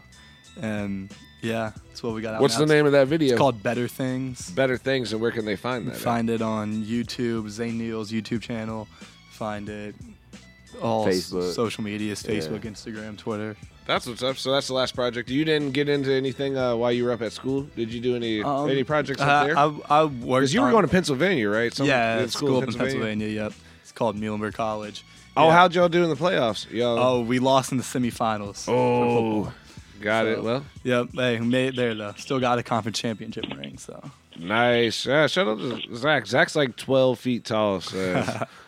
And 0.62 1.14
yeah, 1.42 1.72
that's 1.88 2.04
what 2.04 2.14
we 2.14 2.22
got 2.22 2.36
out. 2.36 2.42
What's 2.42 2.60
now. 2.60 2.66
the 2.66 2.74
name 2.74 2.86
of 2.86 2.92
that 2.94 3.08
video? 3.08 3.30
It's 3.34 3.38
called 3.40 3.62
Better 3.64 3.88
Things. 3.88 4.50
Better 4.52 4.78
Things, 4.78 5.14
and 5.14 5.22
where 5.22 5.32
can 5.32 5.46
they 5.46 5.56
find 5.56 5.88
that? 5.88 5.96
at? 5.96 6.02
Find 6.02 6.30
it 6.30 6.42
on 6.42 6.84
YouTube, 6.84 7.50
Zane 7.50 7.78
Neal's 7.78 8.12
YouTube 8.12 8.42
channel. 8.42 8.88
Find 9.32 9.70
it 9.70 9.96
all 10.82 11.06
Facebook. 11.08 11.54
social 11.54 11.84
medias, 11.84 12.24
Yeah. 12.28 12.36
Facebook, 12.36 12.62
Instagram, 12.62 13.18
Twitter. 13.18 13.56
That's 13.86 14.06
what's 14.06 14.22
up. 14.22 14.38
So 14.38 14.52
that's 14.52 14.68
the 14.68 14.74
last 14.76 14.94
project. 14.94 15.30
You 15.30 15.44
didn't 15.46 15.72
get 15.72 15.90
into 15.90 16.12
anything 16.14 16.56
uh, 16.56 16.76
while 16.76 16.92
you 16.92 17.06
were 17.06 17.12
up 17.12 17.24
at 17.24 17.32
school. 17.32 17.64
Did 17.76 17.92
you 17.92 18.00
do 18.00 18.16
any 18.16 18.44
Um, 18.44 18.70
any 18.70 18.84
projects 18.84 19.20
uh, 19.20 19.26
up 19.26 19.48
there? 19.48 19.58
I, 19.58 19.64
I 20.02 20.04
worked. 20.06 20.22
Because 20.22 20.54
you 20.54 20.62
were 20.62 20.70
going 20.70 20.84
to 20.86 20.92
Pennsylvania, 20.92 21.50
right? 21.50 21.74
Some- 21.74 21.88
yeah, 21.88 22.24
school 22.28 22.58
up 22.62 22.68
in 22.70 22.74
Pennsylvania. 22.76 23.28
Yep, 23.28 23.54
it's 23.82 23.92
called 23.92 24.16
Muhlenberg 24.16 24.54
College. 24.54 25.04
Oh, 25.36 25.48
Yeah. 25.48 25.54
how'd 25.54 25.74
y'all 25.74 25.90
do 25.90 26.04
in 26.04 26.10
the 26.10 26.16
playoffs? 26.16 26.70
Y'all. 26.72 27.00
Oh, 27.00 27.22
we 27.22 27.40
lost 27.40 27.72
in 27.72 27.78
the 27.80 27.84
semifinals. 27.84 28.68
Oh, 28.70 29.52
got 30.02 30.26
it. 30.26 30.44
Well, 30.44 30.66
Yep, 30.84 31.10
hey, 31.14 31.40
made 31.40 31.70
it 31.70 31.76
there 31.76 31.96
though. 31.96 32.14
Still 32.18 32.40
got 32.40 32.60
a 32.60 32.64
conference 32.64 33.00
championship 33.00 33.46
ring. 33.56 33.78
So 33.78 34.02
nice. 34.38 35.06
Yeah, 35.06 35.28
shout 35.28 35.48
out 35.48 35.60
to 35.60 35.96
Zach. 35.96 36.28
Zach's 36.28 36.56
like 36.56 36.76
12 36.76 37.20
feet 37.20 37.46
tall. 37.46 37.82
So 37.82 38.24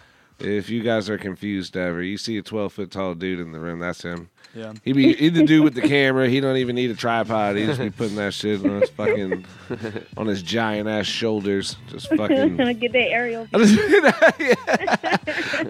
if 0.40 0.70
you 0.70 0.82
guys 0.82 1.10
are 1.10 1.18
confused 1.18 1.76
ever, 1.78 2.02
you 2.02 2.18
see 2.18 2.38
a 2.38 2.42
12 2.42 2.74
foot 2.74 2.92
tall 2.92 3.16
dude 3.16 3.40
in 3.40 3.52
the 3.52 3.60
room, 3.60 3.80
that's 3.80 4.02
him. 4.04 4.30
Yeah, 4.54 4.74
He 4.84 4.92
be 4.92 5.14
he 5.14 5.30
the 5.30 5.46
dude 5.46 5.64
with 5.64 5.76
the 5.76 5.82
camera. 5.82 6.28
He 6.28 6.42
don't 6.42 6.58
even 6.58 6.76
need 6.76 6.92
a 6.92 6.96
tripod. 6.96 7.56
He 7.56 7.66
just 7.66 7.80
be 7.80 7.90
putting 7.90 8.18
that 8.18 8.34
shit 8.34 8.64
on 8.66 8.82
his 8.82 8.90
fucking 8.90 9.46
on 10.18 10.28
his 10.28 10.42
giant 10.44 10.90
ass 10.90 11.06
shoulders. 11.06 11.78
Just 11.88 12.10
fucking. 12.16 12.58
Get 12.58 12.92
that 12.92 12.98
aerial. 13.12 13.48
I, 13.54 13.58
just, 13.64 13.80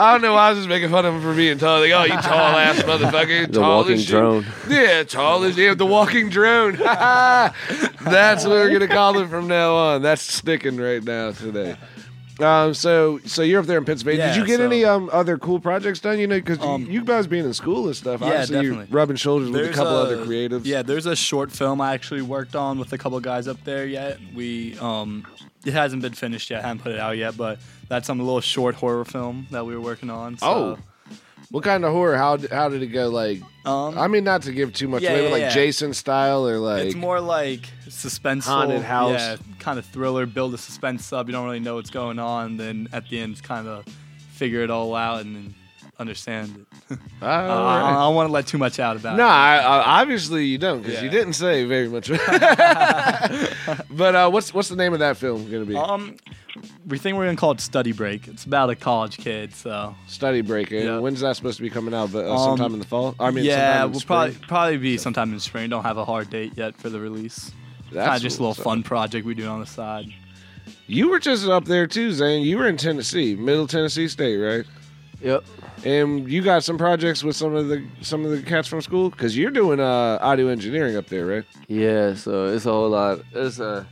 I 0.02 0.12
don't 0.12 0.22
know 0.22 0.34
why 0.34 0.48
I 0.48 0.50
was 0.50 0.60
just 0.60 0.70
making 0.70 0.90
fun 0.90 1.06
of 1.06 1.14
him 1.14 1.22
for 1.22 1.36
being 1.36 1.60
tall. 1.60 1.80
Like, 1.80 1.92
oh, 1.92 2.04
you 2.04 2.20
tall 2.22 2.58
ass 2.58 2.78
motherfucker. 2.82 3.48
The 3.48 3.60
tall 3.60 3.78
walking 3.80 3.94
as 3.94 4.02
shit. 4.02 4.10
drone. 4.10 4.46
Yeah, 4.68 5.04
tall 5.04 5.44
as 5.44 5.58
yeah, 5.58 5.76
the 5.76 5.86
walking 5.86 6.30
drone. 6.30 6.78
That's 6.78 8.44
what 8.46 8.50
we're 8.52 8.72
gonna 8.72 8.88
call 8.88 9.18
him 9.18 9.30
from 9.30 9.48
now 9.48 9.76
on. 9.76 10.02
That's 10.02 10.24
sticking 10.24 10.78
right 10.78 11.04
now 11.04 11.32
today. 11.34 11.76
Um, 12.42 12.74
so 12.74 13.20
so 13.26 13.42
you're 13.42 13.60
up 13.60 13.66
there 13.66 13.78
in 13.78 13.86
Pennsylvania. 13.86 14.28
Did 14.28 14.36
you 14.38 14.46
get 14.46 14.58
so- 14.58 14.66
any 14.66 14.84
um 14.86 15.10
other 15.14 15.38
cool 15.38 15.60
projects 15.60 16.00
done? 16.00 16.20
You 16.20 16.28
know, 16.28 16.38
because 16.40 16.60
Um, 16.60 16.86
you 16.90 17.04
guys 17.04 17.28
being 17.28 17.46
in 17.46 17.54
school 17.54 17.86
and 17.88 17.96
stuff. 17.96 18.22
yeah, 18.22 18.28
obviously 18.28 18.56
you're 18.56 18.64
definitely. 18.74 18.96
rubbing 18.96 19.16
shoulders 19.18 19.50
with 19.52 19.70
a 19.70 19.74
couple 19.74 19.96
other 19.96 20.18
creatives. 20.26 20.62
Yeah, 20.66 20.82
there's 20.82 21.06
a 21.06 21.16
short 21.16 21.52
film 21.52 21.82
I 21.82 21.94
actually 21.94 22.22
worked 22.22 22.56
on 22.56 22.80
with 22.80 22.92
a 22.94 22.98
couple 22.98 23.20
guys 23.20 23.48
up 23.48 23.64
there 23.64 23.86
yet. 23.86 24.20
We 24.34 24.78
um, 24.80 25.26
it 25.66 25.74
hasn't 25.74 26.02
been 26.02 26.14
finished 26.14 26.50
yet. 26.50 26.64
I 26.64 26.68
haven't 26.68 26.84
put 26.84 26.92
it 26.94 27.00
out 27.00 27.18
yet, 27.18 27.38
but 27.38 27.60
that's 27.88 28.08
some 28.08 28.20
little 28.20 28.42
short 28.42 28.76
horror 28.76 29.06
film 29.06 29.48
that 29.52 29.66
we 29.66 29.76
were 29.76 29.82
working 29.82 30.10
on. 30.10 30.38
So, 30.38 30.48
Oh. 30.48 30.78
What 31.52 31.64
kind 31.66 31.84
of 31.86 31.92
horror? 31.92 32.16
How 32.18 32.38
how 32.50 32.70
did 32.70 32.82
it 32.82 32.88
go? 32.88 33.10
Like, 33.10 33.42
um, 33.66 33.98
I 33.98 34.08
mean, 34.08 34.24
not 34.24 34.44
to 34.44 34.52
give 34.54 34.74
too 34.74 34.88
much 34.88 35.04
Yeah, 35.04 35.12
away, 35.12 35.22
but 35.22 35.26
yeah, 35.28 35.32
like 35.34 35.42
yeah. 35.42 35.50
Jason 35.54 35.94
style 35.94 36.48
or 36.48 36.58
like 36.60 36.86
it's 36.86 36.96
more 36.96 37.20
like 37.20 37.62
suspenseful, 37.88 38.44
Haunted 38.46 38.82
house. 38.84 39.20
yeah, 39.20 39.36
kind 39.60 39.78
of 39.78 39.86
thriller. 39.86 40.26
Build 40.26 40.54
a 40.54 40.58
suspense 40.58 41.12
up. 41.12 41.28
You 41.28 41.34
don't 41.34 41.46
really 41.46 41.60
know 41.60 41.76
what's 41.76 41.90
going 41.90 42.20
on. 42.20 42.56
Then 42.58 42.88
at 42.94 43.10
the 43.10 43.20
end, 43.20 43.44
kind 43.44 43.68
of 43.68 43.84
figure 44.34 44.62
it 44.64 44.72
all 44.72 44.96
out 44.96 45.22
and 45.26 45.36
then 45.36 45.56
understand 46.00 46.66
it. 46.90 46.98
All 47.22 47.28
Uh, 47.30 47.32
right. 47.38 47.82
I, 47.84 47.90
I 47.92 47.94
don't 48.06 48.16
want 48.16 48.30
to 48.30 48.34
let 48.34 48.48
too 48.48 48.58
much 48.58 48.80
out 48.80 48.96
about 48.96 49.18
No, 49.18 49.26
it. 49.26 49.30
I, 49.30 49.58
I, 49.60 50.02
obviously 50.02 50.46
you 50.46 50.58
don't 50.58 50.82
because 50.82 51.04
you 51.04 51.10
didn't 51.10 51.34
say 51.34 51.64
very 51.66 51.88
much. 51.90 52.10
but 53.92 54.16
uh, 54.16 54.30
what's 54.30 54.54
what's 54.54 54.70
the 54.70 54.76
name 54.76 54.94
of 54.94 55.00
that 55.00 55.18
film 55.18 55.50
going 55.50 55.64
to 55.66 55.70
be? 55.70 55.76
Um, 55.76 56.16
we 56.88 56.98
think 56.98 57.18
we're 57.18 57.26
gonna 57.26 57.38
call 57.38 57.52
it 57.52 57.62
Study 57.62 57.92
Break. 57.92 58.28
It's 58.28 58.46
about 58.46 58.70
a 58.70 58.76
college 58.76 59.18
kid, 59.18 59.54
so 59.54 59.96
Study 60.08 60.42
Break. 60.42 60.72
And 60.72 60.84
Yeah. 60.84 61.00
when's 61.00 61.20
that 61.22 61.36
supposed 61.36 61.58
to 61.58 61.64
be 61.64 61.70
coming 61.70 61.94
out? 61.94 62.12
But 62.12 62.26
uh, 62.26 62.32
Um, 62.34 62.40
sometime 62.58 62.74
in 62.74 62.80
the 62.80 62.86
fall. 62.88 63.16
I 63.20 63.32
mean, 63.32 63.46
yeah, 63.46 63.84
in 63.86 63.92
we'll 63.92 64.00
spring? 64.00 64.18
probably 64.34 64.48
probably 64.48 64.78
be 64.78 64.98
sometime 64.98 65.32
in 65.34 65.40
spring. 65.40 65.70
Don't 65.70 65.84
have 65.84 65.98
a 65.98 66.06
hard 66.06 66.30
date 66.30 66.54
yet 66.56 66.76
for 66.78 66.90
the 66.90 67.00
release. 67.00 67.52
That's 67.92 68.06
Kind 68.08 68.18
of 68.18 68.22
just 68.24 68.40
a 68.40 68.42
little 68.42 68.52
what's 68.52 68.62
fun 68.62 68.84
project 68.84 69.26
we 69.26 69.34
do 69.36 69.48
on 69.48 69.60
the 69.60 69.66
side. 69.66 70.08
You 70.88 71.10
were 71.10 71.20
just 71.20 71.48
up 71.48 71.66
there 71.66 71.88
too, 71.88 72.12
Zane. 72.14 72.44
You 72.46 72.58
were 72.58 72.68
in 72.68 72.78
Tennessee, 72.78 73.36
Middle 73.36 73.68
Tennessee 73.68 74.08
State, 74.08 74.38
right? 74.38 74.66
Yep. 75.22 75.44
And 75.86 76.30
you 76.32 76.42
got 76.42 76.64
some 76.64 76.78
projects 76.78 77.24
with 77.24 77.36
some 77.36 77.56
of 77.56 77.68
the 77.68 77.84
some 78.02 78.24
of 78.26 78.32
the 78.32 78.42
cats 78.42 78.68
from 78.68 78.82
school 78.82 79.10
because 79.10 79.38
you're 79.38 79.52
doing 79.52 79.80
uh, 79.80 80.18
audio 80.22 80.48
engineering 80.48 80.96
up 80.96 81.08
there, 81.08 81.26
right? 81.26 81.44
Yeah. 81.68 82.14
So 82.16 82.46
it's 82.48 82.66
a 82.66 82.72
whole 82.72 82.90
lot. 82.90 83.20
It's 83.34 83.60
a. 83.60 83.86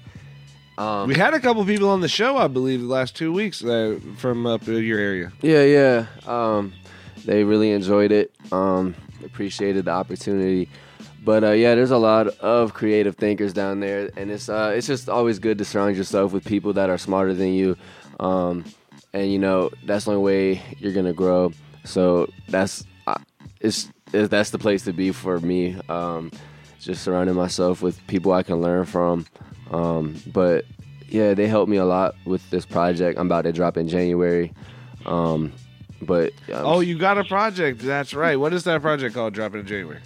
Um, 0.80 1.10
We 1.10 1.16
had 1.16 1.34
a 1.34 1.40
couple 1.40 1.64
people 1.66 1.90
on 1.90 2.00
the 2.00 2.08
show, 2.08 2.38
I 2.38 2.48
believe, 2.48 2.80
the 2.82 2.88
last 2.88 3.16
two 3.16 3.34
weeks 3.34 3.64
uh, 3.64 4.00
from 4.18 4.46
up 4.46 4.66
in 4.68 4.82
your 4.84 4.98
area. 4.98 5.32
Yeah, 5.42 5.64
yeah. 5.64 6.06
Um, 6.26 6.74
they 7.26 7.44
really 7.44 7.72
enjoyed 7.72 8.12
it. 8.14 8.34
Um, 8.52 8.96
appreciated 9.26 9.86
the 9.86 9.92
opportunity. 9.92 10.70
But 11.24 11.44
uh, 11.44 11.52
yeah, 11.52 11.76
there's 11.76 11.92
a 11.92 11.98
lot 11.98 12.28
of 12.40 12.74
creative 12.74 13.18
thinkers 13.18 13.52
down 13.52 13.82
there, 13.82 14.10
and 14.16 14.32
it's 14.32 14.48
uh, 14.48 14.72
it's 14.74 14.88
just 14.88 15.10
always 15.10 15.38
good 15.38 15.58
to 15.58 15.66
surround 15.66 15.98
yourself 15.98 16.32
with 16.32 16.46
people 16.46 16.72
that 16.74 16.90
are 16.90 16.98
smarter 16.98 17.34
than 17.34 17.54
you. 17.54 17.76
Um, 18.22 18.64
and 19.12 19.30
you 19.30 19.38
know 19.38 19.70
that's 19.86 20.06
the 20.06 20.12
only 20.12 20.24
way 20.24 20.62
you're 20.78 20.94
gonna 20.94 21.14
grow. 21.14 21.52
So 21.84 22.30
that's 22.48 22.86
uh, 23.06 23.20
it's, 23.60 23.90
it's 24.14 24.30
that's 24.30 24.52
the 24.52 24.60
place 24.60 24.86
to 24.86 24.94
be 24.94 25.12
for 25.12 25.40
me. 25.40 25.76
Um, 25.90 26.32
just 26.80 27.04
surrounding 27.04 27.36
myself 27.36 27.82
with 27.82 28.06
people 28.08 28.32
I 28.32 28.44
can 28.44 28.62
learn 28.62 28.86
from. 28.86 29.26
Um, 29.72 30.16
but 30.28 30.66
yeah, 31.08 31.34
they 31.34 31.48
helped 31.48 31.70
me 31.70 31.78
a 31.78 31.86
lot 31.86 32.16
with 32.26 32.48
this 32.50 32.66
project. 32.66 33.20
I'm 33.20 33.28
about 33.28 33.44
to 33.44 33.52
drop 33.52 33.78
in 33.78 33.88
January. 33.88 34.54
Um, 35.06 35.54
but 36.02 36.32
um, 36.54 36.66
Oh, 36.66 36.80
you 36.80 36.98
got 36.98 37.18
a 37.18 37.24
project. 37.24 37.82
That's 37.82 38.14
right. 38.14 38.40
What 38.40 38.54
is 38.54 38.64
that 38.64 38.82
project 38.82 39.16
called? 39.16 39.34
Dropping 39.34 39.62
in 39.62 39.68
January. 39.68 40.00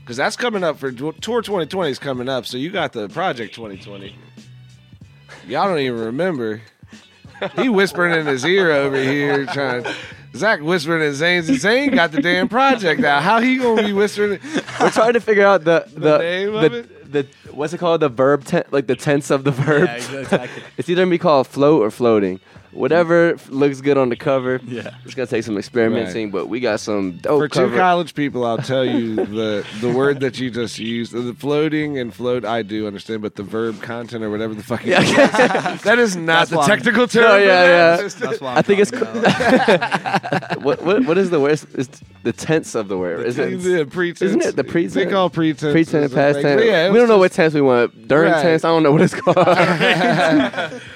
Because 0.00 0.16
that's 0.16 0.36
coming 0.36 0.64
up 0.64 0.78
for 0.78 0.90
tour 0.90 1.12
2020 1.12 1.90
is 1.90 1.98
coming 1.98 2.28
up. 2.28 2.46
So 2.46 2.56
you 2.56 2.70
got 2.70 2.92
the 2.92 3.08
project 3.08 3.54
2020. 3.54 4.16
Y'all 5.46 5.68
don't 5.68 5.78
even 5.78 6.00
remember. 6.00 6.60
He 7.56 7.68
whispering 7.68 8.12
in 8.18 8.26
his 8.26 8.44
ear 8.44 8.70
over 8.70 9.00
here, 9.00 9.46
trying. 9.46 9.84
Zach 10.34 10.60
whispering 10.60 11.02
in 11.02 11.14
Zane's. 11.14 11.46
Zane 11.46 11.90
got 11.92 12.12
the 12.12 12.22
damn 12.22 12.48
project 12.48 13.02
out. 13.02 13.22
How 13.22 13.40
he 13.40 13.56
gonna 13.56 13.82
be 13.82 13.92
whispering? 13.92 14.38
we're 14.80 14.90
trying 14.90 15.14
to 15.14 15.20
figure 15.20 15.44
out 15.44 15.64
the 15.64 15.84
the 15.94 16.18
name 16.18 16.52
the, 16.52 16.66
of 16.66 16.72
it? 16.72 17.12
the 17.12 17.26
what's 17.50 17.72
it 17.72 17.78
called 17.78 18.00
the 18.00 18.08
verb 18.08 18.44
ten, 18.44 18.64
like 18.70 18.86
the 18.86 18.96
tense 18.96 19.30
of 19.30 19.44
the 19.44 19.50
verb. 19.50 19.88
Yeah, 19.88 20.18
exactly. 20.20 20.62
it's 20.76 20.88
either 20.88 21.02
gonna 21.02 21.10
be 21.10 21.18
called 21.18 21.46
float 21.46 21.82
or 21.82 21.90
floating. 21.90 22.40
Whatever 22.72 23.36
looks 23.48 23.80
good 23.80 23.98
on 23.98 24.10
the 24.10 24.16
cover. 24.16 24.60
Yeah. 24.64 24.94
It's 25.04 25.14
gonna 25.14 25.26
take 25.26 25.42
some 25.44 25.58
experimenting, 25.58 26.30
but 26.30 26.46
we 26.48 26.60
got 26.60 26.78
some 26.80 27.12
dope 27.18 27.40
For 27.40 27.48
two 27.48 27.60
cover. 27.60 27.76
college 27.76 28.14
people, 28.14 28.46
I'll 28.46 28.58
tell 28.58 28.84
you 28.84 29.16
the 29.26 29.66
the 29.80 29.90
word 29.92 30.20
that 30.20 30.38
you 30.38 30.50
just 30.50 30.78
used, 30.78 31.12
the 31.12 31.34
floating 31.34 31.98
and 31.98 32.14
float. 32.14 32.44
I 32.44 32.62
do 32.62 32.86
understand, 32.86 33.22
but 33.22 33.34
the 33.34 33.42
verb 33.42 33.82
content 33.82 34.22
or 34.22 34.30
whatever 34.30 34.54
the 34.54 34.62
fuck. 34.62 34.84
you 34.86 34.94
that 34.94 35.96
is 35.98 36.14
not 36.16 36.48
That's 36.48 36.50
the 36.50 36.56
why 36.58 36.62
I'm- 36.62 36.70
technical 36.76 37.06
term. 37.08 37.22
No, 37.24 37.36
yeah, 37.38 37.96
yeah. 37.98 38.08
That's 38.08 38.40
why 38.40 38.54
I'm 38.54 38.62
think 38.62 38.80
it's 38.80 38.92
what, 40.62 40.82
what 40.82 41.04
what 41.06 41.18
is 41.18 41.30
the 41.30 41.40
word? 41.40 41.60
It's 41.74 42.00
the 42.22 42.32
tense 42.32 42.74
of 42.74 42.88
the 42.88 42.96
word. 42.98 43.26
Is 43.26 43.38
it? 43.38 43.58
the 43.62 43.84
pretense. 43.86 44.22
Isn't 44.22 44.42
it 44.42 44.54
the 44.56 44.62
They 44.62 44.70
pretense? 44.70 45.10
call 45.10 45.30
pretense. 45.30 45.72
Pretense, 45.72 46.06
is 46.10 46.14
past 46.14 46.36
like- 46.36 46.42
tense. 46.44 46.64
Yeah, 46.64 46.90
we 46.90 46.98
don't 46.98 47.08
know 47.08 47.18
what 47.18 47.32
tense 47.32 47.54
we 47.54 47.60
want. 47.62 48.06
During 48.08 48.30
Right. 48.32 48.42
tense, 48.42 48.64
I 48.64 48.68
don't 48.68 48.82
know 48.82 48.92
what 48.92 49.00
it's 49.02 49.14
called. 49.14 49.36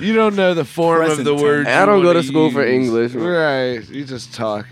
You 0.01 0.15
don't 0.15 0.37
know 0.37 0.55
the 0.55 0.65
form 0.65 1.03
of 1.11 1.17
the 1.19 1.25
tense. 1.25 1.43
Word. 1.65 1.73
I 1.73 1.87
don't 1.87 2.01
go 2.03 2.09
wanna 2.09 2.23
to 2.23 2.29
school 2.29 2.51
for. 2.51 2.65
English. 2.65 3.13
Right. 3.13 3.89
You 3.89 4.05
just 4.05 4.35
talk. 4.35 4.67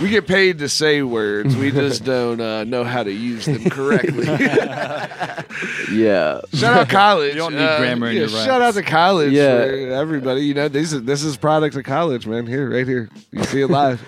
We 0.00 0.08
get 0.08 0.26
paid 0.28 0.58
to 0.60 0.68
say 0.68 1.02
words. 1.02 1.56
We 1.56 1.72
just 1.72 2.04
don't 2.04 2.40
uh, 2.40 2.62
know 2.62 2.84
how 2.84 3.02
to 3.02 3.10
use 3.10 3.46
them 3.46 3.68
correctly. 3.70 4.24
yeah. 5.92 6.40
shout 6.54 6.76
out 6.76 6.88
college. 6.88 7.34
You 7.34 7.40
don't 7.40 7.54
need 7.54 7.62
Uh, 7.64 7.78
grammar 7.78 8.08
in 8.08 8.14
yeah, 8.14 8.20
your 8.20 8.28
Shout 8.28 8.62
out 8.62 8.74
to 8.74 8.82
college 8.82 9.32
Yeah. 9.32 9.64
for 9.64 9.92
everybody. 9.92 10.42
You 10.42 10.54
know, 10.54 10.68
this 10.68 10.92
is 10.92 11.02
this 11.02 11.24
is 11.24 11.36
product 11.36 11.74
of 11.76 11.84
college, 11.84 12.26
man. 12.26 12.46
Here, 12.46 12.70
right 12.70 12.86
here. 12.86 13.08
You 13.32 13.42
see 13.44 13.62
it 13.62 13.68
live. 13.68 14.00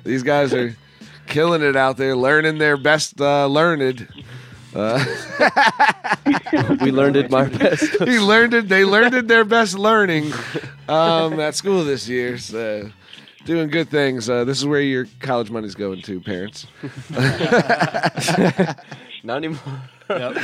These 0.04 0.22
guys 0.22 0.54
are 0.54 0.74
killing 1.26 1.62
it 1.62 1.76
out 1.76 1.96
there, 1.98 2.16
learning 2.16 2.56
their 2.58 2.76
best 2.78 3.20
uh, 3.20 3.46
learned. 3.46 4.08
Uh, 4.74 5.04
we 6.80 6.90
learned 6.92 7.16
it 7.16 7.30
my 7.30 7.44
best. 7.44 7.84
he 8.04 8.18
learned 8.18 8.54
it. 8.54 8.68
They 8.68 8.84
learned 8.84 9.14
it 9.14 9.28
their 9.28 9.44
best 9.44 9.78
learning 9.78 10.32
um, 10.88 11.40
at 11.40 11.54
school 11.54 11.84
this 11.84 12.08
year. 12.08 12.38
So 12.38 12.90
doing 13.44 13.68
good 13.68 13.88
things. 13.88 14.30
Uh, 14.30 14.44
this 14.44 14.58
is 14.58 14.66
where 14.66 14.80
your 14.80 15.06
college 15.20 15.50
money's 15.50 15.74
going 15.74 16.02
to, 16.02 16.20
parents. 16.20 16.66
Not 19.24 19.36
anymore. 19.38 19.82
Yep. 20.10 20.36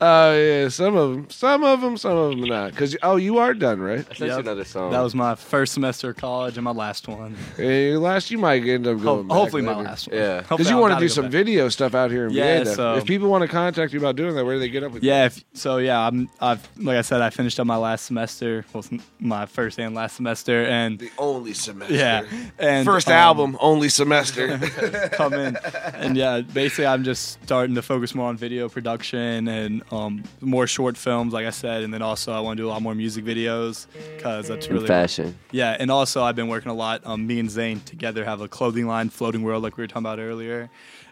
Uh, 0.00 0.34
yeah, 0.36 0.68
some 0.68 0.96
of 0.96 1.12
them, 1.12 1.30
some 1.30 1.64
of 1.64 1.80
them, 1.80 1.96
some 1.96 2.16
of 2.16 2.30
them 2.30 2.40
not. 2.44 2.74
Cause 2.76 2.96
oh, 3.02 3.16
you 3.16 3.38
are 3.38 3.54
done, 3.54 3.80
right? 3.80 4.00
I 4.00 4.14
sent 4.14 4.18
you 4.20 4.26
Yep. 4.28 4.38
another 4.40 4.64
song. 4.64 4.90
That 4.90 5.00
was 5.00 5.14
my 5.14 5.34
first 5.34 5.74
semester 5.74 6.10
of 6.10 6.16
college 6.16 6.56
and 6.56 6.64
my 6.64 6.70
last 6.72 7.06
one. 7.08 7.36
And 7.58 7.66
your 7.66 7.98
last, 7.98 8.30
you 8.30 8.38
might 8.38 8.64
end 8.64 8.86
up 8.86 8.98
Ho- 8.98 9.04
going. 9.04 9.28
back 9.28 9.36
hopefully, 9.36 9.62
my 9.62 9.74
last 9.76 10.08
one. 10.08 10.16
Yeah. 10.18 10.40
Because 10.48 10.70
you 10.70 10.76
want 10.78 10.94
to 10.94 11.00
do 11.00 11.08
some 11.08 11.26
back. 11.26 11.32
video 11.32 11.68
stuff 11.68 11.94
out 11.94 12.10
here 12.10 12.26
in 12.26 12.32
Yeah, 12.32 12.58
Vienna. 12.64 12.74
so- 12.74 12.94
if 12.96 13.04
people 13.04 13.28
want 13.28 13.42
to 13.42 13.48
contact 13.48 13.92
you 13.92 13.98
about 13.98 14.16
doing 14.16 14.34
that, 14.34 14.44
where 14.44 14.54
do 14.56 14.60
they 14.60 14.68
get 14.70 14.82
up 14.82 14.92
with 14.92 15.02
you? 15.02 15.10
Yeah. 15.10 15.26
If, 15.26 15.44
so 15.52 15.76
yeah, 15.76 16.06
I'm. 16.06 16.28
I've 16.40 16.66
like 16.78 16.96
I 16.96 17.02
said, 17.02 17.20
I 17.20 17.30
finished 17.30 17.60
up 17.60 17.66
my 17.66 17.76
last 17.76 18.06
semester. 18.06 18.64
Well, 18.72 18.84
my 19.20 19.46
first 19.46 19.78
and 19.78 19.94
last 19.94 20.16
semester, 20.16 20.64
and 20.64 20.98
The 20.98 21.10
only 21.18 21.52
semester. 21.52 21.94
yeah, 21.94 22.24
and 22.58 22.84
First 22.86 23.08
um, 23.08 23.14
album, 23.14 23.56
only 23.60 23.88
semester. 23.88 24.58
come 25.12 25.34
in, 25.34 25.56
and 25.94 26.16
yeah, 26.16 26.40
basically 26.40 26.86
I'm 26.86 27.04
just 27.04 27.42
starting 27.42 27.74
to 27.74 27.82
focus 27.82 28.14
more 28.14 28.28
on 28.28 28.36
video 28.38 28.68
production 28.68 28.85
and 28.86 29.82
um, 29.92 30.22
more 30.40 30.66
short 30.66 30.96
films, 30.96 31.32
like 31.32 31.46
I 31.46 31.50
said, 31.50 31.82
and 31.82 31.92
then 31.92 32.02
also 32.02 32.32
I 32.32 32.40
want 32.40 32.56
to 32.56 32.62
do 32.62 32.68
a 32.68 32.70
lot 32.70 32.82
more 32.82 32.94
music 32.94 33.24
videos 33.24 33.86
because 34.16 34.48
that's 34.48 34.66
in 34.66 34.74
really 34.74 34.86
fashion. 34.86 35.36
Yeah, 35.50 35.76
and 35.78 35.90
also 35.90 36.22
I've 36.22 36.36
been 36.36 36.48
working 36.48 36.70
a 36.70 36.74
lot. 36.74 37.02
Um, 37.04 37.26
me 37.26 37.40
and 37.40 37.50
Zane 37.50 37.80
together 37.80 38.24
have 38.24 38.40
a 38.40 38.48
clothing 38.48 38.86
line, 38.86 39.10
Floating 39.10 39.42
World, 39.42 39.62
like 39.62 39.76
we 39.76 39.82
were 39.82 39.88
talking 39.88 40.02
about 40.02 40.18
earlier. 40.18 40.70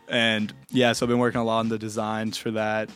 And 0.09 0.53
yeah, 0.71 0.93
so 0.93 1.07
I've 1.07 1.11
been 1.11 1.19
working 1.19 1.41
a 1.41 1.45
lot 1.45 1.61
on 1.61 1.69
the 1.69 1.79
designs 1.79 2.37
for 2.37 2.51
that. 2.53 2.91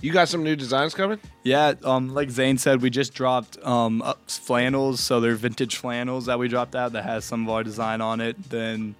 you 0.00 0.12
got 0.12 0.28
some 0.28 0.42
new 0.42 0.56
designs 0.56 0.94
coming? 0.94 1.18
Yeah, 1.42 1.74
um, 1.84 2.14
like 2.14 2.30
Zane 2.30 2.58
said, 2.58 2.82
we 2.82 2.90
just 2.90 3.14
dropped 3.14 3.58
um, 3.64 4.02
up 4.02 4.30
flannels, 4.30 5.00
so 5.00 5.20
they're 5.20 5.34
vintage 5.34 5.76
flannels 5.76 6.26
that 6.26 6.38
we 6.38 6.48
dropped 6.48 6.74
out 6.74 6.92
that 6.92 7.04
has 7.04 7.24
some 7.24 7.44
of 7.44 7.50
our 7.50 7.64
design 7.64 8.00
on 8.00 8.20
it. 8.20 8.50
Then 8.50 8.94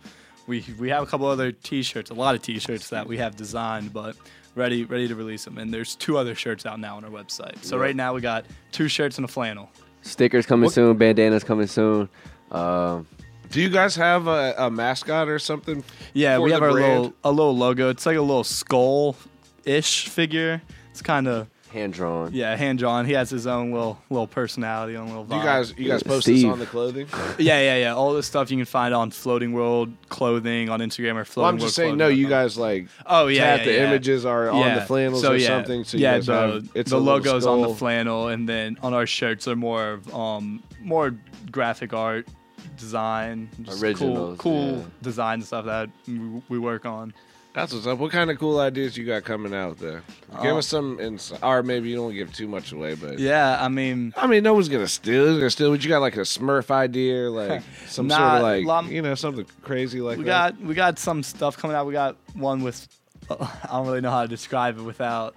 we 0.47 0.65
we 0.79 0.89
have 0.91 1.03
a 1.03 1.07
couple 1.07 1.27
other 1.27 1.53
T-shirts, 1.53 2.11
a 2.11 2.15
lot 2.15 2.35
of 2.35 2.43
T-shirts 2.43 2.89
that 2.91 3.07
we 3.07 3.19
have 3.19 3.37
designed, 3.37 3.93
but 3.93 4.17
ready 4.55 4.85
ready 4.85 5.09
to 5.09 5.15
release 5.15 5.45
them. 5.45 5.59
And 5.59 5.73
there's 5.73 5.95
two 5.97 6.17
other 6.19 6.35
shirts 6.35 6.67
out 6.67 6.81
now 6.81 6.97
on 6.97 7.05
our 7.05 7.11
website. 7.11 7.63
So 7.65 7.77
right 7.79 7.95
now 7.97 8.15
we 8.15 8.21
got 8.21 8.45
two 8.73 8.89
shirts 8.89 9.17
and 9.19 9.25
a 9.25 9.29
flannel. 9.29 9.71
Stickers 10.03 10.47
coming 10.47 10.65
What- 10.67 10.75
soon. 10.75 10.97
Bandanas 10.97 11.45
coming 11.45 11.67
soon. 11.67 12.09
Um, 12.51 13.07
Do 13.51 13.61
you 13.61 13.69
guys 13.69 13.97
have 13.97 14.27
a, 14.29 14.55
a 14.59 14.71
mascot 14.71 15.29
or 15.29 15.39
something? 15.39 15.85
Yeah, 16.15 16.39
we 16.39 16.51
have 16.53 16.61
the 16.61 16.67
our 16.67 16.73
brand? 16.73 17.03
little 17.03 17.15
a 17.25 17.31
little 17.33 17.57
logo. 17.57 17.91
It's 17.91 18.07
like 18.07 18.17
a 18.17 18.21
little 18.23 18.45
skull 18.45 19.17
ish 19.65 20.09
figure. 20.09 20.63
It's 20.91 21.03
kind 21.03 21.29
of 21.29 21.49
hand 21.71 21.93
drawn. 21.93 22.33
yeah, 22.33 22.55
hand 22.57 22.79
drawn. 22.79 23.07
He 23.07 23.13
has 23.13 23.31
his 23.31 23.47
own 23.47 23.73
little 23.73 23.99
little 24.11 24.27
personality, 24.27 24.97
own 24.97 25.09
little 25.09 25.25
vibe. 25.25 25.39
You 25.39 25.43
guys, 25.43 25.75
you 25.79 25.89
guys 25.89 26.03
Yeah, 26.05 26.09
post 26.09 26.27
this 26.27 26.45
on 26.45 26.59
the 26.59 26.67
clothing? 26.67 27.07
Yeah, 27.39 27.61
yeah, 27.61 27.77
yeah. 27.77 27.95
All 27.95 28.13
this 28.13 28.27
stuff 28.27 28.51
you 28.51 28.57
can 28.57 28.67
find 28.67 28.93
on 28.93 29.11
Floating 29.11 29.53
World 29.53 29.93
clothing 30.09 30.69
on 30.69 30.81
Instagram 30.81 31.17
or 31.17 31.25
Floating 31.25 31.43
Well, 31.43 31.49
I'm 31.49 31.55
World 31.57 31.61
just 31.61 31.77
saying, 31.77 31.97
no, 31.97 32.09
you 32.09 32.29
guys 32.29 32.59
like 32.59 32.89
Oh 33.07 33.29
yeah, 33.29 33.57
tap 33.57 33.59
yeah, 33.61 33.65
the 33.65 33.73
yeah. 33.79 33.89
images 33.89 34.25
are 34.25 34.51
on 34.51 34.75
the 34.75 34.83
flannels 34.83 35.23
so, 35.23 35.33
or 35.33 35.37
yeah. 35.37 35.47
something. 35.47 35.85
So 35.85 35.97
you 35.97 36.03
yeah, 36.03 36.19
the, 36.19 36.33
have 36.35 36.71
it's 36.75 36.91
the 36.91 36.97
a 36.97 36.99
little 36.99 37.15
logos 37.19 37.47
on 37.47 37.63
the 37.63 37.75
flannel, 37.75 38.29
and 38.29 38.49
then 38.49 38.77
on 38.83 38.93
our 38.95 39.07
shirts 39.07 39.49
are 39.49 39.57
more 39.57 39.93
of 39.93 40.15
um 40.15 40.63
more 40.81 41.15
graphic 41.51 41.93
art 41.93 42.29
design, 42.77 43.49
just 43.63 43.83
Originals, 43.83 44.39
cool, 44.39 44.53
cool 44.53 44.79
yeah. 44.79 44.85
design 45.03 45.43
stuff 45.43 45.67
that 45.67 45.91
we, 46.09 46.43
we 46.49 46.59
work 46.59 46.87
on. 46.87 47.13
That's 47.53 47.73
what's 47.75 47.87
up. 47.87 47.99
What 47.99 48.13
kind 48.13 48.31
of 48.31 48.39
cool 48.39 48.61
ideas 48.61 48.97
you 48.97 49.05
got 49.05 49.25
coming 49.25 49.53
out 49.53 49.77
there? 49.79 50.05
Give 50.41 50.53
Uh, 50.55 50.59
us 50.59 50.69
some 50.69 51.01
insight, 51.01 51.41
or 51.43 51.65
maybe 51.65 51.89
you 51.89 51.97
don't 51.97 52.15
give 52.15 52.33
too 52.33 52.47
much 52.47 52.71
away, 52.71 52.95
but 52.95 53.19
Yeah, 53.19 53.59
I 53.61 53.67
mean, 53.67 54.15
I 54.17 54.29
mean, 54.29 54.45
no 54.45 54.55
one's 54.55 54.69
gonna 54.69 54.87
steal. 54.87 55.27
Who's 55.27 55.39
gonna 55.39 55.51
steal? 55.51 55.71
But 55.73 55.83
you 55.83 55.89
got 55.89 56.01
like 56.01 56.17
a 56.17 56.21
Smurf 56.21 56.71
idea, 56.71 57.29
like 57.43 57.63
some 57.87 58.09
sort 58.09 58.21
Nah, 58.21 58.37
of 58.37 58.43
like 58.43 58.65
lum- 58.65 58.93
you 58.93 59.03
know 59.03 59.17
something 59.17 59.47
crazy 59.63 60.01
like 60.01 60.19
we 60.19 60.25
that. 60.25 60.57
got 60.59 60.65
we 60.65 60.75
got 60.75 60.99
some 61.01 61.25
stuff 61.25 61.57
coming 61.57 61.77
out. 61.77 61.87
We 61.87 61.93
got 61.93 62.17
one 62.35 62.63
with 62.63 62.87
I 63.31 63.49
don't 63.69 63.87
really 63.87 64.01
know 64.01 64.11
how 64.13 64.23
to 64.23 64.29
describe 64.29 64.79
it 64.79 64.83
without 64.83 65.35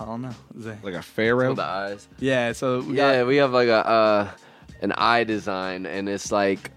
I 0.00 0.04
don't 0.04 0.22
know. 0.22 0.34
Is 0.58 0.66
it- 0.66 0.82
like 0.82 0.94
a 0.94 1.02
pharaoh. 1.02 1.54
the 1.54 1.62
eyes. 1.62 2.08
Yeah, 2.18 2.52
so 2.52 2.80
we 2.80 2.96
Yeah, 2.96 3.18
got 3.20 3.26
we 3.28 3.36
have 3.36 3.52
like 3.52 3.68
a 3.68 3.86
uh, 3.86 4.28
an 4.82 4.90
eye 4.98 5.22
design, 5.22 5.86
and 5.86 6.08
it's 6.08 6.32
like 6.32 6.72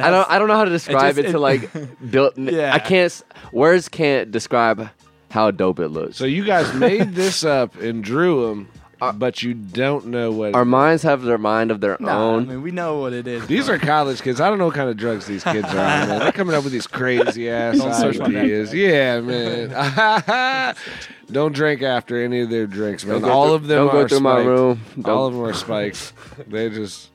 I 0.00 0.10
don't 0.10 0.30
I 0.30 0.38
don't 0.38 0.48
know 0.48 0.56
how 0.56 0.64
to 0.64 0.70
describe 0.70 1.16
just- 1.16 1.28
it, 1.28 1.32
to 1.32 1.36
it- 1.36 1.40
like 1.40 1.70
build. 2.10 2.32
Yeah. 2.36 2.72
I 2.74 2.78
can't. 2.78 3.22
Words 3.52 3.88
can't 3.88 4.30
describe 4.30 4.88
how 5.30 5.50
dope 5.50 5.78
it 5.80 5.88
looks. 5.88 6.16
So 6.16 6.24
you 6.24 6.44
guys 6.44 6.72
made 6.74 7.14
this 7.14 7.44
up 7.44 7.76
and 7.76 8.02
drew 8.02 8.48
them, 8.48 8.68
Uh, 9.00 9.12
but 9.12 9.42
you 9.42 9.54
don't 9.54 10.06
know 10.06 10.30
what. 10.32 10.54
Our 10.54 10.64
minds 10.64 11.02
have 11.04 11.22
their 11.22 11.38
mind 11.38 11.70
of 11.70 11.80
their 11.80 11.96
Nah, 12.00 12.10
I 12.10 12.14
own. 12.20 12.48
mean, 12.48 12.62
we 12.62 12.70
know 12.72 12.98
what 12.98 13.12
it 13.12 13.26
is. 13.28 13.46
these 13.46 13.68
are 13.68 13.78
college 13.78 14.20
kids. 14.22 14.40
I 14.40 14.48
don't 14.48 14.58
know 14.58 14.66
what 14.66 14.74
kind 14.74 14.90
of 14.90 14.96
drugs 14.96 15.26
these 15.26 15.42
kids 15.44 15.66
are 15.68 15.78
on. 15.78 16.08
Man. 16.08 16.18
They're 16.18 16.32
coming 16.32 16.54
up 16.54 16.64
with 16.64 16.72
these 16.72 16.86
crazy 16.88 17.48
ass 17.48 17.78
Don't 17.78 17.94
search 17.94 18.18
my 18.18 18.26
ideas. 18.26 18.74
Yeah, 18.74 19.20
man. 19.20 20.74
don't 21.30 21.52
drink 21.54 21.82
after 21.82 22.22
any 22.22 22.40
of 22.40 22.50
their 22.50 22.66
drinks, 22.66 23.04
man. 23.04 23.24
All 23.24 23.46
through- 23.46 23.54
of 23.54 23.66
them 23.68 23.78
don't 23.86 23.88
are 23.96 24.02
go 24.02 24.08
through 24.08 24.20
my 24.20 24.38
room. 24.40 24.80
All 24.98 25.02
Don't- 25.02 25.26
of 25.28 25.32
them 25.34 25.44
are 25.44 25.52
spikes. 25.54 26.12
they 26.46 26.68
just 26.70 27.10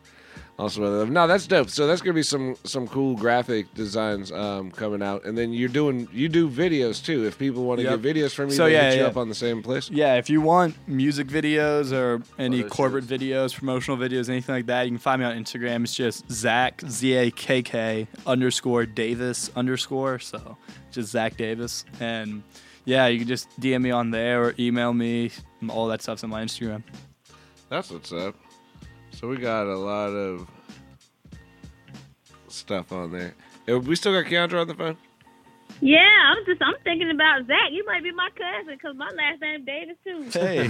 also 0.58 1.06
no, 1.06 1.28
that's 1.28 1.48
dope. 1.48 1.70
So 1.70 1.86
that's 1.86 2.02
gonna 2.02 2.14
be 2.14 2.24
some 2.24 2.56
some 2.64 2.88
cool 2.88 3.16
graphic 3.16 3.74
designs 3.74 4.32
um, 4.32 4.72
coming 4.72 5.02
out, 5.02 5.26
and 5.26 5.38
then 5.38 5.52
you're 5.52 5.68
doing 5.70 6.08
you 6.14 6.30
do 6.30 6.50
videos 6.50 7.04
too. 7.04 7.26
If 7.26 7.38
people 7.38 7.66
want 7.66 7.80
to 7.80 7.84
Yep. 7.86 8.02
get 8.02 8.16
videos 8.16 8.34
from 8.34 8.50
you, 8.50 8.56
So, 8.56 8.66
they 8.66 8.74
yeah, 8.74 8.90
hit 8.92 8.96
you 8.98 9.02
yeah. 9.04 9.08
up 9.08 9.18
on 9.18 9.28
the 9.28 9.36
same 9.36 9.62
place. 9.62 9.90
Yeah, 9.90 10.16
if 10.16 10.30
you 10.30 10.40
want 10.40 10.76
music 10.88 11.28
videos 11.28 11.92
or 11.92 12.22
any 12.40 12.62
Photo 12.62 12.74
corporate 12.74 13.10
shoots. 13.10 13.24
videos, 13.24 13.54
promotional 13.54 13.98
videos, 13.98 14.30
anything 14.30 14.56
like 14.56 14.68
that, 14.68 14.84
you 14.84 14.92
can 14.92 14.98
find 15.00 15.20
me 15.22 15.26
on 15.28 15.36
Instagram. 15.36 15.84
It's 15.84 15.94
just 15.94 16.30
Zach 16.32 16.82
Z 16.88 17.14
A 17.14 17.32
K 17.32 17.62
K 17.62 18.08
underscore 18.26 18.86
Davis 18.86 19.52
underscore. 19.58 20.20
So 20.20 20.58
just 20.92 21.12
Zach 21.12 21.36
Davis, 21.36 21.84
and 22.00 22.44
yeah, 22.86 23.08
you 23.08 23.20
can 23.20 23.28
just 23.28 23.50
DM 23.60 23.82
me 23.82 23.92
on 23.92 24.12
there 24.12 24.44
or 24.46 24.56
email 24.58 24.94
me. 24.94 25.32
All 25.68 25.88
that 25.88 26.02
stuff's 26.02 26.24
on 26.24 26.30
my 26.30 26.44
Instagram. 26.44 26.84
That's 27.70 27.90
what's 27.92 28.14
up. 28.14 28.36
So 29.16 29.28
we 29.30 29.38
got 29.38 29.66
a 29.68 29.78
lot 29.78 30.10
of 30.10 30.48
stuff 32.48 32.92
on 32.92 33.12
there. 33.12 33.34
We 33.68 33.96
still 33.96 34.14
got 34.14 34.30
Keandra 34.30 34.62
on 34.62 34.68
the 34.68 34.76
phone. 34.76 34.98
Yeah, 35.82 36.00
I'm 36.28 36.46
just 36.46 36.62
I'm 36.62 36.76
thinking 36.84 37.10
about 37.12 37.48
Zach. 37.48 37.72
You 37.72 37.84
might 37.86 38.02
be 38.04 38.12
my 38.12 38.30
cousin 38.38 38.74
because 38.76 38.96
my 38.96 39.10
last 39.10 39.42
name 39.42 39.66
Davis 39.66 39.98
too. 40.06 40.24
Hey, 40.40 40.68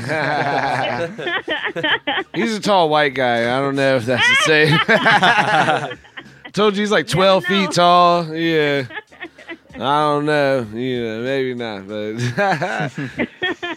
He's 2.33 2.55
a 2.55 2.59
tall 2.59 2.89
white 2.89 3.13
guy. 3.13 3.55
I 3.55 3.59
don't 3.59 3.75
know 3.75 3.97
if 3.97 4.05
that's 4.05 4.27
the 4.47 5.89
same. 5.89 5.97
Told 6.53 6.75
you 6.75 6.81
he's 6.81 6.91
like 6.91 7.07
12 7.07 7.43
Never 7.43 7.53
know. 7.53 7.65
feet 7.67 7.75
tall. 7.75 8.33
Yeah. 8.35 8.85
I 9.75 9.77
don't 9.77 10.25
know. 10.25 10.65
Yeah, 10.73 11.19
maybe 11.19 11.53
not, 11.53 11.85
but 11.87 12.15
we'll 12.15 13.75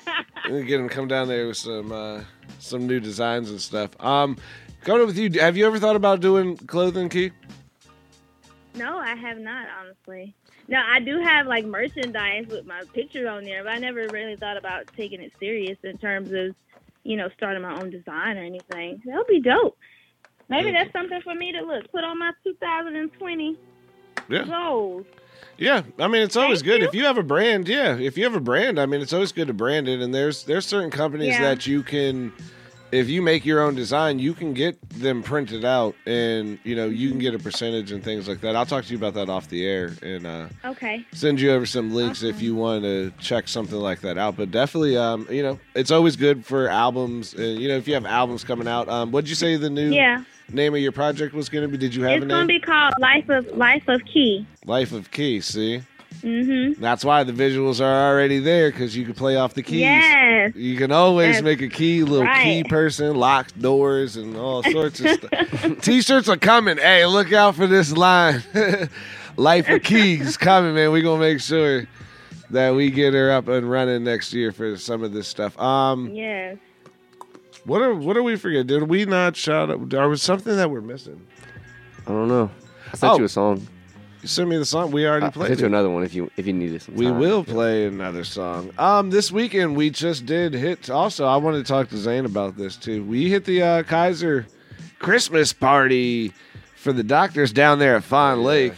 get 0.49 0.81
him 0.81 0.89
to 0.89 0.95
come 0.95 1.09
down 1.09 1.29
there 1.29 1.47
with 1.47 1.57
some 1.57 1.93
uh, 1.93 2.21
some 2.59 2.87
new 2.87 3.01
designs 3.01 3.51
and 3.51 3.61
stuff. 3.61 3.91
Um, 4.01 4.37
going 4.85 5.07
with 5.07 5.17
you, 5.19 5.41
have 5.41 5.57
you 5.57 5.67
ever 5.67 5.79
thought 5.79 5.97
about 5.97 6.21
doing 6.21 6.57
clothing, 6.57 7.09
Key? 7.09 7.33
no, 8.75 8.97
I 8.99 9.15
have 9.17 9.39
not 9.39 9.67
honestly. 9.81 10.35
No, 10.69 10.79
I 10.87 11.01
do 11.01 11.19
have 11.21 11.47
like 11.47 11.65
merchandise 11.65 12.47
with 12.49 12.67
my 12.67 12.83
picture 12.93 13.29
on 13.29 13.45
there, 13.45 13.65
but 13.65 13.73
I 13.73 13.79
never 13.79 14.07
really 14.09 14.37
thought 14.37 14.57
about 14.57 14.87
taking 14.97 15.21
it 15.21 15.33
serious 15.41 15.79
in 15.83 15.97
terms 15.99 16.31
of, 16.33 16.55
you 17.03 17.17
know, 17.17 17.29
starting 17.37 17.63
my 17.63 17.81
own 17.81 17.91
design 17.91 18.37
or 18.37 18.43
anything. 18.45 19.01
That 19.07 19.17
would 19.17 19.27
be 19.27 19.41
dope. 19.41 19.77
Maybe 20.51 20.71
that's 20.73 20.93
something 20.93 21.21
for 21.23 21.35
me 21.35 21.53
to 21.53 21.61
look 21.63 21.91
put 21.91 22.05
on 22.05 22.19
my 22.19 22.33
2020 22.45 23.57
Yeah. 24.29 24.45
goals. 24.45 25.07
Yeah, 25.59 25.83
I 25.99 26.07
mean 26.09 26.23
it's 26.23 26.37
always 26.37 26.61
Thank 26.61 26.67
good 26.67 26.81
you. 26.83 26.89
if 26.89 26.95
you 26.95 27.05
have 27.05 27.19
a 27.19 27.23
brand. 27.23 27.69
Yeah, 27.69 27.97
if 27.97 28.17
you 28.17 28.25
have 28.25 28.35
a 28.35 28.41
brand, 28.41 28.79
I 28.79 28.87
mean 28.87 29.01
it's 29.01 29.13
always 29.13 29.33
good 29.33 29.49
to 29.49 29.55
brand 29.55 29.89
it. 29.89 30.01
And 30.01 30.15
there's 30.15 30.45
there's 30.45 30.67
certain 30.67 30.91
companies 30.91 31.35
Yeah. 31.35 31.43
that 31.43 31.67
you 31.67 31.83
can, 31.83 32.33
if 32.93 33.09
you 33.09 33.21
make 33.21 33.45
your 33.45 33.61
own 33.61 33.75
design, 33.75 34.19
you 34.21 34.35
can 34.35 34.55
get 34.55 34.79
them 34.89 35.21
printed 35.23 35.65
out, 35.65 35.97
and 36.07 36.61
you 36.63 36.77
know 36.77 36.87
you 36.87 37.11
can 37.11 37.19
get 37.19 37.35
a 37.35 37.39
percentage 37.41 37.91
and 37.91 38.05
things 38.05 38.29
like 38.29 38.41
that. 38.43 38.55
I'll 38.55 38.67
talk 38.67 38.85
to 38.85 38.91
you 38.93 38.97
about 38.97 39.15
that 39.15 39.29
off 39.29 39.49
the 39.49 39.67
air 39.67 39.95
and 40.01 40.27
uh, 40.27 40.47
Okay. 40.65 41.05
send 41.13 41.41
you 41.41 41.51
over 41.51 41.67
some 41.67 41.93
links 41.93 42.23
if 42.23 42.41
you 42.41 42.55
want 42.55 42.85
to 42.85 43.13
check 43.19 43.49
something 43.49 43.79
like 43.79 44.01
that 44.03 44.17
out. 44.17 44.37
But 44.37 44.53
definitely, 44.53 44.97
um, 44.97 45.27
you 45.29 45.43
know, 45.43 45.59
it's 45.75 45.91
always 45.91 46.15
good 46.15 46.47
for 46.47 46.69
albums. 46.69 47.35
And 47.35 47.59
you 47.61 47.67
know, 47.69 47.77
if 47.77 47.89
you 47.89 47.95
have 47.95 48.07
albums 48.07 48.45
coming 48.45 48.69
out, 48.69 48.89
um, 48.89 49.11
what'd 49.11 49.29
you 49.29 49.35
say 49.35 49.57
the 49.57 49.71
new 49.71 49.93
Yeah. 49.93 50.23
Name 50.53 50.75
of 50.75 50.81
your 50.81 50.93
project 50.93 51.35
was 51.35 51.49
going 51.49 51.63
to 51.63 51.69
be? 51.69 51.77
Did 51.79 51.95
you 51.95 52.03
have 52.05 52.17
It's 52.17 52.25
a 52.25 52.29
gonna 52.29 52.47
be 52.47 52.61
called 52.61 52.95
Life 53.01 53.29
of 53.29 53.47
Life 53.57 53.89
of 53.89 54.05
Key. 54.05 54.47
Life 54.67 54.93
of 54.93 55.11
Key. 55.11 55.41
See. 55.41 55.83
Mm-hmm. 56.23 56.81
That's 56.83 57.05
why 57.05 57.23
the 57.23 57.33
visuals 57.33 57.81
are 57.81 58.11
already 58.11 58.41
there 58.41 58.73
because 58.73 58.97
you 58.97 59.05
can 59.05 59.15
play 59.15 59.37
off 59.37 59.55
the 59.55 59.63
keys. 59.63 59.81
Yes. 59.81 60.53
You 60.57 60.77
can 60.77 60.91
always 60.91 61.37
That's 61.37 61.45
make 61.45 61.61
a 61.61 61.69
key, 61.69 62.03
little 62.03 62.27
key 62.43 62.65
person, 62.65 63.15
lock 63.15 63.53
doors, 63.61 64.17
and 64.17 64.35
all 64.37 64.63
sorts 64.73 64.99
of 65.01 65.11
stuff. 65.11 65.81
T-shirts 65.81 66.29
are 66.29 66.37
coming. 66.37 66.79
Hey, 66.79 67.07
look 67.07 67.33
out 67.33 67.55
for 67.55 67.69
this 67.69 67.93
line. 67.93 68.43
Life 69.37 69.69
of 69.69 69.85
keys 69.85 70.37
coming, 70.39 70.75
man. 70.75 70.91
We're 70.91 71.03
gonna 71.03 71.21
make 71.21 71.41
sure 71.41 71.87
that 72.51 72.75
we 72.75 72.91
get 72.91 73.15
her 73.15 73.31
up 73.31 73.47
and 73.47 73.71
running 73.71 74.03
next 74.03 74.33
year 74.33 74.51
for 74.51 74.77
some 74.77 75.05
of 75.05 75.13
this 75.13 75.29
stuff. 75.29 75.57
Um, 75.61 76.09
Yes. 76.13 76.57
What 77.65 77.83
are 77.83 77.95
what 77.95 78.17
are 78.17 78.23
we 78.23 78.37
forgetting? 78.37 78.67
Did 78.67 78.83
we 78.89 79.05
not 79.05 79.37
shout 79.37 79.71
out? 79.71 79.89
There 79.91 80.09
was 80.09 80.23
something 80.23 80.57
that 80.57 80.71
we're 80.71 80.81
missing. 80.81 81.21
I 82.07 82.11
don't 82.11 82.29
know. 82.29 82.51
I 82.93 82.97
sent 82.97 83.13
Oh. 83.13 83.19
you 83.19 83.25
a 83.25 83.29
song. 83.29 83.67
You 84.23 84.29
sent 84.29 84.49
me 84.49 84.57
the 84.57 84.65
song. 84.65 84.91
We 84.91 85.07
already 85.07 85.27
I 85.27 85.31
played. 85.31 85.49
sent 85.49 85.61
you 85.61 85.67
another 85.67 85.91
one 85.91 86.03
if 86.03 86.15
you 86.15 86.31
if 86.37 86.47
you 86.47 86.53
needed 86.53 86.83
some. 86.83 86.95
We 86.95 87.07
time. 87.07 87.19
will 87.19 87.45
play 87.45 87.87
another 87.87 88.25
song. 88.25 88.71
Um, 88.79 89.11
this 89.11 89.31
weekend 89.31 89.77
we 89.77 89.91
just 89.91 90.27
did 90.27 90.55
hit. 90.55 90.89
Also, 90.91 91.27
I 91.27 91.37
wanted 91.37 91.59
to 91.59 91.65
talk 91.65 91.89
to 91.91 91.97
Zane 91.99 92.25
about 92.25 92.57
this 92.57 92.77
too. 92.77 93.05
We 93.05 93.29
hit 93.31 93.45
the 93.45 93.63
uh, 93.63 93.83
Kaiser 93.85 94.47
Christmas 94.99 95.53
party 95.53 96.33
for 96.77 96.93
the 96.93 97.03
doctors 97.05 97.53
down 97.53 97.79
there 97.79 97.97
at 97.97 98.05
Fawn 98.05 98.43
Lake. 98.43 98.73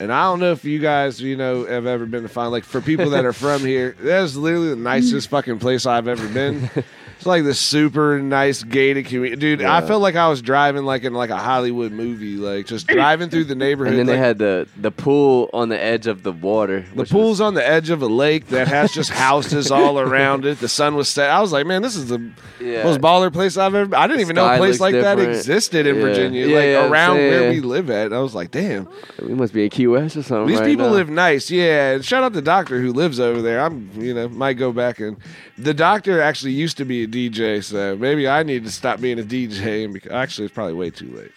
And 0.00 0.12
I 0.12 0.24
don't 0.24 0.40
know 0.40 0.50
if 0.52 0.64
you 0.64 0.80
guys, 0.80 1.20
you 1.20 1.36
know, 1.36 1.64
have 1.64 1.86
ever 1.86 2.06
been 2.06 2.22
to 2.22 2.28
Fawn 2.28 2.50
Lake. 2.50 2.64
For 2.64 2.80
people 2.80 3.10
that 3.10 3.24
are 3.24 3.32
from 3.32 3.60
here, 3.60 3.94
that's 4.00 4.34
literally 4.36 4.70
the 4.70 4.76
nicest 4.76 5.28
fucking 5.28 5.58
place 5.58 5.86
I've 5.86 6.08
ever 6.08 6.26
been. 6.28 6.70
It's 7.22 7.26
like 7.28 7.44
the 7.44 7.54
super 7.54 8.20
nice 8.20 8.64
gated 8.64 9.06
community, 9.06 9.36
dude. 9.36 9.62
I 9.62 9.86
felt 9.86 10.02
like 10.02 10.16
I 10.16 10.26
was 10.26 10.42
driving 10.42 10.84
like 10.84 11.04
in 11.04 11.14
like 11.14 11.30
a 11.30 11.36
Hollywood 11.36 11.92
movie, 11.92 12.34
like 12.34 12.66
just 12.66 12.88
driving 12.88 13.30
through 13.30 13.44
the 13.44 13.54
neighborhood. 13.54 13.92
And 13.96 14.00
then 14.00 14.06
like, 14.08 14.14
they 14.20 14.26
had 14.26 14.38
the 14.38 14.66
the 14.76 14.90
pool 14.90 15.48
on 15.52 15.68
the 15.68 15.80
edge 15.80 16.08
of 16.08 16.24
the 16.24 16.32
water. 16.32 16.84
the 16.96 17.04
pool's 17.04 17.40
on 17.40 17.54
the 17.54 17.64
edge 17.64 17.90
of 17.90 18.02
a 18.02 18.06
lake 18.08 18.48
that 18.48 18.66
has 18.66 18.92
just 18.92 19.10
houses 19.10 19.70
all 19.70 20.00
around 20.00 20.44
it. 20.44 20.58
The 20.58 20.68
sun 20.68 20.96
was 20.96 21.08
set. 21.08 21.30
I 21.30 21.40
was 21.40 21.52
like, 21.52 21.64
man, 21.64 21.80
this 21.80 21.94
is 21.94 22.08
the 22.08 22.18
Yeah. 22.58 22.82
most 22.82 23.00
baller 23.00 23.32
place 23.32 23.56
I've 23.56 23.76
ever. 23.76 23.94
I 23.94 24.08
didn't 24.08 24.22
even 24.22 24.34
know 24.34 24.52
a 24.52 24.56
place 24.56 24.80
like 24.80 24.94
that 24.94 25.20
existed 25.20 25.86
in 25.86 25.94
Yeah. 25.94 26.02
Virginia, 26.02 26.46
Yeah, 26.48 26.56
like 26.56 26.64
yeah, 26.64 26.88
around 26.90 27.16
where 27.18 27.50
we 27.50 27.60
live 27.60 27.88
at. 27.88 28.12
I 28.12 28.18
was 28.18 28.34
like, 28.34 28.50
damn, 28.50 28.88
we 29.20 29.34
must 29.34 29.52
be 29.54 29.62
in 29.62 29.70
Key 29.70 29.86
West 29.86 30.16
or 30.16 30.24
something. 30.24 30.48
these 30.48 30.58
right 30.58 30.66
people 30.66 30.86
now. 30.88 30.92
live 30.94 31.08
nice. 31.08 31.52
Yeah, 31.52 31.92
and 31.92 32.04
shout 32.04 32.24
out 32.24 32.32
the 32.32 32.42
doctor 32.42 32.80
who 32.80 32.92
lives 32.92 33.20
over 33.20 33.40
there. 33.40 33.60
I'm, 33.60 33.90
you 33.94 34.12
know, 34.12 34.28
might 34.28 34.54
go 34.54 34.72
back 34.72 34.98
and 34.98 35.16
the 35.56 35.74
doctor 35.74 36.20
actually 36.20 36.52
used 36.52 36.78
to 36.78 36.84
be 36.84 37.04
a 37.04 37.06
DJ, 37.12 37.62
so 37.62 37.96
maybe 37.96 38.26
I 38.28 38.42
need 38.42 38.64
to 38.64 38.70
stop 38.70 39.00
being 39.00 39.18
a 39.18 39.22
DJ. 39.22 39.84
And 39.84 40.12
actually, 40.12 40.46
it's 40.46 40.54
probably 40.54 40.74
way 40.74 40.90
too 40.90 41.10
late. 41.14 41.32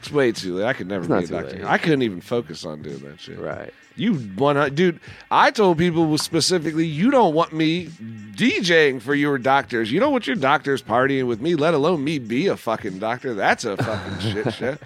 It's 0.00 0.10
way 0.10 0.32
too 0.32 0.54
late. 0.54 0.64
I 0.64 0.72
could 0.72 0.86
never 0.86 1.06
be 1.06 1.24
a 1.24 1.26
doctor. 1.26 1.56
late. 1.56 1.64
I 1.64 1.76
couldn't 1.78 2.02
even 2.02 2.20
focus 2.20 2.64
on 2.64 2.82
doing 2.82 3.00
that 3.00 3.20
shit. 3.20 3.38
Right. 3.38 3.72
You 3.96 4.14
one 4.14 4.74
dude. 4.76 5.00
I 5.28 5.50
told 5.50 5.78
people 5.78 6.16
specifically, 6.18 6.86
you 6.86 7.10
don't 7.10 7.34
want 7.34 7.52
me 7.52 7.86
DJing 7.86 9.02
for 9.02 9.12
your 9.12 9.38
doctors. 9.38 9.90
You 9.90 9.98
don't 9.98 10.12
want 10.12 10.28
your 10.28 10.36
doctors 10.36 10.80
partying 10.80 11.26
with 11.26 11.40
me, 11.40 11.56
let 11.56 11.74
alone 11.74 12.04
me 12.04 12.20
be 12.20 12.46
a 12.46 12.56
fucking 12.56 13.00
doctor. 13.00 13.34
That's 13.34 13.64
a 13.64 13.76
fucking 13.76 14.20
shit 14.32 14.54
show. 14.54 14.78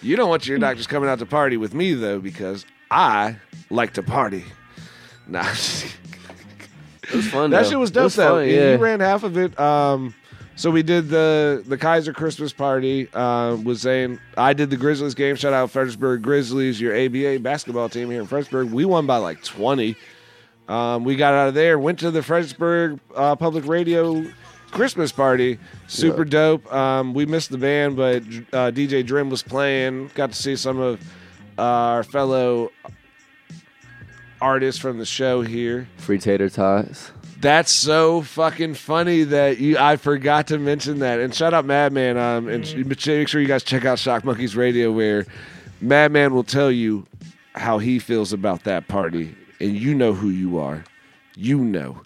You 0.00 0.16
don't 0.16 0.28
want 0.28 0.48
your 0.48 0.58
doctors 0.58 0.88
coming 0.88 1.08
out 1.08 1.20
to 1.20 1.26
party 1.26 1.56
with 1.56 1.72
me 1.72 1.94
though, 1.94 2.18
because 2.18 2.66
I 2.90 3.36
like 3.70 3.92
to 3.94 4.02
party. 4.02 4.44
Nah, 5.28 5.46
It 7.04 7.14
was 7.14 7.28
fun. 7.28 7.50
that 7.50 7.64
though. 7.64 7.68
shit 7.70 7.78
was 7.78 7.90
It 7.90 7.94
dope 7.94 8.12
though. 8.12 8.36
fun, 8.40 8.48
yeah. 8.48 8.76
ran 8.76 9.00
half 9.00 9.22
of 9.24 9.36
it. 9.36 9.58
Um, 9.58 10.14
so 10.54 10.70
we 10.70 10.82
did 10.82 11.08
the 11.08 11.64
the 11.66 11.76
Kaiser 11.78 12.12
Christmas 12.12 12.52
party. 12.52 13.08
Uh, 13.12 13.56
was 13.64 13.80
saying 13.80 14.20
I 14.36 14.52
did 14.52 14.70
the 14.70 14.76
Grizzlies 14.76 15.14
game. 15.14 15.34
Shout 15.36 15.52
out 15.52 15.70
Fredericksburg 15.70 16.22
Grizzlies, 16.22 16.80
your 16.80 16.94
ABA 16.94 17.40
basketball 17.40 17.88
team 17.88 18.10
here 18.10 18.20
in 18.20 18.26
Fredericksburg. 18.26 18.70
We 18.70 18.84
won 18.84 19.06
by 19.06 19.16
like 19.16 19.42
twenty. 19.42 19.96
Um, 20.68 21.04
we 21.04 21.16
got 21.16 21.34
out 21.34 21.48
of 21.48 21.54
there, 21.54 21.78
went 21.78 21.98
to 22.00 22.10
the 22.10 22.22
Fredericksburg 22.22 23.00
uh, 23.16 23.34
Public 23.36 23.66
Radio 23.66 24.24
Christmas 24.70 25.10
party. 25.10 25.58
Super 25.88 26.24
dope. 26.24 26.72
Um, 26.72 27.14
we 27.14 27.26
missed 27.26 27.50
the 27.50 27.58
band, 27.58 27.96
but 27.96 28.22
uh, 28.52 28.70
DJ 28.70 29.04
Drim 29.04 29.28
was 29.28 29.42
playing. 29.42 30.10
Got 30.14 30.32
to 30.32 30.40
see 30.40 30.54
some 30.56 30.78
of 30.78 31.00
uh, 31.58 31.62
our 31.62 32.04
fellow 32.04 32.70
artists 34.42 34.80
from 34.80 34.98
the 34.98 35.06
show 35.06 35.40
here. 35.42 35.88
Free 35.96 36.18
tater 36.18 36.50
tots. 36.50 37.12
That's 37.40 37.72
so 37.72 38.22
fucking 38.22 38.74
funny 38.74 39.24
that 39.24 39.58
you. 39.58 39.78
I 39.78 39.96
forgot 39.96 40.48
to 40.48 40.58
mention 40.58 40.98
that. 40.98 41.20
And 41.20 41.34
shout 41.34 41.54
out 41.54 41.64
Madman. 41.64 42.16
Um, 42.18 42.48
and 42.48 42.86
make 42.86 43.28
sure 43.28 43.40
you 43.40 43.48
guys 43.48 43.62
check 43.62 43.84
out 43.84 43.98
Shock 43.98 44.24
Monkeys 44.24 44.54
Radio, 44.54 44.92
where 44.92 45.26
Madman 45.80 46.34
will 46.34 46.44
tell 46.44 46.70
you 46.70 47.06
how 47.54 47.78
he 47.78 47.98
feels 47.98 48.32
about 48.32 48.64
that 48.64 48.88
party, 48.88 49.34
and 49.60 49.76
you 49.76 49.94
know 49.94 50.12
who 50.12 50.28
you 50.28 50.58
are. 50.58 50.84
You 51.36 51.58
know, 51.58 52.02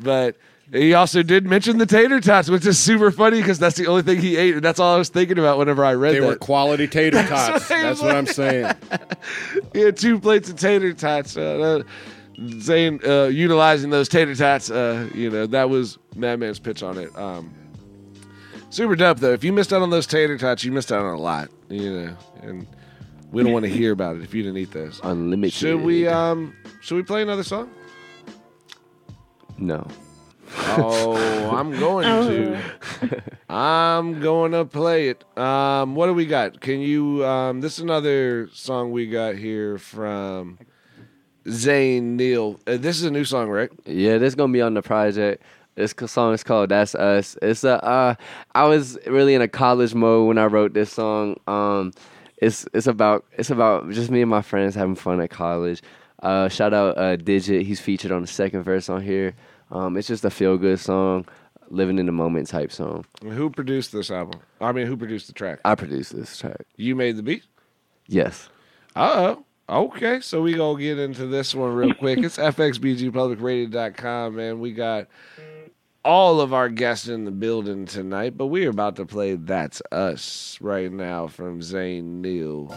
but. 0.00 0.36
He 0.72 0.92
also 0.92 1.22
did 1.22 1.46
mention 1.46 1.78
the 1.78 1.86
tater 1.86 2.20
tots, 2.20 2.50
which 2.50 2.66
is 2.66 2.78
super 2.78 3.10
funny 3.10 3.38
because 3.38 3.58
that's 3.58 3.76
the 3.76 3.86
only 3.86 4.02
thing 4.02 4.20
he 4.20 4.36
ate, 4.36 4.54
and 4.54 4.62
that's 4.62 4.78
all 4.78 4.94
I 4.94 4.98
was 4.98 5.08
thinking 5.08 5.38
about 5.38 5.56
whenever 5.56 5.82
I 5.82 5.94
read 5.94 6.10
that. 6.10 6.14
They 6.14 6.20
that. 6.20 6.26
were 6.26 6.36
quality 6.36 6.86
tater 6.86 7.22
tots. 7.26 7.70
what 7.70 7.82
That's 7.82 8.02
what 8.02 8.14
I'm 8.14 8.26
saying. 8.26 8.74
he 9.72 9.80
had 9.80 9.96
two 9.96 10.20
plates 10.20 10.50
of 10.50 10.56
tater 10.56 10.92
tots. 10.92 11.36
Uh, 11.36 11.82
uh, 12.38 12.58
saying 12.60 13.00
uh, 13.04 13.24
utilizing 13.24 13.90
those 13.90 14.08
tater 14.08 14.34
tots, 14.34 14.70
uh, 14.70 15.08
you 15.14 15.30
know, 15.30 15.46
that 15.46 15.70
was 15.70 15.98
Madman's 16.14 16.58
pitch 16.58 16.82
on 16.82 16.98
it. 16.98 17.16
Um, 17.16 17.52
super 18.70 18.94
dope 18.94 19.18
though. 19.18 19.32
If 19.32 19.44
you 19.44 19.52
missed 19.52 19.72
out 19.72 19.82
on 19.82 19.90
those 19.90 20.06
tater 20.06 20.36
tots, 20.36 20.64
you 20.64 20.72
missed 20.72 20.92
out 20.92 21.04
on 21.04 21.14
a 21.14 21.20
lot, 21.20 21.48
you 21.68 21.92
know, 21.92 22.16
and 22.42 22.66
we 23.32 23.42
don't 23.42 23.52
want 23.52 23.64
to 23.64 23.70
hear 23.70 23.92
about 23.92 24.16
it 24.16 24.22
if 24.22 24.34
you 24.34 24.42
didn't 24.42 24.58
eat 24.58 24.70
those. 24.72 25.00
Unlimited. 25.02 25.54
Should 25.54 25.80
we 25.80 26.06
um 26.06 26.54
should 26.80 26.96
we 26.96 27.02
play 27.02 27.22
another 27.22 27.42
song? 27.42 27.70
No. 29.56 29.86
Oh, 30.56 31.50
I'm 31.54 31.78
going 31.78 32.04
to. 32.04 33.22
I'm 33.48 34.20
going 34.20 34.52
to 34.52 34.64
play 34.64 35.08
it. 35.08 35.24
Um, 35.38 35.94
what 35.94 36.06
do 36.06 36.14
we 36.14 36.26
got? 36.26 36.60
Can 36.60 36.80
you? 36.80 37.24
Um, 37.24 37.60
this 37.60 37.74
is 37.74 37.80
another 37.80 38.48
song 38.52 38.92
we 38.92 39.06
got 39.06 39.36
here 39.36 39.78
from 39.78 40.58
Zane 41.48 42.16
Neal. 42.16 42.60
Uh, 42.66 42.76
this 42.76 42.96
is 42.96 43.04
a 43.04 43.10
new 43.10 43.24
song, 43.24 43.48
right? 43.48 43.70
Yeah, 43.84 44.18
this 44.18 44.28
is 44.28 44.34
gonna 44.34 44.52
be 44.52 44.62
on 44.62 44.74
the 44.74 44.82
project. 44.82 45.42
This 45.74 45.94
song 46.06 46.34
is 46.34 46.42
called 46.42 46.70
"That's 46.70 46.94
Us." 46.94 47.36
It's 47.40 47.64
a. 47.64 47.82
Uh, 47.84 48.14
I 48.54 48.64
was 48.64 48.98
really 49.06 49.34
in 49.34 49.42
a 49.42 49.48
college 49.48 49.94
mode 49.94 50.28
when 50.28 50.38
I 50.38 50.46
wrote 50.46 50.74
this 50.74 50.92
song. 50.92 51.38
Um, 51.46 51.92
it's 52.38 52.66
it's 52.74 52.86
about 52.86 53.24
it's 53.36 53.50
about 53.50 53.90
just 53.90 54.10
me 54.10 54.22
and 54.22 54.30
my 54.30 54.42
friends 54.42 54.74
having 54.74 54.96
fun 54.96 55.20
at 55.20 55.30
college. 55.30 55.82
Uh, 56.22 56.48
shout 56.48 56.74
out 56.74 56.98
uh, 56.98 57.16
Digit. 57.16 57.64
He's 57.66 57.80
featured 57.80 58.12
on 58.12 58.22
the 58.22 58.28
second 58.28 58.62
verse 58.62 58.88
on 58.88 59.02
here. 59.02 59.34
Um, 59.70 59.96
it's 59.96 60.08
just 60.08 60.24
a 60.24 60.30
feel 60.30 60.56
good 60.56 60.80
song, 60.80 61.26
living 61.68 61.98
in 61.98 62.06
the 62.06 62.12
moment 62.12 62.48
type 62.48 62.72
song. 62.72 63.04
Who 63.22 63.50
produced 63.50 63.92
this 63.92 64.10
album? 64.10 64.40
I 64.60 64.72
mean, 64.72 64.86
who 64.86 64.96
produced 64.96 65.26
the 65.26 65.32
track? 65.32 65.60
I 65.64 65.74
produced 65.74 66.16
this 66.16 66.38
track. 66.38 66.62
You 66.76 66.94
made 66.96 67.16
the 67.16 67.22
beat. 67.22 67.44
Yes. 68.06 68.48
Uh 68.96 69.34
oh. 69.36 69.44
Okay, 69.70 70.20
so 70.20 70.40
we 70.40 70.54
gonna 70.54 70.80
get 70.80 70.98
into 70.98 71.26
this 71.26 71.54
one 71.54 71.74
real 71.74 71.92
quick. 71.92 72.20
It's 72.20 72.38
fxbgpublicradio.com, 72.38 74.36
man. 74.36 74.60
We 74.60 74.72
got 74.72 75.08
all 76.04 76.40
of 76.40 76.54
our 76.54 76.70
guests 76.70 77.06
in 77.06 77.26
the 77.26 77.30
building 77.30 77.84
tonight, 77.84 78.38
but 78.38 78.46
we're 78.46 78.70
about 78.70 78.96
to 78.96 79.04
play 79.04 79.34
That's 79.34 79.82
Us 79.92 80.56
right 80.62 80.90
now 80.90 81.26
from 81.26 81.60
Zane 81.60 82.22
Neal. 82.22 82.68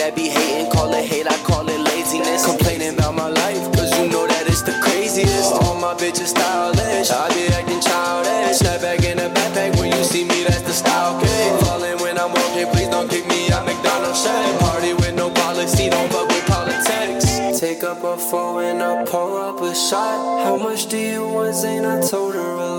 That 0.00 0.16
be 0.16 0.28
hating, 0.32 0.72
call 0.72 0.92
it 0.94 1.04
hate, 1.04 1.28
I 1.28 1.36
call 1.44 1.68
it 1.68 1.78
laziness. 1.78 2.46
Complaining 2.46 2.94
about 2.94 3.14
my 3.14 3.28
life, 3.28 3.60
cause 3.76 3.92
you 4.00 4.08
know 4.08 4.26
that 4.26 4.48
it's 4.48 4.62
the 4.62 4.72
craziest. 4.80 5.52
All 5.60 5.76
my 5.76 5.92
bitches 5.92 6.32
stylish, 6.32 7.10
I 7.12 7.28
be 7.36 7.52
acting 7.52 7.80
childish. 7.84 8.56
Snap 8.56 8.80
back 8.80 9.04
in 9.04 9.18
a 9.18 9.28
backpack 9.28 9.76
when 9.76 9.92
you 9.92 10.02
see 10.02 10.24
me, 10.24 10.44
that's 10.44 10.62
the 10.62 10.72
style 10.72 11.20
kid. 11.20 11.60
Falling 11.64 11.98
when 12.00 12.16
I'm 12.16 12.32
walking, 12.32 12.68
please 12.72 12.88
don't 12.88 13.08
kick 13.10 13.28
me 13.28 13.52
out 13.52 13.66
McDonald's 13.66 14.24
shit. 14.24 14.60
Party 14.60 14.94
with 14.94 15.14
no 15.14 15.28
policy, 15.30 15.90
don't 15.90 16.10
fuck 16.10 16.28
with 16.28 16.46
politics. 16.48 17.60
Take 17.60 17.84
up 17.84 18.02
a 18.02 18.16
phone 18.16 18.64
and 18.64 18.82
I 18.82 19.04
pour 19.04 19.36
up 19.48 19.60
a 19.60 19.74
shot. 19.74 20.44
How 20.44 20.56
much 20.56 20.86
do 20.86 20.96
you 20.96 21.28
want, 21.28 21.54
Zane? 21.54 21.84
I 21.84 22.00
told 22.00 22.34
her. 22.34 22.69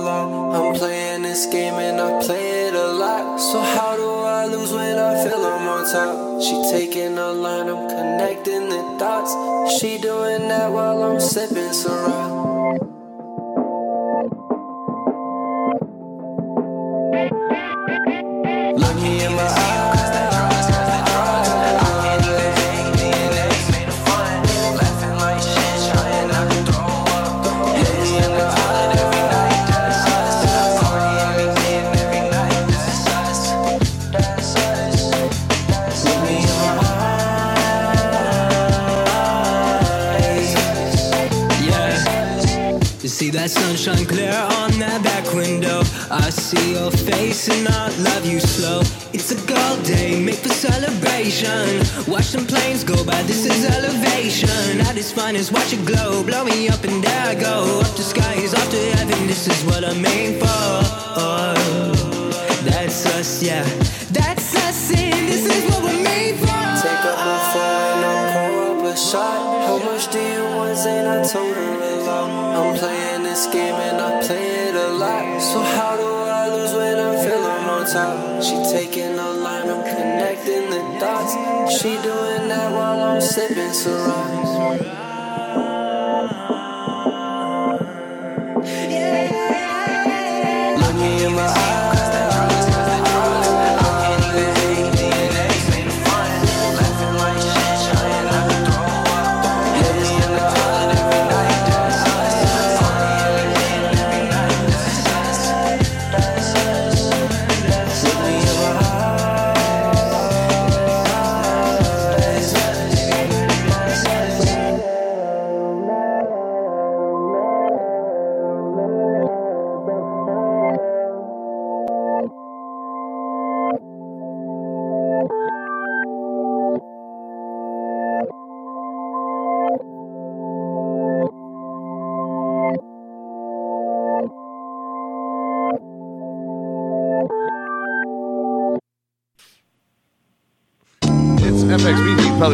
I'm 0.54 0.74
playing 0.76 1.22
this 1.22 1.45
game 1.45 1.76
and 1.76 2.02
I 2.02 2.22
play 2.26 2.68
it 2.68 2.74
a 2.74 2.91
lot. 2.91 3.38
So 3.39 3.62
how 3.62 3.95
do 3.95 4.10
I 4.10 4.45
lose 4.47 4.74
when 4.74 4.97
I 4.99 5.24
feel 5.24 5.39
I'm 5.45 5.68
on 5.68 5.89
top? 5.89 6.41
She 6.41 6.56
taking 6.70 7.18
a 7.18 7.32
line, 7.32 7.70
I'm 7.70 7.88
connecting 7.88 8.68
the 8.68 8.97
dots. 8.99 9.32
She 9.80 9.97
doing 9.97 10.49
that 10.49 10.70
while 10.70 11.04
I'm 11.04 11.22
sipping 11.22 11.72
Ciroc. 11.72 12.91
Sunshine 43.52 44.06
clear 44.06 44.32
on 44.62 44.72
that 44.80 45.04
back 45.04 45.26
window. 45.34 45.80
I 46.10 46.30
see 46.30 46.74
your 46.74 46.91
face 46.91 47.49
and 47.49 47.68
I 47.68 47.89
love 47.99 48.26
you 48.26 48.39
slow. 48.39 48.80
It's 49.12 49.32
a 49.32 49.39
girl 49.45 49.76
day, 49.84 50.20
make 50.24 50.39
for 50.39 50.56
celebration. 50.68 51.84
Watch 52.08 52.28
some 52.36 52.45
planes 52.47 52.84
go 52.84 53.04
by, 53.04 53.22
this 53.24 53.45
is 53.45 53.66
elevation. 53.66 54.80
At 54.88 54.95
its 54.97 55.12
finest, 55.12 55.52
watch 55.52 55.74
it 55.74 55.86
glow. 55.86 56.24
Blow 56.24 56.45
me 56.45 56.70
up 56.70 56.84
and 56.84 57.04
there 57.04 57.26
I 57.28 57.36
go. 57.36 57.82
Up 57.84 57.93
the 57.99 58.04
skies, 58.14 58.54
off 58.54 58.70
to 58.72 58.82
heaven, 58.95 59.28
this 59.28 59.47
is 59.47 59.60
what 59.66 59.84
I'm 59.84 60.02
made 60.02 60.39
for. 60.39 60.64
Oh, 61.20 61.54
that's 62.64 63.06
us, 63.18 63.43
yeah. 63.43 63.64
That's 64.12 64.56
us, 64.56 64.91
and 64.95 65.28
this 65.28 65.45
is 65.45 65.64
what 65.70 65.84
we're 65.84 66.04
made 66.04 66.38
for. 66.39 66.62
Take 66.86 67.04
up 67.12 67.20
my 67.30 67.39
phone 67.52 67.99
and 67.99 68.06
I'll 68.08 68.78
pour 68.80 68.88
up 68.88 68.93
a 68.93 68.97
shot. 68.97 69.41
How 69.68 69.78
much 69.84 70.12
do 70.12 70.20
you 70.20 70.43
want, 70.56 70.78
Zane? 70.78 71.06
I 71.06 71.24
told 71.24 71.56
her 71.56 71.78
a. 71.88 71.91
I'm 72.12 72.78
playing 72.78 73.01
She 81.82 81.88
doing 81.94 82.48
that 82.50 82.72
while 82.72 83.00
I'm 83.00 83.20
sipping 83.20 83.74
Ciroc. 83.74 85.11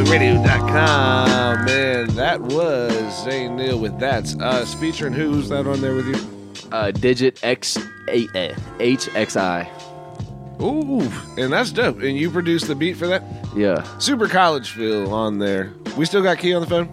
FXBGPublicRadio.com. 0.06 1.66
Man, 1.66 2.08
that 2.16 2.40
was 2.42 3.24
Zane 3.24 3.56
Neal 3.56 3.80
with 3.80 3.98
That's 4.00 4.36
Us. 4.40 4.74
Featuring 4.76 5.14
who's 5.14 5.50
that 5.50 5.66
on 5.68 5.82
there 5.82 5.96
with 5.96 6.06
you? 6.08 6.70
Uh, 6.72 6.92
digit 6.92 7.40
X 7.44 7.78
eight 8.10 8.30
HXI. 8.34 9.68
Ooh, 10.62 11.02
and 11.42 11.52
that's 11.54 11.72
dope. 11.72 12.00
And 12.02 12.16
you 12.18 12.30
produced 12.32 12.68
the 12.68 12.76
beat 12.76 12.94
for 12.98 13.08
that? 13.08 13.24
Yeah. 13.56 13.84
Super 14.00 14.28
College 14.28 14.72
feel 14.72 15.14
on 15.14 15.40
there. 15.40 15.74
We 15.98 16.06
still 16.06 16.22
got 16.24 16.38
Key 16.40 16.54
on 16.54 16.62
the 16.62 16.68
phone? 16.68 16.90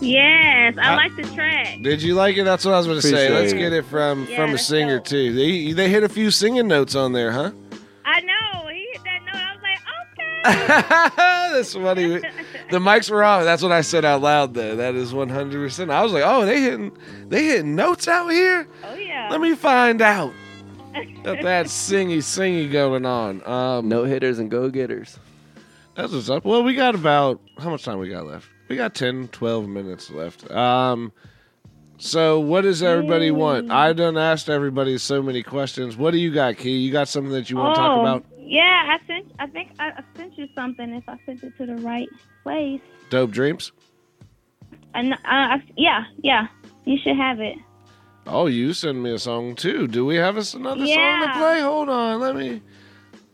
Yes, 0.00 0.76
I 0.78 0.92
I- 0.92 0.96
like 0.96 1.14
the 1.16 1.22
track. 1.34 1.78
Did 1.82 2.02
you 2.02 2.14
like 2.14 2.36
it? 2.36 2.44
That's 2.44 2.64
what 2.64 2.74
I 2.74 2.78
was 2.78 2.86
going 2.86 3.00
to 3.00 3.06
say. 3.06 3.30
Let's 3.30 3.52
get 3.52 3.72
it 3.72 3.84
from 3.84 4.26
Yeah, 4.28 4.36
from 4.36 4.54
a 4.54 4.58
singer 4.58 4.96
dope. 4.98 5.06
too. 5.06 5.32
They 5.34 5.72
they 5.72 5.88
hit 5.88 6.02
a 6.04 6.08
few 6.08 6.30
singing 6.30 6.66
notes 6.68 6.94
on 6.94 7.12
there, 7.12 7.30
huh? 7.32 7.50
That's 10.44 11.74
funny. 11.74 12.20
The 12.70 12.78
mics 12.78 13.10
were 13.10 13.22
off. 13.24 13.44
That's 13.44 13.62
what 13.62 13.72
I 13.72 13.80
said 13.80 14.04
out 14.04 14.22
loud 14.22 14.54
though. 14.54 14.76
That 14.76 14.94
is 14.94 15.12
100%. 15.12 15.90
I 15.90 16.02
was 16.02 16.12
like, 16.12 16.22
"Oh, 16.24 16.46
they 16.46 16.60
hitting 16.60 16.96
they 17.28 17.44
hitting 17.44 17.74
notes 17.74 18.08
out 18.08 18.28
here? 18.28 18.66
oh 18.84 18.94
yeah. 18.94 19.28
Let 19.30 19.40
me 19.40 19.54
find 19.54 20.00
out." 20.00 20.32
Got 21.22 21.42
that 21.42 21.66
singy 21.66 22.18
singy 22.18 22.70
going 22.70 23.04
on. 23.06 23.46
Um 23.46 23.88
No 23.88 24.04
hitters 24.04 24.38
and 24.38 24.50
go 24.50 24.70
getters. 24.70 25.18
That's 25.94 26.12
what's 26.12 26.30
up. 26.30 26.44
Well, 26.44 26.62
we 26.62 26.74
got 26.74 26.94
about 26.94 27.40
how 27.58 27.70
much 27.70 27.84
time 27.84 27.98
we 27.98 28.08
got 28.08 28.26
left? 28.26 28.48
We 28.68 28.76
got 28.76 28.94
10, 28.94 29.28
12 29.28 29.68
minutes 29.68 30.10
left. 30.10 30.48
Um, 30.50 31.12
so 32.00 32.40
what 32.40 32.62
does 32.62 32.82
everybody 32.82 33.30
want? 33.30 33.70
I've 33.70 33.96
done 33.96 34.16
asked 34.16 34.48
everybody 34.50 34.98
so 34.98 35.22
many 35.22 35.42
questions. 35.42 35.96
What 35.96 36.10
do 36.12 36.18
you 36.18 36.32
got, 36.32 36.56
Key? 36.56 36.78
You 36.78 36.90
got 36.90 37.08
something 37.08 37.32
that 37.32 37.50
you 37.50 37.56
want 37.56 37.74
to 37.74 37.80
talk 37.80 37.98
Oh, 37.98 38.00
about? 38.00 38.24
Yeah, 38.38 38.96
I 38.98 39.06
sent. 39.06 39.30
I 39.38 39.46
think 39.46 39.70
I, 39.78 39.90
I 39.90 40.02
sent 40.16 40.36
you 40.36 40.48
something. 40.54 40.92
If 40.94 41.08
I 41.08 41.16
sent 41.26 41.44
it 41.44 41.56
to 41.58 41.66
the 41.66 41.76
right 41.76 42.08
place, 42.42 42.80
Dope 43.10 43.30
dreams. 43.30 43.70
and 44.94 45.12
uh, 45.12 45.58
yeah, 45.76 46.04
yeah, 46.22 46.48
you 46.84 46.98
should 47.02 47.16
have 47.16 47.38
it. 47.40 47.56
Oh, 48.26 48.46
you 48.46 48.72
send 48.72 49.02
me 49.02 49.12
a 49.12 49.18
song 49.18 49.54
too. 49.54 49.86
Do 49.86 50.04
we 50.04 50.16
have 50.16 50.36
us 50.36 50.54
another 50.54 50.86
song 50.86 51.20
to 51.22 51.32
play? 51.38 51.60
Hold 51.60 51.88
on, 51.88 52.20
let 52.20 52.34
me. 52.36 52.60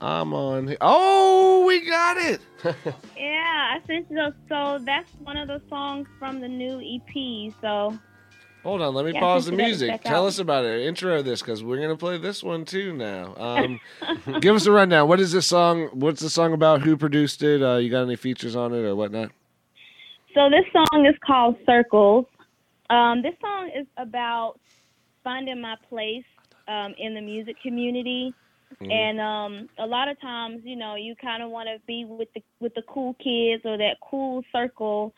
I'm 0.01 0.35
on. 0.35 0.77
Oh, 0.83 1.65
we 1.67 1.87
got 1.89 2.17
it. 2.19 2.41
Yeah, 3.17 3.77
I 3.77 3.87
sent 3.87 4.11
you 4.11 4.17
those. 4.17 4.33
So 4.49 4.79
that's 4.85 5.09
one 5.23 5.37
of 5.37 5.47
the 5.49 5.63
songs 5.69 6.07
from 6.19 6.41
the 6.41 6.49
new 6.49 6.81
EP. 6.81 7.53
So 7.61 7.97
Hold 8.67 8.83
on, 8.83 8.95
let 8.95 9.05
me 9.05 9.13
Yeah, 9.13 9.21
pause 9.21 9.45
the 9.45 9.51
since 9.51 9.53
you 9.53 9.59
gotta 9.59 9.69
music. 9.69 10.03
Tell 10.03 10.25
out. 10.25 10.27
us 10.27 10.39
about 10.41 10.65
it. 10.65 10.85
Intro 10.87 11.23
this 11.23 11.41
because 11.41 11.63
we're 11.63 11.81
gonna 11.81 11.97
play 11.97 12.19
this 12.19 12.43
one 12.43 12.65
too 12.65 12.93
now. 12.93 13.33
Um, 13.37 13.81
give 14.41 14.57
us 14.57 14.67
a 14.67 14.73
rundown. 14.73 15.07
What 15.09 15.21
is 15.21 15.31
this 15.31 15.47
song? 15.47 15.89
What's 15.93 16.21
the 16.21 16.29
song 16.29 16.53
about? 16.53 16.83
Who 16.83 16.97
produced 16.97 17.45
it? 17.45 17.63
Uh, 17.63 17.77
you 17.77 17.91
got 17.91 18.03
any 18.03 18.17
features 18.17 18.57
on 18.57 18.75
it 18.75 18.79
or 18.85 18.97
whatnot? 18.97 19.31
So 20.35 20.51
this 20.51 20.65
song 20.73 21.07
is 21.07 21.15
called 21.25 21.57
Circles. 21.65 22.27
Um, 22.91 23.23
this 23.23 23.35
song 23.41 23.71
is 23.73 23.87
about 23.99 24.59
finding 25.23 25.61
my 25.61 25.77
place 25.89 26.25
um, 26.67 26.93
in 26.99 27.15
the 27.15 27.21
music 27.21 27.55
community. 27.63 28.35
And 28.81 29.21
um, 29.21 29.69
a 29.79 29.87
lot 29.87 30.09
of 30.09 30.21
times, 30.21 30.61
you 30.65 30.75
know, 30.75 30.97
you 30.97 31.15
kind 31.15 31.41
of 31.43 31.51
want 31.51 31.69
to 31.69 31.81
be 31.87 32.05
with 32.05 32.29
the 32.35 32.43
with 32.61 32.75
the 32.75 32.83
cool 32.89 33.15
kids 33.15 33.63
or 33.65 33.79
that 33.79 33.97
cool 34.03 34.43
circle, 34.53 35.15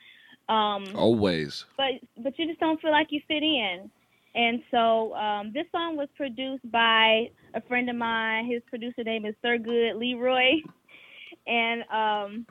um, 0.49 0.85
Always. 0.95 1.65
but 1.77 1.93
but 2.23 2.39
you 2.39 2.47
just 2.47 2.61
don't 2.61 2.81
feel 2.81 2.91
like 2.91 3.09
you 3.11 3.21
fit 3.29 3.43
in. 3.43 3.91
And 4.35 4.63
so 4.71 5.15
um, 5.15 5.53
this 5.53 5.67
song 5.73 5.97
was 5.97 6.09
produced 6.17 6.71
by 6.71 7.31
a 7.55 7.61
friend 7.67 7.89
of 7.91 7.97
mine. 7.97 8.47
His 8.47 8.63
producer 8.69 9.03
name 9.03 9.25
is 9.27 9.35
Thurgood 9.45 9.99
Leroy, 9.99 10.53
and 11.47 11.83
um, 11.93 12.47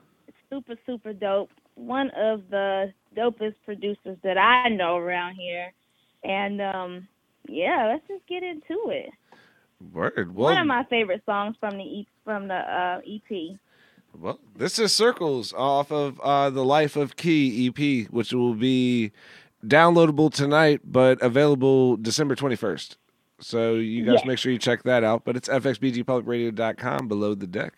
super 0.50 0.76
super 0.86 1.14
dope. 1.14 1.50
One 1.76 2.10
of 2.18 2.42
the 2.50 2.92
dopest 3.16 3.56
producers 3.66 4.18
that 4.24 4.38
I 4.38 4.70
know 4.70 4.98
around 4.98 5.36
here. 5.36 5.72
And 6.24 6.62
um, 6.62 7.08
yeah, 7.48 7.90
let's 7.92 8.08
just 8.08 8.28
get 8.28 8.44
into 8.44 8.90
it. 8.90 9.10
Word. 9.94 10.34
One 10.34 10.58
of 10.58 10.66
my 10.66 10.84
favorite 10.90 11.22
songs 11.26 11.56
from 11.60 11.78
the 11.78 11.84
e- 11.84 12.08
from 12.24 12.48
the 12.48 12.56
uh, 12.56 13.00
EP. 13.08 13.58
Well, 14.20 14.40
this 14.56 14.80
is 14.80 14.92
Circles 14.94 15.54
off 15.54 15.92
of 15.92 16.20
uh, 16.22 16.50
the 16.50 16.64
Life 16.66 16.96
of 16.96 17.16
Key 17.16 17.68
EP, 17.68 18.08
which 18.12 18.34
will 18.34 18.54
be 18.56 19.12
downloadable 19.66 20.34
tonight, 20.34 20.82
but 20.86 21.22
available 21.22 21.98
December 21.98 22.36
21st. 22.36 22.96
So 23.40 23.76
you 23.76 24.04
guys 24.06 24.16
Yes. 24.20 24.26
make 24.26 24.38
sure 24.40 24.52
you 24.52 24.58
check 24.60 24.84
that 24.84 25.04
out. 25.04 25.24
But 25.26 25.36
it's 25.38 25.48
fxbgpublicradio.com 25.48 27.08
below 27.08 27.36
the 27.36 27.48
deck. 27.48 27.74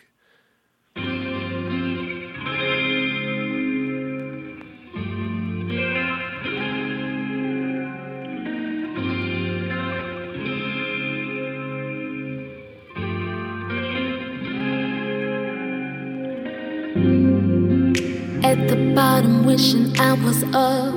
At 16.90 18.68
the 18.68 18.94
bottom, 18.96 19.46
wishing 19.46 19.96
I 20.00 20.14
was 20.14 20.42
up. 20.56 20.96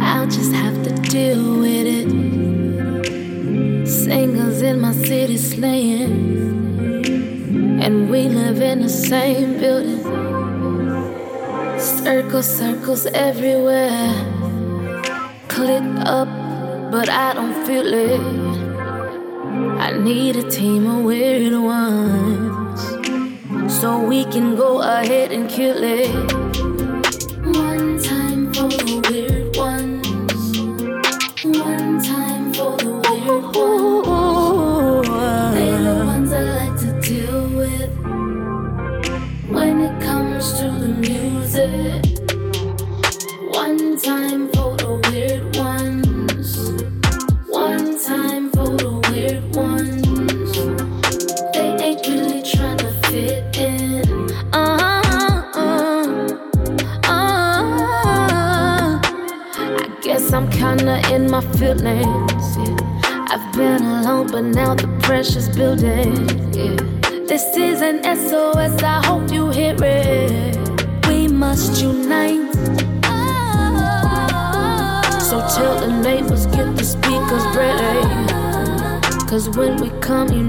I'll 0.00 0.28
just 0.28 0.52
have 0.52 0.84
to 0.84 0.90
deal 1.10 1.58
with 1.58 1.86
it. 1.86 2.08
Singers 3.88 4.62
in 4.62 4.80
my 4.80 4.92
city 4.92 5.36
slaying. 5.36 6.38
And 7.82 8.08
we 8.08 8.28
live 8.28 8.60
in 8.60 8.82
the 8.82 8.88
same 8.88 9.58
building. 9.58 10.04
Circles, 11.80 12.46
circles 12.46 13.06
everywhere. 13.06 14.14
Click 15.48 15.82
up, 16.06 16.28
but 16.92 17.08
I 17.08 17.34
don't 17.34 17.66
feel 17.66 17.92
it. 17.92 18.20
I 19.80 19.90
need 19.98 20.36
a 20.36 20.48
team 20.48 20.86
of 20.86 21.02
weird 21.02 21.52
ones. 21.60 22.47
So 23.80 24.00
we 24.00 24.24
can 24.24 24.56
go 24.56 24.82
ahead 24.82 25.30
and 25.30 25.48
kill 25.48 25.84
it. 25.84 26.47
Come, 80.08 80.32
you 80.32 80.47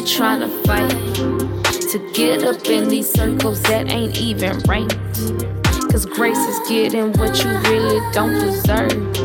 really 0.00 0.16
trying 0.16 0.40
to 0.40 0.48
fight 0.64 0.90
to 1.90 2.12
get 2.14 2.42
up 2.42 2.64
in 2.66 2.88
these 2.88 3.10
circles 3.10 3.62
that 3.62 3.88
ain't 3.88 4.18
even 4.20 4.58
right. 4.60 4.88
Cause 5.90 6.06
grace 6.06 6.38
is 6.38 6.68
getting 6.68 7.12
what 7.14 7.42
you 7.42 7.50
really 7.70 8.12
don't 8.12 8.32
deserve. 8.32 9.16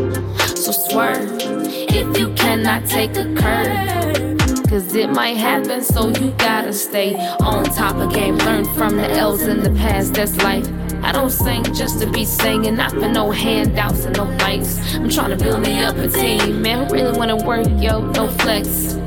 So 0.57 0.71
swerve 0.71 1.30
if 1.39 2.17
you 2.17 2.34
cannot 2.34 2.86
take 2.86 3.11
a 3.11 3.34
curve. 3.36 4.38
Cause 4.69 4.95
it 4.95 5.09
might 5.11 5.38
happen, 5.38 5.84
so 5.84 6.09
you 6.09 6.32
gotta 6.38 6.73
stay 6.73 7.15
on 7.39 7.63
top 7.65 7.95
of 7.95 8.11
game. 8.13 8.38
Learn 8.38 8.65
from 8.73 8.97
the 8.97 9.09
L's 9.11 9.43
in 9.43 9.61
the 9.61 9.69
past, 9.71 10.15
that's 10.15 10.36
life. 10.38 10.67
I 11.03 11.11
don't 11.11 11.30
sing 11.30 11.63
just 11.76 12.01
to 12.01 12.09
be 12.09 12.26
singing, 12.26 12.76
not 12.76 12.91
for 12.91 13.07
no 13.07 13.30
handouts 13.30 14.05
and 14.05 14.17
no 14.17 14.23
likes. 14.23 14.95
I'm 14.95 15.09
trying 15.09 15.38
to 15.38 15.41
build 15.41 15.61
me 15.61 15.84
up 15.84 15.95
a 15.97 16.07
team, 16.07 16.61
man. 16.61 16.88
Who 16.88 16.93
really 16.93 17.17
wanna 17.17 17.38
work, 17.38 17.67
yo? 17.78 18.01
No 18.11 18.28
flex. 18.28 18.97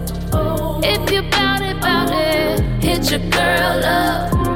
If 0.81 1.11
you 1.11 1.23
bout 1.81 2.11
it, 2.11 2.61
it, 2.61 2.83
hit 2.83 3.11
your 3.11 3.21
girl 3.31 3.85
up. 3.85 4.48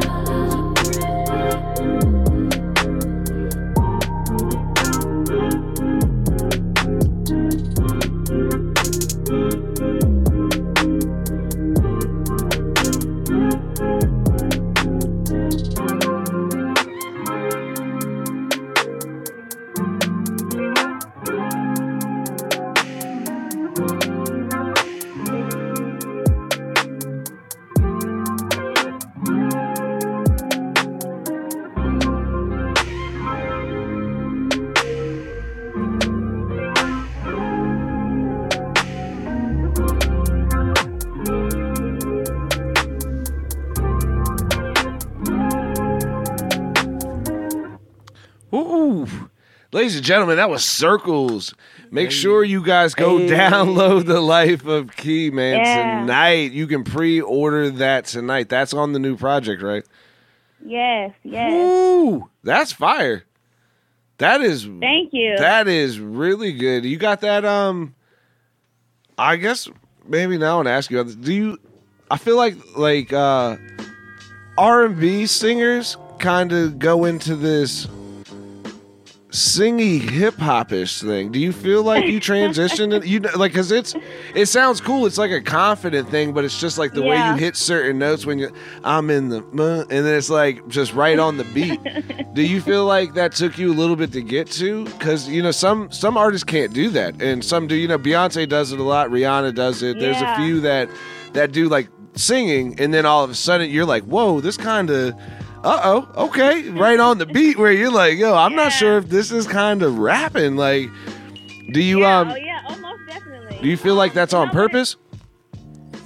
Ladies 49.82 49.96
and 49.96 50.04
gentlemen, 50.04 50.36
that 50.36 50.48
was 50.48 50.64
Circles. 50.64 51.56
Make 51.90 52.12
sure 52.12 52.44
you 52.44 52.62
guys 52.64 52.94
go 52.94 53.18
download 53.18 54.06
The 54.06 54.20
Life 54.20 54.64
of 54.64 54.94
Key, 54.96 55.32
man, 55.32 55.56
Yeah. 55.58 56.02
tonight. 56.02 56.52
You 56.52 56.68
can 56.68 56.84
pre 56.84 57.20
order 57.20 57.68
that 57.68 58.04
tonight. 58.04 58.48
That's 58.48 58.72
on 58.72 58.92
the 58.92 59.00
new 59.00 59.16
project, 59.16 59.60
right? 59.60 59.82
Yes, 60.64 61.10
yes. 61.24 61.52
Ooh, 61.52 62.28
that's 62.44 62.70
fire. 62.70 63.24
That 64.18 64.40
is 64.40 64.68
Thank 64.78 65.08
you. 65.12 65.34
that 65.38 65.66
is 65.66 65.98
really 65.98 66.52
good. 66.52 66.84
You 66.84 66.96
got 66.96 67.20
that 67.22 67.44
um 67.44 67.96
I 69.18 69.34
guess 69.34 69.68
maybe 70.06 70.38
now 70.38 70.52
I 70.52 70.54
want 70.58 70.66
to 70.68 70.72
ask 70.72 70.92
you 70.92 71.00
about 71.00 71.08
this. 71.08 71.16
Do 71.16 71.34
you 71.34 71.58
I 72.08 72.18
feel 72.18 72.36
like 72.36 72.54
like 72.76 73.12
uh 73.12 73.56
R&B 74.56 75.26
singers 75.26 75.96
kind 76.20 76.52
of 76.52 76.78
go 76.78 77.04
into 77.04 77.34
this 77.34 77.88
singy 79.32 79.98
hip 79.98 80.36
hop 80.36 80.72
ish 80.72 81.00
thing. 81.00 81.32
Do 81.32 81.40
you 81.40 81.52
feel 81.52 81.82
like 81.82 82.04
you 82.04 82.20
transitioned 82.20 82.92
it? 82.92 83.06
You 83.06 83.20
like 83.20 83.52
because 83.52 83.72
it's 83.72 83.94
it 84.34 84.46
sounds 84.46 84.80
cool. 84.80 85.06
It's 85.06 85.16
like 85.16 85.30
a 85.30 85.40
confident 85.40 86.10
thing, 86.10 86.34
but 86.34 86.44
it's 86.44 86.60
just 86.60 86.76
like 86.76 86.92
the 86.92 87.02
way 87.02 87.16
you 87.16 87.34
hit 87.36 87.56
certain 87.56 87.98
notes 87.98 88.26
when 88.26 88.38
you 88.38 88.52
I'm 88.84 89.08
in 89.08 89.30
the 89.30 89.38
and 89.38 90.06
then 90.06 90.14
it's 90.14 90.28
like 90.28 90.68
just 90.68 90.92
right 90.92 91.18
on 91.18 91.38
the 91.38 91.44
beat. 91.44 91.80
do 92.34 92.42
you 92.42 92.60
feel 92.60 92.84
like 92.84 93.14
that 93.14 93.32
took 93.32 93.58
you 93.58 93.72
a 93.72 93.74
little 93.74 93.96
bit 93.96 94.12
to 94.12 94.22
get 94.22 94.50
to? 94.52 94.84
Because 94.84 95.26
you 95.28 95.42
know 95.42 95.50
some 95.50 95.90
some 95.90 96.18
artists 96.18 96.44
can't 96.44 96.74
do 96.74 96.90
that, 96.90 97.20
and 97.22 97.42
some 97.42 97.66
do. 97.66 97.74
You 97.74 97.88
know, 97.88 97.98
Beyonce 97.98 98.46
does 98.46 98.70
it 98.70 98.78
a 98.78 98.84
lot. 98.84 99.08
Rihanna 99.08 99.54
does 99.54 99.82
it. 99.82 99.98
There's 99.98 100.20
a 100.20 100.36
few 100.36 100.60
that 100.60 100.90
that 101.32 101.52
do 101.52 101.70
like 101.70 101.88
singing, 102.14 102.78
and 102.78 102.92
then 102.92 103.06
all 103.06 103.24
of 103.24 103.30
a 103.30 103.34
sudden 103.34 103.70
you're 103.70 103.86
like, 103.86 104.04
whoa, 104.04 104.40
this 104.40 104.58
kind 104.58 104.90
of 104.90 105.14
uh 105.64 105.80
oh, 105.84 106.24
okay, 106.26 106.68
right 106.70 106.98
on 106.98 107.18
the 107.18 107.26
beat 107.26 107.58
where 107.58 107.72
you're 107.72 107.92
like, 107.92 108.18
yo, 108.18 108.34
I'm 108.34 108.54
not 108.54 108.70
sure 108.70 108.98
if 108.98 109.08
this 109.08 109.30
is 109.30 109.46
kind 109.46 109.82
of 109.82 109.98
rapping. 109.98 110.56
Like, 110.56 110.90
do 111.72 111.82
you 111.82 112.00
yeah, 112.00 112.18
um, 112.18 112.30
oh 112.30 112.36
yeah, 112.36 112.62
oh 112.68 112.76
most 112.78 113.00
definitely. 113.06 113.58
do 113.62 113.68
you 113.68 113.76
feel 113.76 113.94
like 113.94 114.12
that's 114.12 114.34
on 114.34 114.50
purpose? 114.50 114.96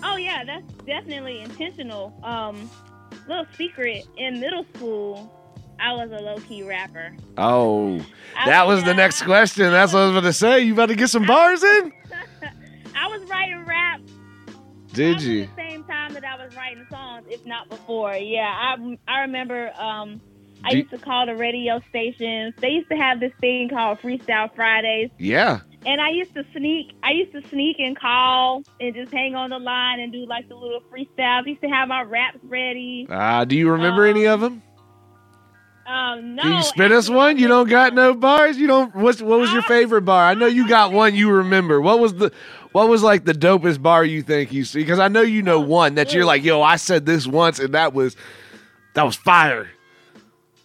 Oh 0.02 0.16
yeah, 0.16 0.44
that's 0.44 0.70
definitely 0.84 1.40
intentional. 1.40 2.18
Um, 2.22 2.70
little 3.28 3.46
secret 3.56 4.06
in 4.16 4.40
middle 4.40 4.66
school, 4.74 5.32
I 5.80 5.92
was 5.92 6.10
a 6.10 6.22
low 6.22 6.38
key 6.38 6.62
rapper. 6.62 7.16
Oh, 7.38 8.00
that 8.44 8.66
was 8.66 8.84
the 8.84 8.94
next 8.94 9.22
question. 9.22 9.70
That's 9.70 9.92
what 9.92 10.00
I 10.00 10.04
was 10.06 10.12
going 10.12 10.24
to 10.24 10.32
say. 10.32 10.60
You 10.60 10.72
about 10.74 10.86
to 10.86 10.94
get 10.96 11.08
some 11.08 11.26
bars 11.26 11.62
in? 11.62 11.92
I 12.94 13.08
was 13.08 13.22
writing 13.28 13.64
rap 13.66 14.00
Did 14.92 15.22
you? 15.22 15.48
same 15.56 15.84
time 16.06 16.14
that 16.14 16.24
I 16.24 16.42
was 16.42 16.54
writing 16.56 16.86
songs, 16.90 17.26
if 17.28 17.44
not 17.46 17.68
before. 17.68 18.14
Yeah, 18.14 18.42
I 18.42 18.98
I 19.08 19.20
remember. 19.20 19.72
Um, 19.78 20.20
I 20.64 20.72
used 20.72 20.90
to 20.90 20.98
call 20.98 21.26
the 21.26 21.36
radio 21.36 21.80
stations. 21.90 22.54
They 22.58 22.70
used 22.70 22.88
to 22.88 22.96
have 22.96 23.20
this 23.20 23.32
thing 23.40 23.68
called 23.68 23.98
Freestyle 24.00 24.52
Fridays. 24.54 25.10
Yeah. 25.18 25.60
And 25.84 26.00
I 26.00 26.10
used 26.10 26.34
to 26.34 26.44
sneak. 26.56 26.92
I 27.02 27.12
used 27.12 27.32
to 27.32 27.48
sneak 27.48 27.76
and 27.78 27.96
call 27.96 28.64
and 28.80 28.94
just 28.94 29.12
hang 29.12 29.36
on 29.36 29.50
the 29.50 29.58
line 29.58 30.00
and 30.00 30.10
do 30.10 30.26
like 30.26 30.48
the 30.48 30.56
little 30.56 30.80
freestyles. 30.92 31.44
I 31.44 31.48
used 31.50 31.60
to 31.60 31.68
have 31.68 31.88
my 31.88 32.02
raps 32.02 32.38
ready. 32.42 33.06
Uh, 33.08 33.44
do 33.44 33.54
you 33.54 33.70
remember 33.70 34.06
any 34.06 34.26
of 34.26 34.40
them? 34.40 34.62
Um, 35.86 36.34
no. 36.34 36.42
Can 36.42 36.52
you 36.54 36.62
spit 36.64 36.90
us 36.90 37.08
one? 37.08 37.38
You 37.38 37.46
don't 37.46 37.68
got 37.68 37.94
no 37.94 38.14
bars. 38.14 38.56
You 38.58 38.66
don't. 38.66 38.94
What's 38.96 39.22
what 39.22 39.38
was 39.38 39.52
your 39.52 39.62
favorite 39.62 40.02
bar? 40.02 40.24
I 40.24 40.34
know 40.34 40.46
you 40.46 40.66
got 40.66 40.90
one 40.90 41.14
you 41.14 41.30
remember. 41.30 41.80
What 41.80 42.00
was 42.00 42.14
the 42.14 42.32
what 42.76 42.90
was 42.90 43.02
like 43.02 43.24
the 43.24 43.32
dopest 43.32 43.80
bar 43.80 44.04
you 44.04 44.20
think 44.20 44.52
you 44.52 44.62
see? 44.62 44.80
Because 44.80 44.98
I 44.98 45.08
know 45.08 45.22
you 45.22 45.40
know 45.40 45.60
one 45.60 45.94
that 45.94 46.12
you're 46.12 46.26
like, 46.26 46.44
yo, 46.44 46.60
I 46.60 46.76
said 46.76 47.06
this 47.06 47.26
once 47.26 47.58
and 47.58 47.72
that 47.72 47.94
was 47.94 48.16
that 48.92 49.02
was 49.02 49.16
fire. 49.16 49.70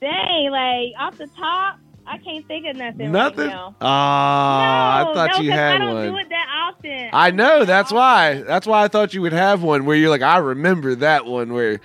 Dang, 0.01 0.51
like 0.51 0.91
off 0.99 1.17
the 1.17 1.27
top, 1.27 1.79
I 2.05 2.17
can't 2.17 2.45
think 2.49 2.67
of 2.67 2.75
nothing. 2.75 3.13
Nothing. 3.13 3.47
Right. 3.47 3.73
Ah, 3.79 5.03
no, 5.05 5.11
I 5.11 5.13
thought 5.13 5.37
no, 5.37 5.41
you 5.41 5.51
had 5.51 5.75
I 5.75 5.77
don't 5.77 5.93
one. 5.93 6.09
do 6.09 6.17
it 6.17 6.29
that 6.31 6.47
often. 6.67 7.09
I 7.13 7.31
know. 7.31 7.63
That's 7.63 7.93
why. 7.93 8.41
That's 8.41 8.67
why 8.67 8.83
I 8.83 8.89
thought 8.89 9.13
you 9.13 9.21
would 9.21 9.31
have 9.31 9.63
one 9.63 9.85
where 9.85 9.95
you're 9.95 10.09
like, 10.09 10.21
I 10.21 10.39
remember 10.39 10.95
that 10.95 11.25
one 11.25 11.53
where, 11.53 11.79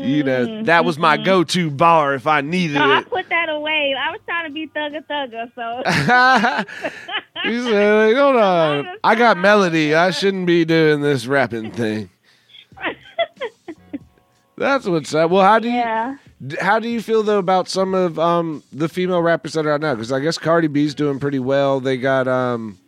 you 0.00 0.22
know, 0.22 0.62
that 0.64 0.84
was 0.84 0.98
my 0.98 1.16
go-to 1.16 1.70
bar 1.70 2.14
if 2.14 2.26
I 2.26 2.40
needed 2.40 2.76
Mm-hmm. 2.76 2.88
No, 2.88 2.94
I 2.94 2.98
it. 3.00 3.10
put 3.10 3.28
that 3.28 3.48
away. 3.48 3.94
I 3.98 4.10
was 4.10 4.20
trying 4.26 4.46
to 4.46 4.52
be 4.52 4.66
thugger 4.68 5.04
thugger, 5.06 5.50
so. 5.54 6.64
You 7.44 7.62
said, 7.64 7.94
like, 8.08 8.16
hold 8.16 8.36
on, 8.36 8.88
I 9.04 9.14
got 9.14 9.38
melody. 9.38 9.94
I 9.94 10.10
shouldn't 10.10 10.46
be 10.46 10.64
doing 10.64 11.00
this 11.00 11.26
rapping 11.26 11.70
thing. 11.70 12.10
That's 14.56 14.86
what's 14.86 15.14
up. 15.14 15.30
Well, 15.30 15.44
how 15.44 15.60
do 15.60 15.68
you 15.68 15.76
yeah. 15.76 16.16
how 16.60 16.80
do 16.80 16.88
you 16.88 17.00
feel 17.00 17.22
though 17.22 17.38
about 17.38 17.68
some 17.68 17.94
of 17.94 18.18
um 18.18 18.64
the 18.72 18.88
female 18.88 19.22
rappers 19.22 19.52
that 19.52 19.66
are 19.66 19.72
out 19.72 19.80
now? 19.80 19.94
Because 19.94 20.10
I 20.10 20.18
guess 20.18 20.36
Cardi 20.36 20.66
B's 20.66 20.94
doing 20.94 21.20
pretty 21.20 21.38
well. 21.38 21.78
They 21.80 21.96
got 21.96 22.26
um. 22.26 22.78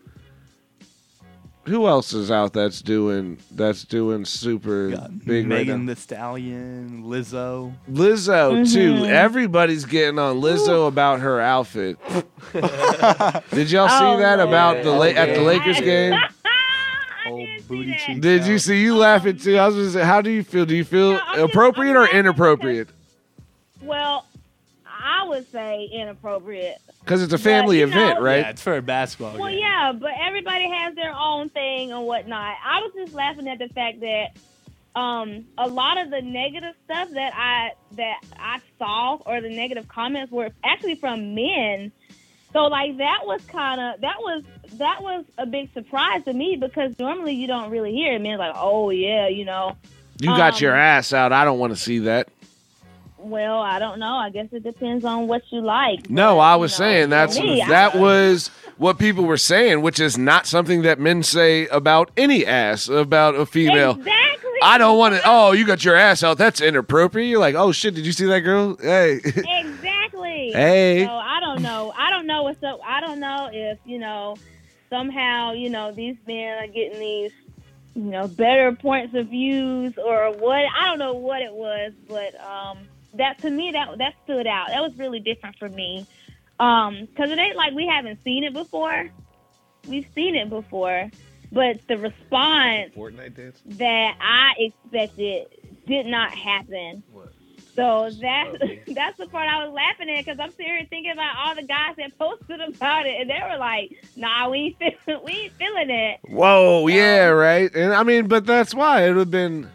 Who 1.71 1.87
else 1.87 2.13
is 2.13 2.31
out 2.33 2.53
that's 2.53 2.83
doing 2.83 3.39
that's 3.53 3.85
doing 3.85 4.25
super 4.25 4.89
big 4.89 4.99
right 4.99 5.27
now? 5.47 5.57
Megan 5.57 5.87
Thee 5.87 5.95
Stallion, 5.95 7.05
Lizzo. 7.05 7.73
Lizzo 7.89 8.71
too. 8.73 8.95
Mm-hmm. 8.95 9.05
Everybody's 9.05 9.85
getting 9.85 10.19
on 10.19 10.41
Lizzo 10.41 10.89
about 10.89 11.21
her 11.21 11.41
outfit. 11.41 11.97
Did 13.53 13.71
y'all 13.71 13.89
see 13.89 14.05
Oh, 14.05 14.17
that 14.19 14.41
about 14.41 14.83
the 14.83 14.91
La- 14.91 15.05
at 15.05 15.35
the 15.35 15.43
Lakers 15.43 15.79
game? 15.81 16.19
Old 17.29 17.49
booty 17.69 17.95
cheeks. 18.05 18.21
Did 18.21 18.47
you 18.47 18.59
see 18.59 18.81
you 18.83 18.97
laughing 18.97 19.37
too? 19.37 19.57
I 19.57 19.67
was 19.69 19.77
just 19.77 19.93
say, 19.95 20.03
how 20.05 20.21
do 20.21 20.31
you 20.31 20.43
feel? 20.43 20.67
Do 20.67 20.75
you 20.75 20.85
feel 20.85 21.13
No, 21.13 21.21
I'm 21.25 21.37
just- 21.39 21.51
appropriate 21.55 21.95
or 21.97 22.01
laughing 22.01 22.17
inappropriate? 22.19 22.89
Well, 23.81 24.27
I 25.21 25.29
would 25.29 25.51
say 25.51 25.89
inappropriate. 25.93 26.79
Because 27.01 27.23
it's 27.23 27.33
a 27.33 27.39
family 27.39 27.79
you 27.79 27.85
event, 27.85 28.17
know- 28.19 28.25
right? 28.25 28.41
Yeah, 28.41 28.51
it's 28.51 28.63
for 28.63 28.77
a 28.77 28.83
basketball 28.83 29.39
Well, 29.39 29.51
game. 29.51 29.61
yeah, 29.61 29.93
but 29.93 30.13
everybody 30.21 30.69
has 30.69 30.95
their 30.95 31.15
own 31.15 31.49
thing 31.51 31.93
and 31.93 32.05
whatnot. 32.07 32.55
I 32.65 32.81
was 32.81 32.93
just 32.95 33.15
laughing 33.15 33.49
at 33.49 33.59
the 33.59 33.69
fact 33.69 34.01
that 34.01 34.37
um, 34.99 35.45
a 35.57 35.69
lot 35.69 35.99
of 36.01 36.11
the 36.11 36.21
negative 36.21 36.75
stuff 36.85 37.11
that 37.11 37.33
I 37.37 37.73
that 37.97 38.21
I 38.39 38.59
saw 38.79 39.17
or 39.25 39.41
the 39.41 39.49
negative 39.51 39.87
comments 39.89 40.33
were 40.33 40.51
actually 40.65 40.97
from 40.97 41.35
men. 41.35 41.93
So 42.53 42.65
like 42.65 42.97
that 42.99 43.21
was 43.25 43.41
kind 43.47 43.81
of 43.81 44.01
that 44.01 44.17
was 44.19 44.43
that 44.79 45.01
was 45.03 45.25
a 45.39 45.47
big 45.47 45.73
surprise 45.75 46.25
to 46.25 46.33
me 46.33 46.57
because 46.57 46.99
normally 46.99 47.35
you 47.35 47.47
don't 47.47 47.71
really 47.71 47.93
hear 47.93 48.15
it. 48.15 48.19
Men 48.21 48.39
like, 48.39 48.55
oh 48.57 48.91
yeah, 48.91 49.29
you 49.29 49.45
know. 49.45 49.77
You 50.21 50.27
got 50.37 50.55
Um, 50.55 50.59
your 50.61 50.75
ass 50.77 51.13
out. 51.15 51.33
I 51.33 51.45
don't 51.45 51.59
want 51.61 51.73
to 51.73 51.79
see 51.81 52.01
that. 52.01 52.29
Well, 53.23 53.61
I 53.61 53.79
don't 53.79 53.99
know. 53.99 54.15
I 54.15 54.31
guess 54.31 54.49
it 54.53 54.63
depends 54.63 55.05
on 55.05 55.27
what 55.29 55.43
you 55.51 55.61
like. 55.61 56.09
No, 56.11 56.39
I 56.39 56.55
you 56.55 56.61
was 56.61 56.73
know, 56.73 56.85
saying 56.85 57.11
that's 57.11 57.39
me, 57.39 57.63
I- 57.63 57.69
that 57.69 57.95
was 57.97 58.49
what 58.79 58.99
people 58.99 59.25
were 59.25 59.37
saying, 59.37 59.83
which 59.83 60.01
is 60.01 60.17
not 60.17 60.47
something 60.47 60.83
that 60.83 60.99
men 60.99 61.23
say 61.23 61.67
about 61.69 62.11
any 62.17 62.47
ass 62.47 62.89
about 62.89 63.35
a 63.35 63.45
female. 63.47 63.93
Exactly. 63.93 64.51
I 64.63 64.77
don't 64.79 64.99
want 64.99 65.15
to. 65.15 65.23
Oh, 65.25 65.53
you 65.53 65.67
got 65.67 65.85
your 65.85 65.97
ass 65.97 66.23
out. 66.23 66.37
That's 66.39 66.61
inappropriate. 66.61 67.29
You're 67.31 67.41
like, 67.41 67.55
oh 67.55 67.73
shit. 67.73 67.95
Did 67.95 68.05
you 68.07 68.13
see 68.13 68.27
that 68.27 68.41
girl? 68.41 68.77
Hey. 68.81 69.21
Exactly. 69.25 69.87
Hey. 70.53 71.05
So 71.05 71.13
I 71.13 71.39
don't 71.41 71.63
know. 71.63 71.93
I 71.97 72.11
don't 72.11 72.27
know 72.27 72.43
what's 72.43 72.63
up. 72.63 72.81
I 72.85 73.01
don't 73.01 73.21
know 73.21 73.49
if 73.53 73.79
you 73.85 73.99
know 73.99 74.37
somehow 74.89 75.53
you 75.53 75.69
know 75.71 75.93
these 75.93 76.17
men 76.27 76.63
are 76.63 76.67
getting 76.67 76.99
these 76.99 77.31
you 77.95 78.03
know 78.03 78.27
better 78.27 78.73
points 78.73 79.15
of 79.15 79.29
views 79.29 79.93
or 79.99 80.33
what. 80.33 80.65
I 80.79 80.87
don't 80.87 80.99
know 80.99 81.13
what 81.15 81.41
it 81.43 81.53
was, 81.53 81.93
but 82.09 82.35
um, 82.45 82.79
that 83.15 83.39
to 83.41 83.51
me 83.51 83.73
that 83.73 83.99
that 83.99 84.15
stood 84.25 84.47
out. 84.47 84.69
That 84.69 84.83
was 84.83 84.97
really 84.99 85.21
different 85.21 85.57
for 85.59 85.69
me. 85.69 86.07
Um, 86.59 87.07
because 87.07 87.31
it 87.31 87.39
ain't 87.39 87.57
like 87.57 87.73
we 87.75 87.87
haven't 87.87 88.23
seen 88.23 88.45
it 88.45 88.53
before. 88.53 89.09
We've 89.89 90.07
seen 90.15 90.37
it 90.37 90.51
before, 90.51 91.11
but 91.51 91.81
the 91.89 91.97
response 91.97 92.93
Fortnite 92.95 93.35
dance. 93.35 93.61
that 93.67 94.17
I 94.21 94.53
expected 94.59 95.47
did 95.87 96.07
not 96.07 96.33
happen. 96.33 97.03
What? 97.13 97.33
So 97.75 98.11
that 98.21 98.53
that's 98.89 99.17
the 99.17 99.27
part 99.27 99.49
I 99.49 99.65
was 99.65 99.73
laughing 99.73 100.11
at 100.11 100.25
because 100.25 100.39
I'm 100.39 100.51
sitting 100.51 100.67
here 100.67 100.87
thinking 100.91 101.13
about 101.13 101.37
all 101.39 101.55
the 101.55 101.63
guys 101.63 101.97
that 101.97 102.17
posted 102.19 102.61
about 102.61 103.07
it, 103.07 103.21
and 103.21 103.31
they 103.31 103.41
were 103.43 103.57
like, 103.59 103.93
"Nah, 104.17 104.51
we 104.51 104.77
ain't 104.81 105.03
feeling, 105.07 105.23
we 105.25 105.33
ain't 105.33 105.53
feeling 105.55 105.91
it." 105.91 106.21
Whoa, 106.29 106.87
yeah, 106.89 107.29
right. 107.29 107.75
And 107.75 107.95
I 107.95 108.03
mean, 108.03 108.29
but 108.29 108.45
that's 108.45 108.75
why 108.75 109.05
it 109.05 109.09
would 109.11 109.19
have 109.19 109.31
been. 109.31 109.71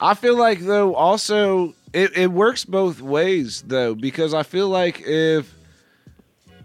I 0.00 0.14
feel 0.14 0.36
like 0.36 0.60
though, 0.60 0.94
also 0.94 1.74
it, 1.92 2.16
it 2.16 2.30
works 2.30 2.64
both 2.64 3.00
ways 3.00 3.62
though, 3.66 3.94
because 3.94 4.34
I 4.34 4.42
feel 4.42 4.68
like 4.68 5.02
if 5.06 5.54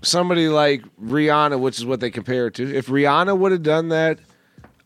somebody 0.01 0.47
like 0.49 0.83
Rihanna, 1.01 1.59
which 1.59 1.79
is 1.79 1.85
what 1.85 1.99
they 1.99 2.11
compare 2.11 2.47
it 2.47 2.55
to, 2.55 2.75
if 2.75 2.87
Rihanna 2.87 3.37
would 3.37 3.51
have 3.51 3.63
done 3.63 3.89
that, 3.89 4.19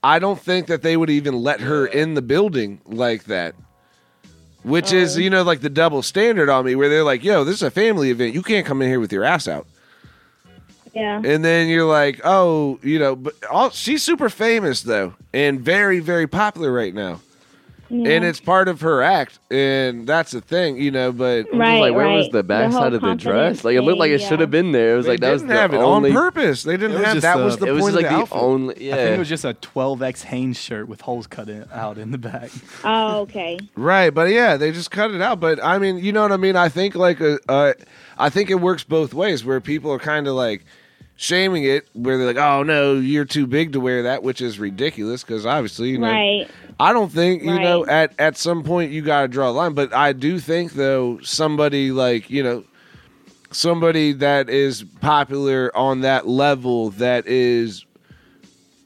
I 0.04 0.20
don't 0.20 0.40
think 0.40 0.68
that 0.68 0.82
they 0.82 0.96
would 0.96 1.10
even 1.10 1.36
let 1.36 1.62
her 1.62 1.86
in 1.86 2.14
the 2.14 2.22
building 2.22 2.82
like 2.86 3.26
that. 3.26 3.56
Which 4.64 4.92
is, 4.92 5.16
um. 5.16 5.24
you 5.24 5.30
know, 5.30 5.44
like 5.44 5.62
the 5.62 5.70
double 5.70 6.02
standard 6.02 6.50
on 6.50 6.66
me, 6.66 6.76
where 6.76 6.90
they're 6.90 7.04
like, 7.04 7.24
"Yo, 7.24 7.44
this 7.44 7.56
is 7.56 7.64
a 7.64 7.72
family 7.72 8.10
event. 8.12 8.34
You 8.34 8.44
can't 8.44 8.66
come 8.66 8.82
in 8.82 8.90
here 8.90 9.00
with 9.00 9.14
your 9.14 9.24
ass 9.24 9.48
out." 9.48 9.66
Yeah. 10.98 11.22
And 11.24 11.46
then 11.46 11.68
you're 11.68 11.86
like, 11.86 12.22
oh, 12.24 12.80
you 12.82 12.98
know, 12.98 13.16
but 13.16 13.36
all, 13.52 13.70
she's 13.70 14.02
super 14.02 14.30
famous 14.30 14.82
though, 14.82 15.14
and 15.32 15.62
very, 15.62 16.00
very 16.00 16.26
popular 16.26 16.72
right 16.72 16.94
now. 16.94 17.22
And 17.90 18.06
it's 18.26 18.40
part 18.40 18.68
of 18.68 18.82
her 18.82 19.02
act, 19.02 19.40
and 19.50 20.06
that's 20.06 20.32
the 20.32 20.42
thing, 20.42 20.78
you 20.82 20.92
know. 20.92 21.12
But 21.12 21.46
Right, 21.54 21.80
like, 21.80 21.94
where 21.96 22.08
was 22.10 22.26
right. 22.26 22.32
the 22.34 22.38
The 22.40 22.44
backside 22.44 22.82
whole 22.82 22.96
of 22.96 23.02
the 23.02 23.16
dress? 23.16 23.64
Like 23.64 23.76
it 23.76 23.82
looked 23.82 24.00
like 24.00 24.12
it 24.12 24.20
thing, 24.20 24.28
should 24.30 24.40
have 24.42 24.52
been 24.52 24.72
there. 24.74 24.94
It 24.94 24.98
was 24.98 25.06
they 25.06 25.12
like 25.14 25.20
that 25.22 25.32
was 25.32 25.42
didn't 25.44 25.56
the 25.56 25.62
have 25.62 25.74
it 25.74 25.78
only. 25.78 26.10
on 26.10 26.16
purpose. 26.16 26.64
They 26.64 26.76
didn't 26.78 27.02
have 27.04 27.14
just 27.16 27.22
that. 27.24 27.40
a- 27.40 27.44
was 27.44 27.58
the 27.58 27.68
It 27.68 27.72
was 27.72 27.82
point 27.82 27.94
just 27.96 28.04
like 28.04 28.12
of 28.12 28.12
the, 28.12 28.16
the 28.18 28.22
outfit. 28.36 28.38
only. 28.50 28.94
I 28.94 28.96
think 28.98 29.16
it 29.16 29.20
was 29.20 29.30
just 29.30 29.46
a 29.46 29.54
12x 29.54 30.24
Hanes 30.24 30.58
shirt 30.60 30.88
with 30.88 31.02
holes 31.02 31.28
cut 31.28 31.48
in, 31.50 31.66
out 31.72 31.98
in 31.98 32.12
the 32.12 32.18
back. 32.18 32.52
Oh, 32.84 33.22
okay. 33.22 33.58
Right, 33.76 34.10
but 34.14 34.30
yeah, 34.32 34.58
they 34.58 34.72
just 34.72 34.92
cut 34.92 35.12
it 35.12 35.22
out. 35.22 35.40
But 35.40 35.64
I 35.64 35.78
mean, 35.78 35.98
you 36.00 36.12
know 36.12 36.22
what 36.24 36.32
I 36.32 36.38
mean? 36.38 36.56
I 36.56 36.70
think 36.70 36.96
like 36.96 37.20
a, 37.22 37.40
uh, 37.50 37.74
I 38.18 38.30
think 38.30 38.50
it 38.50 38.56
works 38.62 38.84
both 38.84 39.14
ways, 39.14 39.46
where 39.46 39.62
people 39.62 39.92
are 39.92 40.00
kind 40.00 40.28
of 40.28 40.34
like 40.36 40.66
shaming 41.20 41.64
it, 41.64 41.88
where 41.94 42.18
they're 42.18 42.28
like, 42.28 42.38
"Oh 42.38 42.64
no, 42.64 42.94
you're 42.96 43.26
too 43.26 43.48
big 43.48 43.74
to 43.74 43.80
wear 43.80 44.04
that," 44.04 44.22
which 44.24 44.42
is 44.42 44.60
ridiculous 44.60 45.24
because 45.24 45.46
obviously, 45.46 45.90
you 45.90 45.98
know, 45.98 46.12
Right. 46.12 46.48
I 46.80 46.94
don't 46.94 47.12
think 47.12 47.44
you 47.44 47.60
know 47.60 47.86
at 47.86 48.14
at 48.20 48.38
some 48.38 48.64
point 48.64 48.92
you 48.92 49.02
got 49.02 49.22
to 49.22 49.28
draw 49.28 49.50
a 49.50 49.52
line, 49.52 49.74
but 49.74 49.94
I 49.94 50.14
do 50.14 50.40
think 50.40 50.74
though 50.74 51.20
somebody 51.22 51.92
like 51.92 52.30
you 52.30 52.44
know 52.44 52.64
somebody 53.52 54.12
that 54.14 54.50
is 54.50 54.84
popular 55.02 55.76
on 55.76 56.02
that 56.02 56.28
level 56.28 56.92
that 56.92 57.26
is 57.28 57.86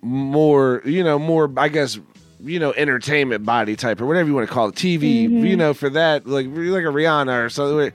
more 0.01 0.81
you 0.85 1.03
know 1.03 1.19
more 1.19 1.51
I 1.57 1.67
guess 1.67 1.99
you 2.39 2.59
know 2.59 2.73
entertainment 2.73 3.45
body 3.45 3.75
type 3.75 3.99
or 4.01 4.05
whatever 4.05 4.29
you 4.29 4.35
want 4.35 4.47
to 4.47 4.53
call 4.53 4.69
it 4.69 4.75
TV 4.75 5.25
Mm-hmm. 5.25 5.45
you 5.45 5.55
know 5.55 5.73
for 5.73 5.89
that 5.89 6.25
like 6.25 6.47
like 6.47 6.55
a 6.83 6.87
Rihanna 6.87 7.45
or 7.45 7.49
something. 7.49 7.91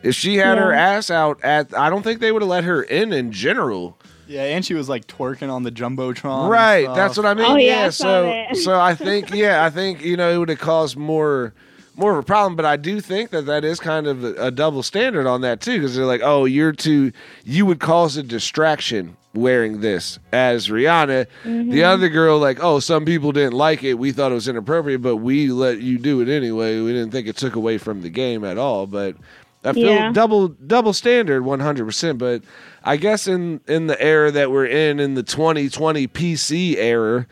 If 0.00 0.14
she 0.14 0.36
had 0.36 0.58
her 0.58 0.72
ass 0.72 1.10
out 1.10 1.42
at, 1.42 1.76
I 1.76 1.90
don't 1.90 2.02
think 2.04 2.20
they 2.20 2.30
would 2.30 2.42
have 2.42 2.48
let 2.48 2.62
her 2.62 2.84
in 2.84 3.12
in 3.12 3.32
general. 3.32 3.98
Yeah, 4.28 4.44
and 4.44 4.64
she 4.64 4.74
was 4.74 4.88
like 4.88 5.06
twerking 5.06 5.50
on 5.50 5.62
the 5.62 5.72
jumbotron. 5.72 6.42
and 6.42 6.50
Right, 6.50 6.86
that's 6.94 7.16
what 7.16 7.26
I 7.26 7.34
mean. 7.34 7.46
Oh, 7.46 7.56
yeah, 7.56 7.80
yeah, 7.80 7.86
I 7.86 7.90
so 7.90 8.46
so 8.54 8.78
I 8.80 8.94
think 8.94 9.30
yeah, 9.30 9.64
I 9.64 9.70
think 9.70 10.02
you 10.02 10.16
know 10.16 10.30
it 10.30 10.36
would 10.36 10.50
have 10.50 10.58
caused 10.58 10.96
more 10.96 11.54
more 11.98 12.12
of 12.12 12.18
a 12.18 12.22
problem, 12.22 12.54
but 12.54 12.64
I 12.64 12.76
do 12.76 13.00
think 13.00 13.30
that 13.30 13.46
that 13.46 13.64
is 13.64 13.80
kind 13.80 14.06
of 14.06 14.22
a, 14.22 14.46
a 14.46 14.50
double 14.50 14.82
standard 14.82 15.26
on 15.26 15.40
that 15.40 15.60
too, 15.60 15.78
because 15.78 15.96
they're 15.96 16.06
like, 16.06 16.20
oh, 16.22 16.44
you're 16.44 16.72
too, 16.72 17.12
you 17.44 17.66
would 17.66 17.80
cause 17.80 18.16
a 18.16 18.22
distraction 18.22 19.16
wearing 19.34 19.80
this 19.80 20.18
as 20.32 20.68
Rihanna. 20.68 21.26
Mm-hmm. 21.42 21.70
The 21.70 21.84
other 21.84 22.08
girl, 22.08 22.38
like, 22.38 22.62
oh, 22.62 22.78
some 22.78 23.04
people 23.04 23.32
didn't 23.32 23.54
like 23.54 23.82
it, 23.82 23.94
we 23.94 24.12
thought 24.12 24.30
it 24.30 24.36
was 24.36 24.48
inappropriate, 24.48 25.02
but 25.02 25.16
we 25.16 25.48
let 25.48 25.80
you 25.80 25.98
do 25.98 26.20
it 26.20 26.28
anyway. 26.28 26.80
We 26.80 26.92
didn't 26.92 27.10
think 27.10 27.26
it 27.26 27.36
took 27.36 27.56
away 27.56 27.78
from 27.78 28.02
the 28.02 28.10
game 28.10 28.44
at 28.44 28.58
all, 28.58 28.86
but. 28.86 29.16
I 29.64 29.72
feel 29.72 29.84
Yeah. 29.84 30.12
double 30.12 30.48
double 30.48 30.92
standard 30.92 31.42
100%, 31.44 32.18
but 32.18 32.42
I 32.84 32.96
guess 32.96 33.26
in 33.26 33.60
in 33.66 33.86
the 33.88 34.00
era 34.00 34.30
that 34.30 34.50
we're 34.50 34.66
in 34.66 35.00
in 35.00 35.14
the 35.14 35.22
2020 35.22 36.06
PC 36.08 36.76
era, 36.76 37.26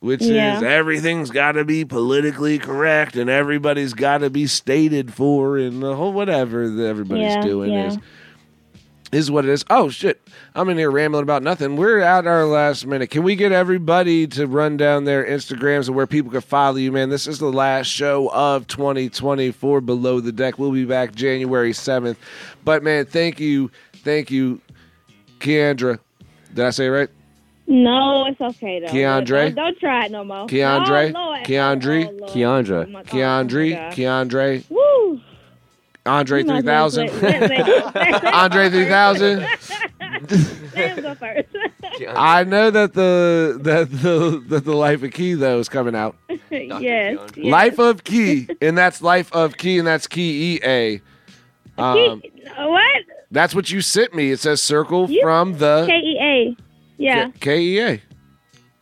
which 0.00 0.22
Yeah. 0.22 0.56
is 0.56 0.62
everything's 0.62 1.30
got 1.30 1.52
to 1.52 1.64
be 1.64 1.84
politically 1.84 2.58
correct 2.58 3.16
and 3.16 3.28
everybody's 3.28 3.92
got 3.94 4.18
to 4.18 4.30
be 4.30 4.46
stated 4.46 5.12
for 5.12 5.56
and 5.58 5.82
the 5.82 5.96
whole 5.96 6.12
whatever 6.12 6.68
that 6.68 6.86
everybody's 6.86 7.34
Yeah, 7.34 7.40
doing 7.42 7.74
is 7.74 7.98
is 9.14 9.30
what 9.30 9.44
it 9.44 9.50
is. 9.50 9.64
Oh 9.70 9.88
shit! 9.90 10.26
I'm 10.54 10.68
in 10.68 10.78
here 10.78 10.90
rambling 10.90 11.22
about 11.22 11.42
nothing. 11.42 11.76
We're 11.76 12.00
at 12.00 12.26
our 12.26 12.44
last 12.46 12.86
minute. 12.86 13.10
Can 13.10 13.22
we 13.22 13.36
get 13.36 13.52
everybody 13.52 14.26
to 14.28 14.46
run 14.46 14.76
down 14.76 15.04
their 15.04 15.24
Instagrams 15.24 15.86
and 15.86 15.96
where 15.96 16.06
people 16.06 16.30
can 16.30 16.40
follow 16.40 16.76
you, 16.76 16.92
man? 16.92 17.10
This 17.10 17.26
is 17.26 17.38
the 17.38 17.52
last 17.52 17.86
show 17.86 18.30
of 18.32 18.66
2024 18.66 19.80
Below 19.80 20.20
the 20.20 20.32
Deck. 20.32 20.58
We'll 20.58 20.72
be 20.72 20.84
back 20.84 21.14
January 21.14 21.72
7th. 21.72 22.16
But 22.64 22.82
man, 22.82 23.06
thank 23.06 23.40
you, 23.40 23.70
thank 23.96 24.30
you, 24.30 24.60
Keandra. 25.40 25.98
Did 26.54 26.64
I 26.64 26.70
say 26.70 26.86
it 26.86 26.90
right? 26.90 27.08
No, 27.66 28.26
it's 28.26 28.40
okay 28.40 28.80
though. 28.80 28.86
Keandre? 28.92 29.46
Don't, 29.46 29.54
don't 29.54 29.78
try 29.78 30.04
it 30.06 30.12
no 30.12 30.22
more. 30.24 30.46
Keandre? 30.46 31.12
Oh, 31.14 31.18
Lord. 31.18 31.44
Keandre? 31.44 32.06
Oh, 32.06 32.10
Lord. 32.12 32.30
Keandra. 32.30 32.94
Oh. 32.94 33.02
Keandre, 33.04 33.76
Oh. 33.76 33.88
oh 33.88 33.94
Keandre, 33.94 34.70
Woo. 34.70 35.20
Andre 36.06 36.40
You 36.40 36.46
might 36.46 36.66
as 36.68 36.96
well 36.96 37.08
3000. 37.08 37.22
let- 37.22 37.40
let- 37.50 37.94
let- 37.94 38.22
let- 38.24 38.34
Andre 38.34 38.70
3000. 38.70 39.46
Go 41.02 41.14
first. 41.14 41.48
I 42.16 42.44
know 42.44 42.70
that 42.70 42.92
the 42.94 43.58
that 43.62 43.90
the 43.90 44.42
that 44.48 44.64
the 44.64 44.74
Life 44.74 45.02
of 45.02 45.12
Key 45.12 45.34
though 45.34 45.58
is 45.58 45.68
coming 45.68 45.94
out. 45.94 46.16
yes. 46.50 46.80
yes. 46.80 47.18
Life 47.36 47.78
of 47.78 48.04
Key, 48.04 48.48
and 48.60 48.76
that's 48.76 49.00
Life 49.02 49.32
of 49.32 49.56
Key, 49.56 49.78
and 49.78 49.86
that's 49.86 50.06
Key 50.06 50.54
E 50.56 50.60
A. 50.64 51.00
Um, 51.80 52.22
what? 52.56 53.02
that's 53.30 53.54
what 53.54 53.70
you 53.70 53.80
sent 53.80 54.14
me. 54.14 54.30
It 54.30 54.40
says 54.40 54.60
circle 54.62 55.10
You- 55.10 55.22
from 55.22 55.58
the 55.58 55.84
K 55.86 55.92
E 55.94 56.18
A. 56.20 56.56
Yeah. 56.96 57.30
K 57.40 57.60
E 57.60 57.80
A. 57.80 58.02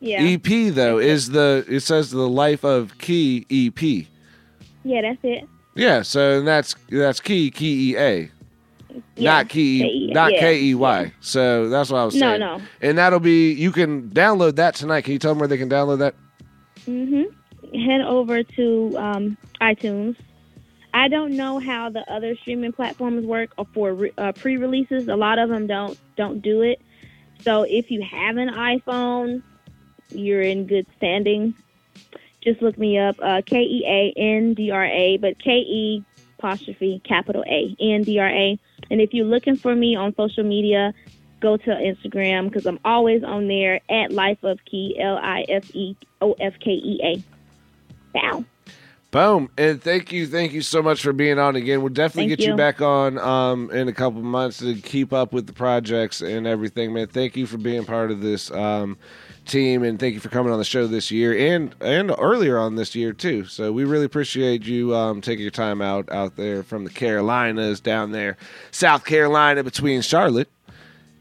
Yeah. 0.00 0.20
EP 0.22 0.74
though 0.74 0.98
is 0.98 1.30
the 1.30 1.64
it 1.68 1.80
says 1.80 2.10
the 2.10 2.28
Life 2.28 2.64
of 2.64 2.98
Key 2.98 3.46
EP. 3.50 4.06
Yeah, 4.84 5.02
that's 5.02 5.18
it. 5.22 5.48
Yeah, 5.74 6.02
so 6.02 6.42
that's 6.42 6.74
that's 6.90 7.20
Key 7.20 7.50
Key 7.50 7.92
E 7.92 7.96
A. 7.96 8.30
Yeah. 9.16 9.30
Not 9.32 9.48
key, 9.48 9.80
K-E- 9.80 10.12
not 10.12 10.32
yeah, 10.34 10.40
K 10.40 10.62
E 10.64 10.74
Y. 10.74 11.12
So 11.20 11.68
that's 11.70 11.90
what 11.90 11.98
I 11.98 12.04
was 12.04 12.14
No, 12.14 12.20
saying. 12.28 12.40
no. 12.40 12.60
And 12.82 12.98
that'll 12.98 13.20
be 13.20 13.52
you 13.52 13.72
can 13.72 14.10
download 14.10 14.56
that 14.56 14.74
tonight. 14.74 15.02
Can 15.02 15.14
you 15.14 15.18
tell 15.18 15.30
them 15.32 15.38
where 15.38 15.48
they 15.48 15.56
can 15.56 15.70
download 15.70 15.98
that? 16.00 16.14
hmm 16.84 17.22
Head 17.74 18.02
over 18.02 18.42
to 18.42 18.94
um, 18.98 19.38
iTunes. 19.62 20.16
I 20.92 21.08
don't 21.08 21.36
know 21.38 21.58
how 21.58 21.88
the 21.88 22.00
other 22.12 22.36
streaming 22.36 22.72
platforms 22.72 23.24
work 23.24 23.50
or 23.56 23.66
for 23.72 23.94
re- 23.94 24.12
uh, 24.18 24.32
pre-releases. 24.32 25.08
A 25.08 25.16
lot 25.16 25.38
of 25.38 25.48
them 25.48 25.66
don't 25.66 25.98
don't 26.16 26.42
do 26.42 26.60
it. 26.60 26.82
So 27.40 27.62
if 27.62 27.90
you 27.90 28.02
have 28.02 28.36
an 28.36 28.50
iPhone, 28.50 29.42
you're 30.10 30.42
in 30.42 30.66
good 30.66 30.86
standing. 30.98 31.54
Just 32.42 32.60
look 32.60 32.76
me 32.76 32.98
up, 32.98 33.16
uh, 33.22 33.42
K 33.46 33.60
E 33.60 33.84
A 33.86 34.20
N 34.20 34.54
D 34.54 34.70
R 34.70 34.84
A, 34.84 35.16
but 35.18 35.38
K 35.38 35.50
E 35.52 36.04
apostrophe 36.38 37.00
capital 37.04 37.44
A 37.46 37.76
N 37.80 38.02
D 38.02 38.18
R 38.18 38.28
A. 38.28 38.58
And 38.90 39.00
if 39.00 39.14
you're 39.14 39.26
looking 39.26 39.56
for 39.56 39.74
me 39.74 39.94
on 39.94 40.14
social 40.16 40.44
media, 40.44 40.92
go 41.40 41.56
to 41.56 41.70
Instagram 41.70 42.48
because 42.48 42.66
I'm 42.66 42.80
always 42.84 43.22
on 43.22 43.48
there 43.48 43.80
at 43.88 44.12
Life 44.12 44.42
of 44.42 44.64
Key 44.64 44.98
L 45.00 45.18
I 45.18 45.44
F 45.48 45.74
E 45.74 45.96
O 46.20 46.32
F 46.32 46.54
K 46.60 46.70
E 46.70 47.00
A. 47.02 47.22
Bow. 48.12 48.44
Boom. 49.12 49.50
And 49.58 49.80
thank 49.80 50.10
you, 50.10 50.26
thank 50.26 50.52
you 50.52 50.62
so 50.62 50.82
much 50.82 51.02
for 51.02 51.12
being 51.12 51.38
on 51.38 51.54
again. 51.54 51.82
We'll 51.82 51.92
definitely 51.92 52.30
Thank 52.30 52.38
get 52.38 52.46
you. 52.46 52.52
you. 52.52 52.56
back 52.56 52.80
on 52.80 53.18
um, 53.18 53.70
in 53.70 53.86
a 53.86 53.92
couple 53.92 54.22
months 54.22 54.60
to 54.60 54.74
keep 54.74 55.12
up 55.12 55.34
with 55.34 55.46
the 55.46 55.52
projects 55.52 56.22
and 56.22 56.46
everything, 56.46 56.94
man. 56.94 57.08
Thank 57.08 57.36
you 57.36 57.46
for 57.46 57.58
being 57.58 57.84
part 57.84 58.10
of 58.10 58.22
this 58.22 58.50
um, 58.50 58.96
team 59.44 59.82
and 59.82 59.98
thank 59.98 60.14
you 60.14 60.20
for 60.20 60.28
coming 60.28 60.52
on 60.52 60.58
the 60.58 60.64
show 60.64 60.86
this 60.86 61.10
year 61.10 61.54
and 61.54 61.74
and 61.80 62.12
earlier 62.18 62.58
on 62.58 62.76
this 62.76 62.94
year 62.94 63.12
too. 63.12 63.44
So 63.46 63.72
we 63.72 63.84
really 63.84 64.04
appreciate 64.04 64.64
you 64.64 64.94
um, 64.94 65.20
taking 65.20 65.42
your 65.42 65.50
time 65.50 65.82
out 65.82 66.10
out 66.12 66.36
there 66.36 66.62
from 66.62 66.84
the 66.84 66.90
Carolinas 66.90 67.80
down 67.80 68.12
there, 68.12 68.36
South 68.70 69.04
Carolina 69.04 69.62
between 69.64 70.00
Charlotte 70.02 70.48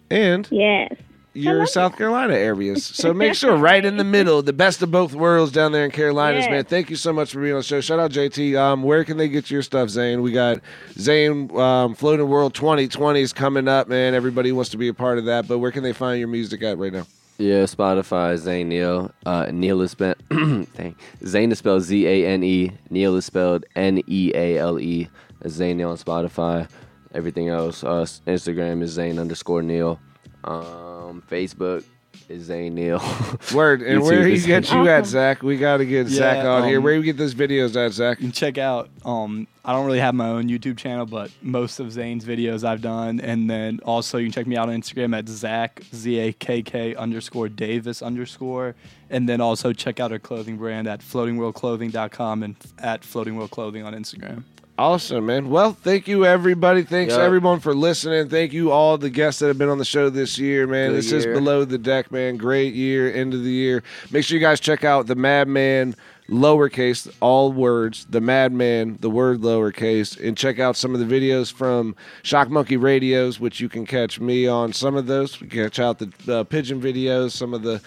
and 0.09 0.47
Yes. 0.51 0.93
your 1.33 1.65
South 1.65 1.97
Carolina 1.97 2.33
areas. 2.33 2.85
So 2.85 3.13
make 3.15 3.33
sure 3.35 3.55
right 3.55 3.83
in 3.83 3.97
the 3.97 4.03
middle, 4.03 4.41
the 4.41 4.53
best 4.53 4.81
of 4.81 4.91
both 4.91 5.13
worlds 5.15 5.51
down 5.51 5.71
there 5.71 5.85
in 5.85 5.91
Carolinas, 5.91 6.43
Yes. 6.45 6.51
man. 6.51 6.63
Thank 6.65 6.89
you 6.89 6.97
so 6.97 7.13
much 7.13 7.31
for 7.31 7.39
being 7.41 7.53
on 7.53 7.59
the 7.59 7.63
show. 7.63 7.79
Shout 7.81 7.99
out 7.99 8.11
JT. 8.11 8.55
Um, 8.57 8.83
where 8.83 9.03
can 9.03 9.17
they 9.17 9.29
get 9.29 9.49
your 9.49 9.61
stuff, 9.61 9.89
Zane? 9.89 10.21
We 10.21 10.31
got 10.31 10.59
Zane 10.93 11.49
um, 11.57 11.95
Floating 11.95 12.27
World 12.27 12.53
2020 12.53 13.21
is 13.21 13.33
coming 13.33 13.67
up, 13.67 13.87
man. 13.87 14.13
Everybody 14.13 14.51
wants 14.51 14.69
to 14.71 14.77
be 14.77 14.89
a 14.89 14.93
part 14.93 15.17
of 15.17 15.25
that, 15.25 15.47
but 15.47 15.59
where 15.59 15.71
can 15.71 15.83
they 15.83 15.93
find 15.93 16.19
your 16.19 16.27
music 16.27 16.61
at 16.63 16.77
right 16.77 16.91
now? 16.93 17.05
Yeah, 17.41 17.63
Spotify, 17.63 18.37
Zane 18.37 18.69
Neal. 18.69 19.09
Uh, 19.25 19.47
Neal 19.51 19.81
is 19.81 19.89
spelled, 19.91 20.17
dang. 20.29 20.95
Zane 21.25 21.51
is 21.51 21.57
spelled 21.57 21.81
Z 21.81 22.05
A 22.05 22.27
N 22.27 22.43
E. 22.43 22.71
Neal 22.91 23.15
is 23.15 23.25
spelled 23.25 23.65
N 23.75 23.99
E 24.05 24.31
A 24.35 24.59
L 24.59 24.79
E. 24.79 25.09
Zane 25.47 25.77
Neal 25.77 25.89
on 25.89 25.97
Spotify. 25.97 26.69
Everything 27.15 27.49
else, 27.49 27.83
uh, 27.83 28.05
Instagram 28.27 28.83
is 28.83 28.91
Zane 28.91 29.17
underscore 29.17 29.63
Neal. 29.63 29.99
Um, 30.43 31.23
Facebook 31.27 31.83
is 32.31 32.43
Zane 32.45 32.73
Neal. 32.75 32.99
Word. 33.53 33.81
And 33.81 34.01
YouTube 34.01 34.05
where 34.05 34.27
he 34.27 34.33
is 34.33 34.45
get 34.45 34.71
you 34.71 34.87
at, 34.89 35.03
Zakk? 35.03 35.41
We 35.43 35.57
got 35.57 35.77
to 35.77 35.85
get 35.85 36.07
Zakk 36.07 36.43
Yeah, 36.43 36.49
on 36.49 36.67
here. 36.67 36.77
um, 36.77 36.83
Where 36.83 36.93
you 36.93 37.03
get 37.03 37.17
those 37.17 37.35
videos 37.35 37.69
at, 37.75 37.91
Zakk? 37.91 38.19
You 38.19 38.27
can 38.27 38.31
check 38.31 38.57
out. 38.57 38.89
Um, 39.05 39.47
I 39.63 39.73
don't 39.73 39.85
really 39.85 39.99
have 39.99 40.15
my 40.15 40.27
own 40.29 40.47
YouTube 40.47 40.77
channel, 40.77 41.05
but 41.05 41.29
most 41.41 41.79
of 41.79 41.91
Zane's 41.91 42.25
videos 42.25 42.63
I've 42.63 42.81
done, 42.81 43.19
and 43.19 43.49
then 43.49 43.79
also 43.83 44.17
you 44.17 44.25
can 44.25 44.31
check 44.31 44.47
me 44.47 44.57
out 44.57 44.69
on 44.69 44.75
Instagram 44.81 45.15
at 45.17 45.25
Zakk 45.25 45.83
Z 45.93 46.17
A 46.17 46.33
K 46.33 46.61
K 46.63 46.95
underscore 46.95 47.47
Davis 47.49 48.01
underscore, 48.01 48.75
and 49.09 49.29
then 49.29 49.39
also 49.39 49.71
check 49.73 49.99
out 49.99 50.11
our 50.11 50.19
clothing 50.19 50.57
brand 50.57 50.87
at 50.87 51.01
floatingworldclothing.com 51.01 52.43
and 52.43 52.55
at 52.79 53.03
Floating 53.03 53.35
World 53.35 53.51
Clothing 53.51 53.83
on 53.83 53.93
Instagram. 53.93 54.43
Awesome, 54.81 55.27
man. 55.27 55.51
Well, 55.51 55.73
thank 55.79 56.07
you, 56.07 56.25
everybody. 56.25 56.81
Thanks, 56.81 57.13
Yeah. 57.13 57.21
everyone, 57.21 57.59
for 57.59 57.75
listening. 57.75 58.29
Thank 58.29 58.51
you, 58.51 58.71
all 58.71 58.97
the 58.97 59.11
guests 59.11 59.39
that 59.39 59.45
have 59.47 59.59
been 59.59 59.69
on 59.69 59.77
the 59.77 59.85
show 59.85 60.09
this 60.09 60.39
year, 60.39 60.65
man. 60.65 60.89
Good 60.89 60.97
this 60.97 61.11
is. 61.11 61.23
Below 61.27 61.65
the 61.65 61.77
Deck, 61.77 62.11
man. 62.11 62.35
Great 62.35 62.73
year, 62.73 63.13
end 63.13 63.35
of 63.35 63.43
the 63.43 63.51
year. 63.51 63.83
Make 64.09 64.23
sure 64.23 64.39
you 64.39 64.43
guys 64.43 64.59
check 64.59 64.83
out 64.83 65.05
the 65.05 65.13
Madman, 65.13 65.93
lowercase, 66.31 67.07
all 67.19 67.51
words, 67.51 68.07
the 68.09 68.21
Madman, 68.21 68.97
the 69.01 69.09
word 69.11 69.41
lowercase, 69.41 70.19
and 70.19 70.35
check 70.35 70.57
out 70.57 70.75
some 70.75 70.95
of 70.95 70.99
the 70.99 71.05
videos 71.05 71.53
from 71.53 71.95
Shock 72.23 72.49
Monkey 72.49 72.77
Radios, 72.77 73.39
which 73.39 73.59
you 73.59 73.69
can 73.69 73.85
catch 73.85 74.19
me 74.19 74.47
on 74.47 74.73
some 74.73 74.95
of 74.95 75.05
those. 75.05 75.39
You 75.39 75.47
can 75.47 75.63
catch 75.65 75.79
out 75.79 75.99
the 75.99 76.09
uh, 76.39 76.43
pigeon 76.45 76.81
videos, 76.81 77.33
some 77.33 77.53
of 77.53 77.61
the 77.61 77.81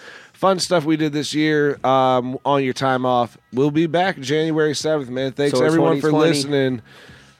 fun 0.45 0.59
stuff 0.59 0.85
we 0.85 0.95
did 0.95 1.11
this 1.11 1.33
year 1.33 1.83
um, 1.83 2.37
on 2.45 2.63
your 2.63 2.71
time 2.71 3.03
off. 3.03 3.35
We'll 3.51 3.71
be 3.71 3.87
back 3.87 4.19
January 4.19 4.73
7th, 4.73 5.09
man. 5.09 5.31
Thanks, 5.31 5.57
So 5.57 5.65
everyone, 5.65 5.99
for 5.99 6.11
listening. 6.11 6.83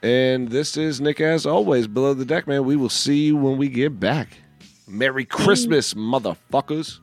And 0.02 0.50
this 0.50 0.76
is 0.76 1.00
Nick, 1.00 1.22
as 1.22 1.46
always, 1.46 1.86
below 1.86 2.16
the 2.16 2.26
deck, 2.26 2.48
man. 2.48 2.66
We 2.66 2.76
will 2.76 2.90
see 2.90 3.26
you 3.26 3.38
when 3.38 3.58
we 3.58 3.70
get 3.70 4.00
back. 4.00 4.40
Merry 4.88 5.24
Christmas, 5.24 5.94
motherfuckers. 5.94 7.00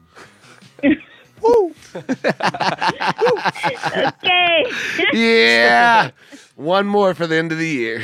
Okay. 3.95 4.65
Yeah. 5.13 6.11
One 6.57 6.87
more 6.87 7.15
for 7.15 7.29
the 7.29 7.37
end 7.37 7.53
of 7.53 7.59
the 7.59 7.69
year. 7.69 8.03